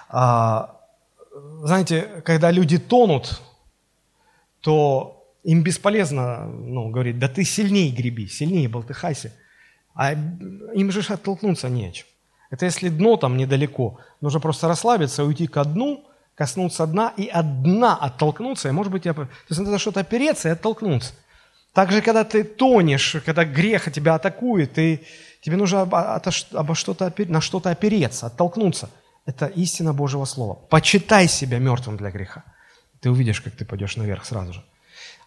А, 0.09 0.79
знаете, 1.63 2.21
когда 2.23 2.51
люди 2.51 2.77
тонут, 2.77 3.41
то 4.61 5.27
им 5.43 5.63
бесполезно 5.63 6.45
ну, 6.45 6.89
говорить, 6.89 7.19
да 7.19 7.27
ты 7.27 7.43
сильнее 7.43 7.91
греби, 7.91 8.27
сильнее 8.27 8.69
болтыхайся– 8.69 9.33
а 9.95 10.11
им 10.11 10.91
же 10.91 11.01
оттолкнуться 11.01 11.69
не 11.69 11.87
о 11.87 11.91
чем. 11.91 12.07
Это 12.49 12.65
если 12.65 12.89
дно 12.89 13.17
там 13.17 13.37
недалеко, 13.37 13.99
нужно 14.21 14.39
просто 14.39 14.67
расслабиться, 14.67 15.23
уйти 15.23 15.47
ко 15.47 15.63
дну, 15.63 16.05
коснуться 16.35 16.85
дна 16.85 17.13
и 17.17 17.27
от 17.27 17.63
дна 17.63 17.95
оттолкнуться, 17.95 18.69
и 18.69 18.71
может 18.71 18.91
быть, 18.91 19.05
я... 19.05 19.13
то 19.13 19.27
есть 19.49 19.61
надо 19.61 19.79
что-то 19.79 20.01
опереться 20.01 20.49
и 20.49 20.51
оттолкнуться. 20.51 21.13
Также, 21.73 22.01
когда 22.01 22.23
ты 22.23 22.43
тонешь, 22.43 23.17
когда 23.25 23.43
грех 23.43 23.91
тебя 23.91 24.15
атакует, 24.15 24.73
ты, 24.73 25.05
тебе 25.41 25.57
нужно 25.57 25.81
обо, 25.81 26.75
что-то, 26.75 27.13
на 27.17 27.41
что-то 27.41 27.69
опереться, 27.69 28.27
оттолкнуться. 28.27 28.89
Это 29.25 29.47
истина 29.47 29.93
Божьего 29.93 30.25
Слова. 30.25 30.53
Почитай 30.69 31.27
себя 31.27 31.59
мертвым 31.59 31.97
для 31.97 32.11
греха. 32.11 32.43
Ты 33.01 33.09
увидишь, 33.09 33.41
как 33.41 33.55
ты 33.55 33.65
пойдешь 33.65 33.97
наверх 33.97 34.23
сразу 34.23 34.53
же. 34.53 34.63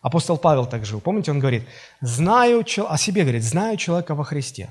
Апостол 0.00 0.38
Павел 0.38 0.66
так 0.66 0.86
жил. 0.86 1.00
Помните, 1.00 1.32
он 1.32 1.40
говорит, 1.40 1.64
знаю, 2.00 2.64
о 2.88 2.96
себе 2.96 3.22
говорит, 3.22 3.42
знаю 3.42 3.76
человека 3.76 4.14
во 4.14 4.24
Христе. 4.24 4.70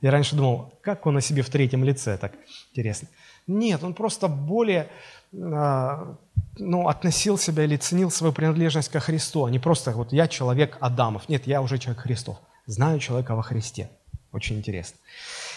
Я 0.00 0.10
раньше 0.10 0.36
думал, 0.36 0.72
как 0.82 1.06
он 1.06 1.16
о 1.16 1.20
себе 1.20 1.42
в 1.42 1.50
третьем 1.50 1.84
лице, 1.84 2.16
так 2.16 2.32
интересно. 2.70 3.08
Нет, 3.46 3.82
он 3.84 3.94
просто 3.94 4.28
более 4.28 4.88
а, 5.32 6.16
ну, 6.56 6.88
относил 6.88 7.38
себя 7.38 7.64
или 7.64 7.76
ценил 7.76 8.10
свою 8.10 8.32
принадлежность 8.32 8.88
ко 8.88 9.00
Христу, 9.00 9.44
а 9.44 9.50
не 9.50 9.58
просто 9.58 9.92
вот 9.92 10.12
я 10.12 10.28
человек 10.28 10.76
Адамов. 10.80 11.28
Нет, 11.28 11.46
я 11.46 11.60
уже 11.62 11.78
человек 11.78 12.02
Христов. 12.02 12.38
Знаю 12.66 12.98
человека 12.98 13.34
во 13.34 13.42
Христе. 13.42 13.90
Очень 14.32 14.58
интересно. 14.58 14.98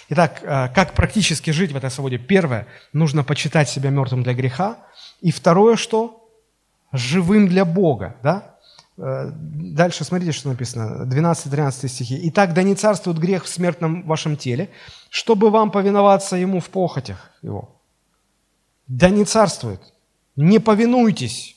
Итак, 0.09 0.41
а, 0.43 0.67
как 0.69 0.93
практически 0.93 1.51
жить 1.51 1.71
в 1.71 1.75
этой 1.75 1.89
свободе? 1.89 2.17
Первое, 2.17 2.67
нужно 2.91 3.23
почитать 3.23 3.69
себя 3.69 3.89
мертвым 3.89 4.23
для 4.23 4.33
греха. 4.33 4.77
И 5.21 5.31
второе, 5.31 5.75
что? 5.75 6.29
Живым 6.91 7.47
для 7.47 7.65
Бога. 7.65 8.17
Да? 8.23 8.52
Э, 8.97 9.31
дальше 9.33 10.03
смотрите, 10.03 10.31
что 10.31 10.49
написано, 10.49 11.05
12-13 11.05 11.87
стихи. 11.87 12.19
«Итак, 12.29 12.53
да 12.53 12.63
не 12.63 12.75
царствует 12.75 13.17
грех 13.17 13.45
в 13.45 13.49
смертном 13.49 14.03
вашем 14.03 14.37
теле, 14.37 14.69
чтобы 15.09 15.49
вам 15.49 15.71
повиноваться 15.71 16.35
ему 16.35 16.59
в 16.59 16.69
похотях 16.69 17.31
его». 17.41 17.69
Да 18.87 19.09
не 19.09 19.25
царствует. 19.25 19.81
Не 20.35 20.59
повинуйтесь. 20.59 21.55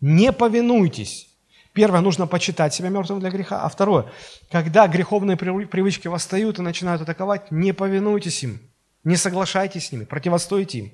Не 0.00 0.32
повинуйтесь. 0.32 1.28
Первое, 1.72 2.00
нужно 2.00 2.26
почитать 2.26 2.72
себя 2.72 2.88
мертвым 2.88 3.20
для 3.20 3.30
греха. 3.30 3.62
А 3.62 3.68
второе, 3.68 4.06
когда 4.50 4.86
греховные 4.86 5.36
привычки 5.36 6.08
восстают 6.08 6.58
и 6.58 6.62
начинают 6.62 7.02
атаковать, 7.02 7.50
не 7.50 7.72
повинуйтесь 7.72 8.42
им. 8.42 8.60
Не 9.04 9.16
соглашайтесь 9.16 9.88
с 9.88 9.92
ними, 9.92 10.04
противостойте 10.04 10.78
им. 10.78 10.92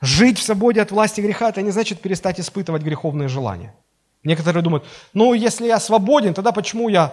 Жить 0.00 0.38
в 0.38 0.42
свободе 0.42 0.82
от 0.82 0.90
власти 0.90 1.20
греха– 1.20 1.48
это 1.50 1.62
не 1.62 1.70
значит 1.70 2.00
перестать 2.00 2.40
испытывать 2.40 2.82
греховные 2.82 3.28
желания– 3.28 3.74
Некоторые 4.24 4.62
думают, 4.62 4.84
ну, 5.12 5.34
если 5.34 5.66
я 5.66 5.78
свободен, 5.78 6.32
тогда 6.32 6.50
почему 6.50 6.88
я, 6.88 7.12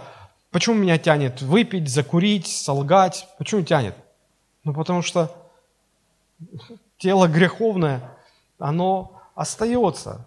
почему 0.50 0.76
меня 0.76 0.98
тянет 0.98 1.42
выпить, 1.42 1.90
закурить, 1.90 2.48
солгать? 2.48 3.28
Почему 3.38 3.62
тянет? 3.64 3.96
Ну, 4.64 4.74
потому 4.74 5.02
что 5.02 5.30
тело 6.98 7.28
греховное, 7.28 8.02
оно 8.58 9.22
остается. 9.36 10.26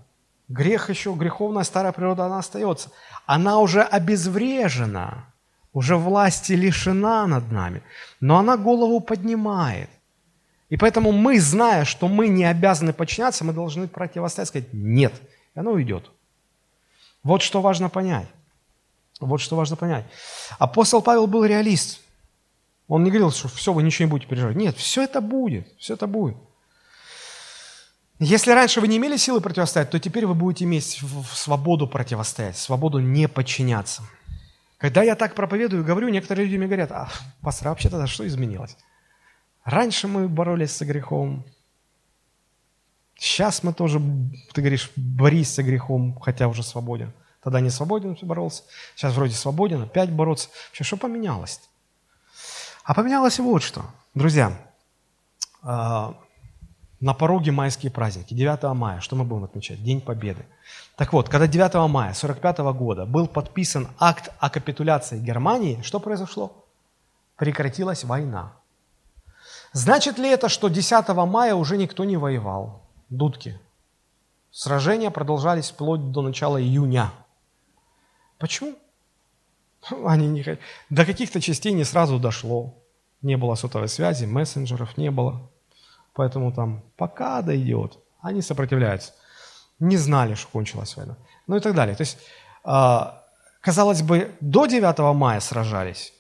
Грех 0.49 0.91
еще, 0.91 1.15
греховная 1.15 1.65
старая 1.65 1.93
природа, 1.93 2.27
она 2.27 2.39
остается. 2.39 2.91
Она 3.25 3.61
уже 3.61 3.83
обезврежена, 3.83 5.25
уже 5.73 5.97
власти 5.97 6.53
лишена 6.53 7.27
над 7.27 7.51
нами, 7.51 7.83
но 8.21 8.37
она 8.37 8.59
голову 8.59 9.01
поднимает. 9.01 9.89
И 10.69 10.77
поэтому 10.77 11.13
мы, 11.13 11.41
зная, 11.41 11.87
что 11.87 12.09
мы 12.09 12.29
не 12.29 12.45
обязаны 12.45 12.93
подчиняться, 12.93 13.45
мы 13.45 13.55
должны 13.55 13.89
противостоять, 13.89 14.49
сказать 14.49 14.69
«нет», 14.73 15.15
и 15.55 15.61
оно 15.61 15.73
уйдет. 15.73 16.11
Вот 17.25 17.43
что 17.43 17.61
важно 17.61 17.89
понять. 17.89 18.29
Вот 19.19 19.41
что 19.41 19.57
важно 19.57 19.77
понять. 19.77 20.05
Апостол 20.59 21.03
Павел 21.03 21.27
был 21.27 21.45
реалист. 21.45 22.01
Он 22.87 23.03
не 23.03 23.11
говорил, 23.11 23.33
что 23.33 23.49
все, 23.49 23.73
вы 23.73 23.83
ничего 23.83 24.07
не 24.07 24.11
будете 24.11 24.29
переживать. 24.29 24.57
Нет, 24.57 24.77
все 24.77 25.03
это 25.03 25.21
будет, 25.21 25.67
все 25.79 25.95
это 25.95 26.07
будет. 26.07 26.37
Если 28.21 28.53
раньше 28.53 28.81
вы 28.81 28.89
не 28.89 28.99
имели 28.99 29.17
силы 29.17 29.41
противостоять, 29.41 29.91
то 29.91 29.99
теперь 29.99 30.27
вы 30.27 30.35
будете 30.35 30.65
иметь 30.65 31.01
свободу 31.33 31.89
противостоять, 31.89 32.57
свободу 32.57 32.99
не 32.99 33.27
подчиняться. 33.27 34.03
Когда 34.79 35.03
я 35.03 35.17
так 35.17 35.35
проповедую 35.35 35.83
и 35.83 35.87
говорю, 35.87 36.11
некоторые 36.11 36.45
люди 36.45 36.59
мне 36.59 36.67
говорят, 36.67 36.93
а, 36.93 37.09
пастор, 37.41 37.69
а 37.69 37.71
вообще-то 37.71 38.07
что 38.07 38.27
изменилось? 38.27 38.77
Раньше 39.65 40.09
мы 40.09 40.29
боролись 40.29 40.77
с 40.77 40.83
грехом, 40.83 41.45
Сейчас 43.17 43.63
мы 43.63 43.73
тоже, 43.73 44.01
ты 44.53 44.61
говоришь, 44.61 44.91
борись 44.97 45.55
с 45.55 45.63
грехом, 45.63 46.19
хотя 46.21 46.49
уже 46.49 46.63
свободен. 46.63 47.13
Тогда 47.43 47.61
не 47.61 47.71
свободен 47.71 48.17
боролся, 48.23 48.63
сейчас 48.97 49.15
вроде 49.15 49.35
свободен, 49.35 49.83
опять 49.83 50.11
бороться. 50.11 50.49
Вообще, 50.69 50.85
что 50.85 50.97
поменялось? 50.97 51.61
А 52.85 52.95
поменялось 52.95 53.39
вот 53.39 53.63
что. 53.63 53.85
Друзья, 54.15 54.53
а, 55.63 56.15
на 57.01 57.13
пороге 57.13 57.53
майские 57.53 57.93
праздники, 57.93 58.33
9 58.33 58.75
мая, 58.75 59.01
что 59.01 59.15
мы 59.15 59.25
будем 59.25 59.45
отмечать? 59.45 59.83
День 59.83 60.01
Победы. 60.01 60.47
Так 60.97 61.13
вот, 61.13 61.29
когда 61.29 61.47
9 61.47 61.89
мая 61.91 62.15
45 62.15 62.59
года 62.73 63.05
был 63.05 63.27
подписан 63.27 63.89
акт 63.99 64.31
о 64.39 64.49
капитуляции 64.49 65.19
Германии, 65.19 65.83
что 65.83 66.01
произошло? 66.01 66.65
Прекратилась 67.37 68.05
война. 68.05 68.55
Значит 69.73 70.19
ли 70.19 70.31
это, 70.31 70.49
что 70.49 70.69
10 70.69 71.09
мая 71.27 71.55
уже 71.55 71.77
никто 71.77 72.05
не 72.05 72.17
воевал? 72.17 72.84
Дудки. 73.11 73.59
Сражения 74.51 75.11
продолжались 75.11 75.71
вплоть 75.71 76.11
до 76.13 76.23
начала 76.23 76.61
июня. 76.61 77.11
Почему? 78.39 78.77
Они 80.07 80.29
не... 80.29 80.59
До 80.91 81.05
каких-то 81.05 81.41
частей 81.41 81.73
не 81.73 81.85
сразу 81.85 82.19
дошло. 82.19 82.75
Не 83.23 83.37
было 83.37 83.55
сотовой 83.55 83.89
связи, 83.89 84.27
мессенджеров 84.27 84.97
не 84.97 85.11
было. 85.11 85.51
Поэтому 86.15 86.53
там 86.53 86.83
пока 86.97 87.43
дойдет, 87.43 87.99
они 88.21 88.43
сопротивляются. 88.43 89.13
Не 89.81 89.97
знали, 89.97 90.35
что 90.35 90.49
кончилась 90.49 90.97
война. 90.97 91.17
Ну 91.47 91.57
и 91.57 91.61
так 91.61 91.75
далее. 91.75 91.97
То 91.97 92.03
есть, 92.03 92.19
а, 92.63 93.25
казалось 93.61 94.03
бы, 94.03 94.31
до 94.41 94.67
9 94.67 95.15
мая 95.15 95.41
сражались, 95.41 96.13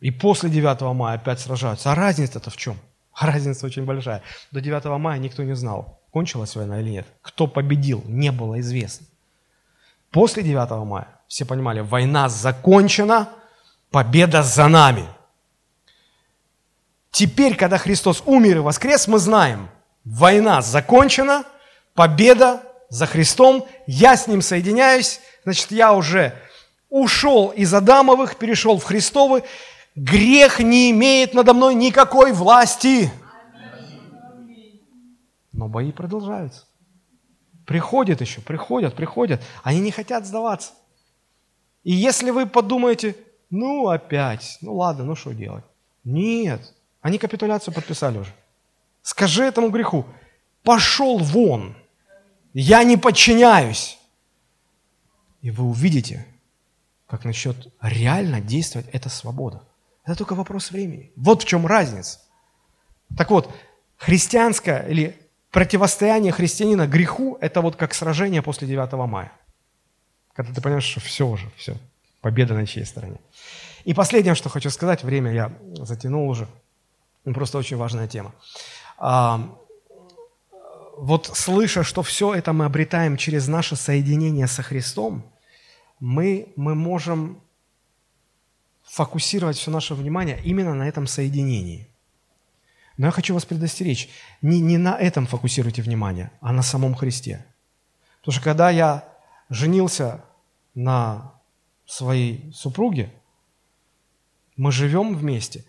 и 0.00 0.10
после 0.10 0.50
9 0.50 0.80
мая 0.94 1.16
опять 1.16 1.40
сражаются. 1.40 1.92
А 1.92 1.94
разница-то 1.94 2.50
в 2.50 2.56
чем? 2.56 2.76
разница 3.20 3.66
очень 3.66 3.84
большая. 3.84 4.22
До 4.50 4.60
9 4.60 4.84
мая 4.98 5.18
никто 5.18 5.42
не 5.42 5.54
знал, 5.54 5.99
кончилась 6.10 6.56
война 6.56 6.80
или 6.80 6.90
нет. 6.90 7.06
Кто 7.22 7.46
победил, 7.46 8.02
не 8.06 8.32
было 8.32 8.60
известно. 8.60 9.06
После 10.10 10.42
9 10.42 10.70
мая 10.86 11.08
все 11.28 11.44
понимали, 11.44 11.80
война 11.80 12.28
закончена, 12.28 13.28
победа 13.90 14.42
за 14.42 14.66
нами. 14.68 15.06
Теперь, 17.10 17.56
когда 17.56 17.78
Христос 17.78 18.22
умер 18.26 18.58
и 18.58 18.60
воскрес, 18.60 19.08
мы 19.08 19.18
знаем, 19.18 19.68
война 20.04 20.62
закончена, 20.62 21.44
победа 21.94 22.62
за 22.88 23.06
Христом, 23.06 23.66
я 23.86 24.16
с 24.16 24.26
Ним 24.26 24.42
соединяюсь, 24.42 25.20
значит, 25.44 25.70
я 25.70 25.92
уже 25.92 26.34
ушел 26.88 27.48
из 27.48 27.72
Адамовых, 27.72 28.36
перешел 28.36 28.78
в 28.78 28.84
Христовы, 28.84 29.44
грех 29.94 30.60
не 30.60 30.90
имеет 30.90 31.34
надо 31.34 31.54
мной 31.54 31.74
никакой 31.74 32.32
власти. 32.32 33.10
Но 35.52 35.68
бои 35.68 35.92
продолжаются. 35.92 36.64
Приходят 37.66 38.20
еще, 38.20 38.40
приходят, 38.40 38.94
приходят. 38.94 39.42
Они 39.62 39.80
не 39.80 39.90
хотят 39.90 40.26
сдаваться. 40.26 40.72
И 41.82 41.92
если 41.92 42.30
вы 42.30 42.46
подумаете, 42.46 43.16
ну 43.48 43.88
опять, 43.88 44.58
ну 44.60 44.74
ладно, 44.74 45.04
ну 45.04 45.14
что 45.14 45.32
делать? 45.32 45.64
Нет, 46.04 46.74
они 47.00 47.18
капитуляцию 47.18 47.74
подписали 47.74 48.18
уже. 48.18 48.32
Скажи 49.02 49.44
этому 49.44 49.70
греху, 49.70 50.04
пошел 50.62 51.18
вон, 51.18 51.76
я 52.52 52.84
не 52.84 52.96
подчиняюсь. 52.96 53.98
И 55.40 55.50
вы 55.50 55.64
увидите, 55.64 56.26
как 57.06 57.24
начнет 57.24 57.72
реально 57.80 58.40
действовать 58.40 58.88
эта 58.92 59.08
свобода. 59.08 59.62
Это 60.04 60.16
только 60.18 60.34
вопрос 60.34 60.70
времени. 60.70 61.12
Вот 61.16 61.42
в 61.42 61.46
чем 61.46 61.66
разница. 61.66 62.20
Так 63.16 63.30
вот, 63.30 63.50
христианское 63.96 64.86
или 64.88 65.18
противостояние 65.50 66.32
христианина 66.32 66.86
греху– 66.86 67.38
это 67.40 67.60
вот 67.60 67.76
как 67.76 67.94
сражение 67.94 68.42
после 68.42 68.68
9 68.68 68.92
мая. 69.08 69.32
Когда 70.32 70.52
ты 70.52 70.60
понимаешь, 70.60 70.84
что 70.84 71.00
все 71.00 71.26
уже, 71.26 71.50
все, 71.56 71.76
победа 72.20 72.54
на 72.54 72.66
чьей 72.66 72.86
стороне. 72.86 73.18
И 73.84 73.94
последнее, 73.94 74.34
что 74.34 74.48
хочу 74.48 74.70
сказать, 74.70 75.02
время 75.02 75.32
я 75.32 75.52
затянул 75.74 76.28
уже, 76.28 76.46
ну, 77.24 77.34
просто 77.34 77.58
очень 77.58 77.76
важная 77.76 78.06
тема. 78.06 78.32
А, 78.98 79.40
вот 80.96 81.30
слыша, 81.34 81.82
что 81.82 82.02
все 82.02 82.34
это 82.34 82.52
мы 82.52 82.66
обретаем 82.66 83.16
через 83.16 83.48
наше 83.48 83.76
соединение 83.76 84.46
со 84.46 84.62
Христом, 84.62 85.22
мы, 85.98 86.52
мы 86.56 86.74
можем 86.74 87.40
фокусировать 88.84 89.56
все 89.56 89.70
наше 89.70 89.94
внимание 89.94 90.40
именно 90.44 90.74
на 90.74 90.88
этом 90.88 91.06
соединении. 91.06 91.89
Но 93.00 93.06
я 93.06 93.12
хочу 93.12 93.32
вас 93.32 93.46
предостеречь, 93.46 94.10
не, 94.42 94.60
не 94.60 94.76
на 94.76 94.94
этом 94.94 95.26
фокусируйте 95.26 95.80
внимание, 95.80 96.30
а 96.42 96.52
на 96.52 96.60
самом 96.60 96.94
Христе. 96.94 97.46
Потому 98.18 98.34
что 98.34 98.44
когда 98.44 98.68
я 98.68 99.08
женился 99.48 100.22
на 100.74 101.32
своей 101.86 102.52
супруге, 102.52 103.10
мы 104.58 104.70
живем 104.70 105.16
вместе, 105.16 105.64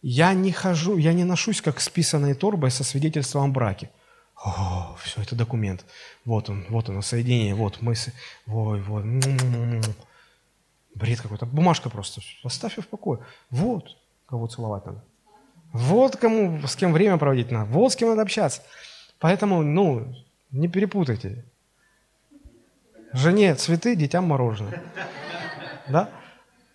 я 0.00 0.32
не 0.32 0.52
хожу, 0.52 0.96
я 0.96 1.12
не 1.12 1.24
ношусь 1.24 1.60
как 1.60 1.80
с 1.80 1.88
писаной 1.88 2.34
торбой 2.34 2.70
со 2.70 2.84
свидетельством 2.84 3.50
о 3.50 3.52
браке. 3.52 3.90
О, 4.36 4.96
все, 5.02 5.22
это 5.22 5.34
документ. 5.34 5.84
Вот 6.24 6.50
он, 6.50 6.66
вот 6.68 6.88
оно, 6.88 7.02
соединение, 7.02 7.56
вот 7.56 7.82
мы... 7.82 7.94
Ой, 8.46 8.80
вот. 8.80 9.04
Бред 10.94 11.20
какой-то. 11.20 11.46
Бумажка 11.46 11.90
просто. 11.90 12.20
Оставь 12.44 12.76
ее 12.76 12.84
в 12.84 12.86
покое. 12.86 13.18
Вот, 13.50 13.96
кого 14.26 14.46
целовать 14.46 14.86
надо. 14.86 15.02
Вот 15.74 16.16
кому, 16.16 16.64
с 16.68 16.76
кем 16.76 16.92
время 16.92 17.18
проводить 17.18 17.50
надо, 17.50 17.68
вот 17.72 17.92
с 17.92 17.96
кем 17.96 18.08
надо 18.10 18.22
общаться. 18.22 18.62
Поэтому, 19.18 19.64
ну, 19.64 20.14
не 20.52 20.68
перепутайте. 20.68 21.44
Жене 23.12 23.56
цветы, 23.56 23.96
детям 23.96 24.24
мороженое. 24.24 24.80
Да? 25.88 26.10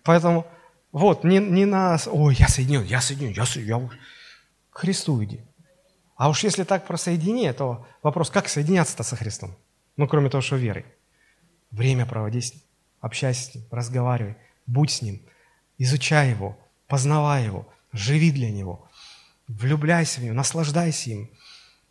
Поэтому, 0.02 0.46
вот, 0.92 1.24
не, 1.24 1.38
не 1.38 1.64
на... 1.64 1.96
Ой, 2.12 2.34
я 2.34 2.48
соединен, 2.48 2.84
я 2.84 3.00
соединен, 3.00 3.32
я 3.32 3.46
соединен. 3.46 3.84
Я... 3.84 3.88
К 4.70 4.80
Христу 4.80 5.24
иди. 5.24 5.40
А 6.16 6.28
уж 6.28 6.44
если 6.44 6.64
так 6.64 6.86
про 6.86 6.98
соединение, 6.98 7.54
то 7.54 7.86
вопрос, 8.02 8.28
как 8.28 8.50
соединяться-то 8.50 9.02
со 9.02 9.16
Христом? 9.16 9.56
Ну, 9.96 10.06
кроме 10.08 10.28
того, 10.28 10.42
что 10.42 10.56
верой. 10.56 10.84
Время 11.70 12.04
проводи 12.04 12.42
с 12.42 12.52
ним, 12.52 12.62
общайся 13.00 13.44
с 13.44 13.54
ним, 13.54 13.64
разговаривай, 13.70 14.36
будь 14.66 14.90
с 14.90 15.00
ним, 15.00 15.22
изучай 15.78 16.28
его, 16.28 16.58
познавай 16.86 17.46
его, 17.46 17.66
живи 17.92 18.30
для 18.30 18.50
него, 18.50 18.89
влюбляйся 19.58 20.20
в 20.20 20.24
него, 20.24 20.34
наслаждайся 20.34 21.10
им, 21.10 21.30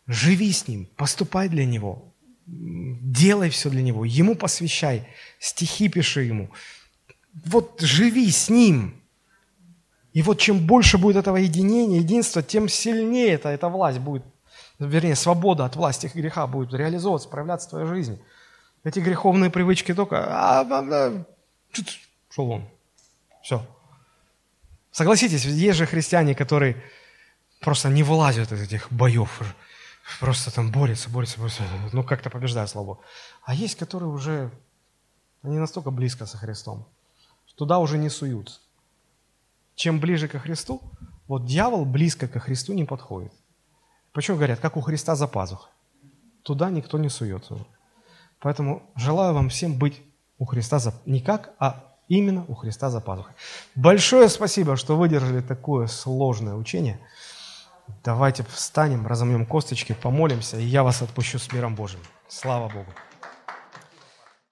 живи 0.06 0.52
с 0.52 0.68
ним, 0.68 0.88
поступай 0.96 1.48
для 1.48 1.66
него, 1.66 2.12
делай 2.46 3.50
все 3.50 3.70
для 3.70 3.82
него, 3.82 4.04
ему 4.04 4.34
посвящай, 4.34 5.06
стихи 5.38 5.88
пиши 5.88 6.22
ему. 6.22 6.50
Вот 7.44 7.80
живи 7.80 8.30
с 8.30 8.48
ним. 8.48 9.00
И 10.12 10.22
вот 10.22 10.40
чем 10.40 10.66
больше 10.66 10.98
будет 10.98 11.16
этого 11.16 11.36
единения, 11.36 12.00
единства, 12.00 12.42
тем 12.42 12.68
сильнее 12.68 13.34
эта, 13.34 13.50
эта 13.50 13.68
власть 13.68 13.98
будет, 14.00 14.24
вернее, 14.80 15.14
свобода 15.14 15.64
от 15.64 15.76
власти 15.76 16.10
греха 16.12 16.48
будет 16.48 16.74
реализовываться, 16.74 17.28
проявляться 17.28 17.68
в 17.68 17.70
твоей 17.70 17.86
жизни. 17.86 18.18
Эти 18.82 18.98
греховные 18.98 19.50
привычки 19.50 19.94
только, 19.94 20.26
а, 20.26 20.62
а, 20.62 20.64
а, 20.68 21.24
шел 22.30 22.50
он. 22.50 22.64
Все. 23.42 23.64
Согласитесь, 24.90 25.44
есть 25.44 25.78
же 25.78 25.86
христиане, 25.86 26.34
которые 26.34 26.82
просто 27.60 27.88
не 27.88 28.02
вылазят 28.02 28.52
из 28.52 28.62
этих 28.62 28.90
боев, 28.90 29.40
просто 30.18 30.50
там 30.50 30.72
борются, 30.72 31.08
борются, 31.10 31.38
борются, 31.38 31.62
ну 31.92 32.02
как-то 32.02 32.30
побеждают 32.30 32.70
слабо. 32.70 32.98
А 33.44 33.54
есть, 33.54 33.76
которые 33.76 34.08
уже, 34.08 34.50
они 35.42 35.58
настолько 35.58 35.90
близко 35.90 36.26
со 36.26 36.38
Христом, 36.38 36.86
туда 37.54 37.78
уже 37.78 37.98
не 37.98 38.08
суются. 38.08 38.60
Чем 39.74 40.00
ближе 40.00 40.28
ко 40.28 40.38
Христу, 40.38 40.80
вот 41.28 41.44
дьявол 41.46 41.84
близко 41.84 42.26
ко 42.26 42.40
Христу 42.40 42.72
не 42.72 42.84
подходит. 42.84 43.32
Почему 44.12 44.36
говорят, 44.36 44.60
как 44.60 44.76
у 44.76 44.80
Христа 44.80 45.14
за 45.14 45.28
пазухой? 45.28 45.70
Туда 46.42 46.70
никто 46.70 46.98
не 46.98 47.08
суется. 47.08 47.58
Поэтому 48.40 48.82
желаю 48.96 49.34
вам 49.34 49.48
всем 49.48 49.78
быть 49.78 50.02
у 50.38 50.46
Христа 50.46 50.78
за... 50.78 50.94
не 51.06 51.20
как, 51.20 51.52
а 51.58 51.84
именно 52.08 52.44
у 52.48 52.54
Христа 52.54 52.90
за 52.90 53.00
пазухой. 53.00 53.34
Большое 53.74 54.28
спасибо, 54.28 54.76
что 54.76 54.96
выдержали 54.96 55.40
такое 55.42 55.86
сложное 55.86 56.54
учение. 56.54 56.98
Давайте 58.04 58.44
встанем, 58.44 59.06
разомнем 59.06 59.46
косточки, 59.46 59.92
помолимся, 59.92 60.58
и 60.58 60.64
я 60.64 60.82
вас 60.82 61.02
отпущу 61.02 61.38
с 61.38 61.52
миром 61.52 61.74
Божьим. 61.74 62.00
Слава 62.28 62.68
Богу! 62.68 62.92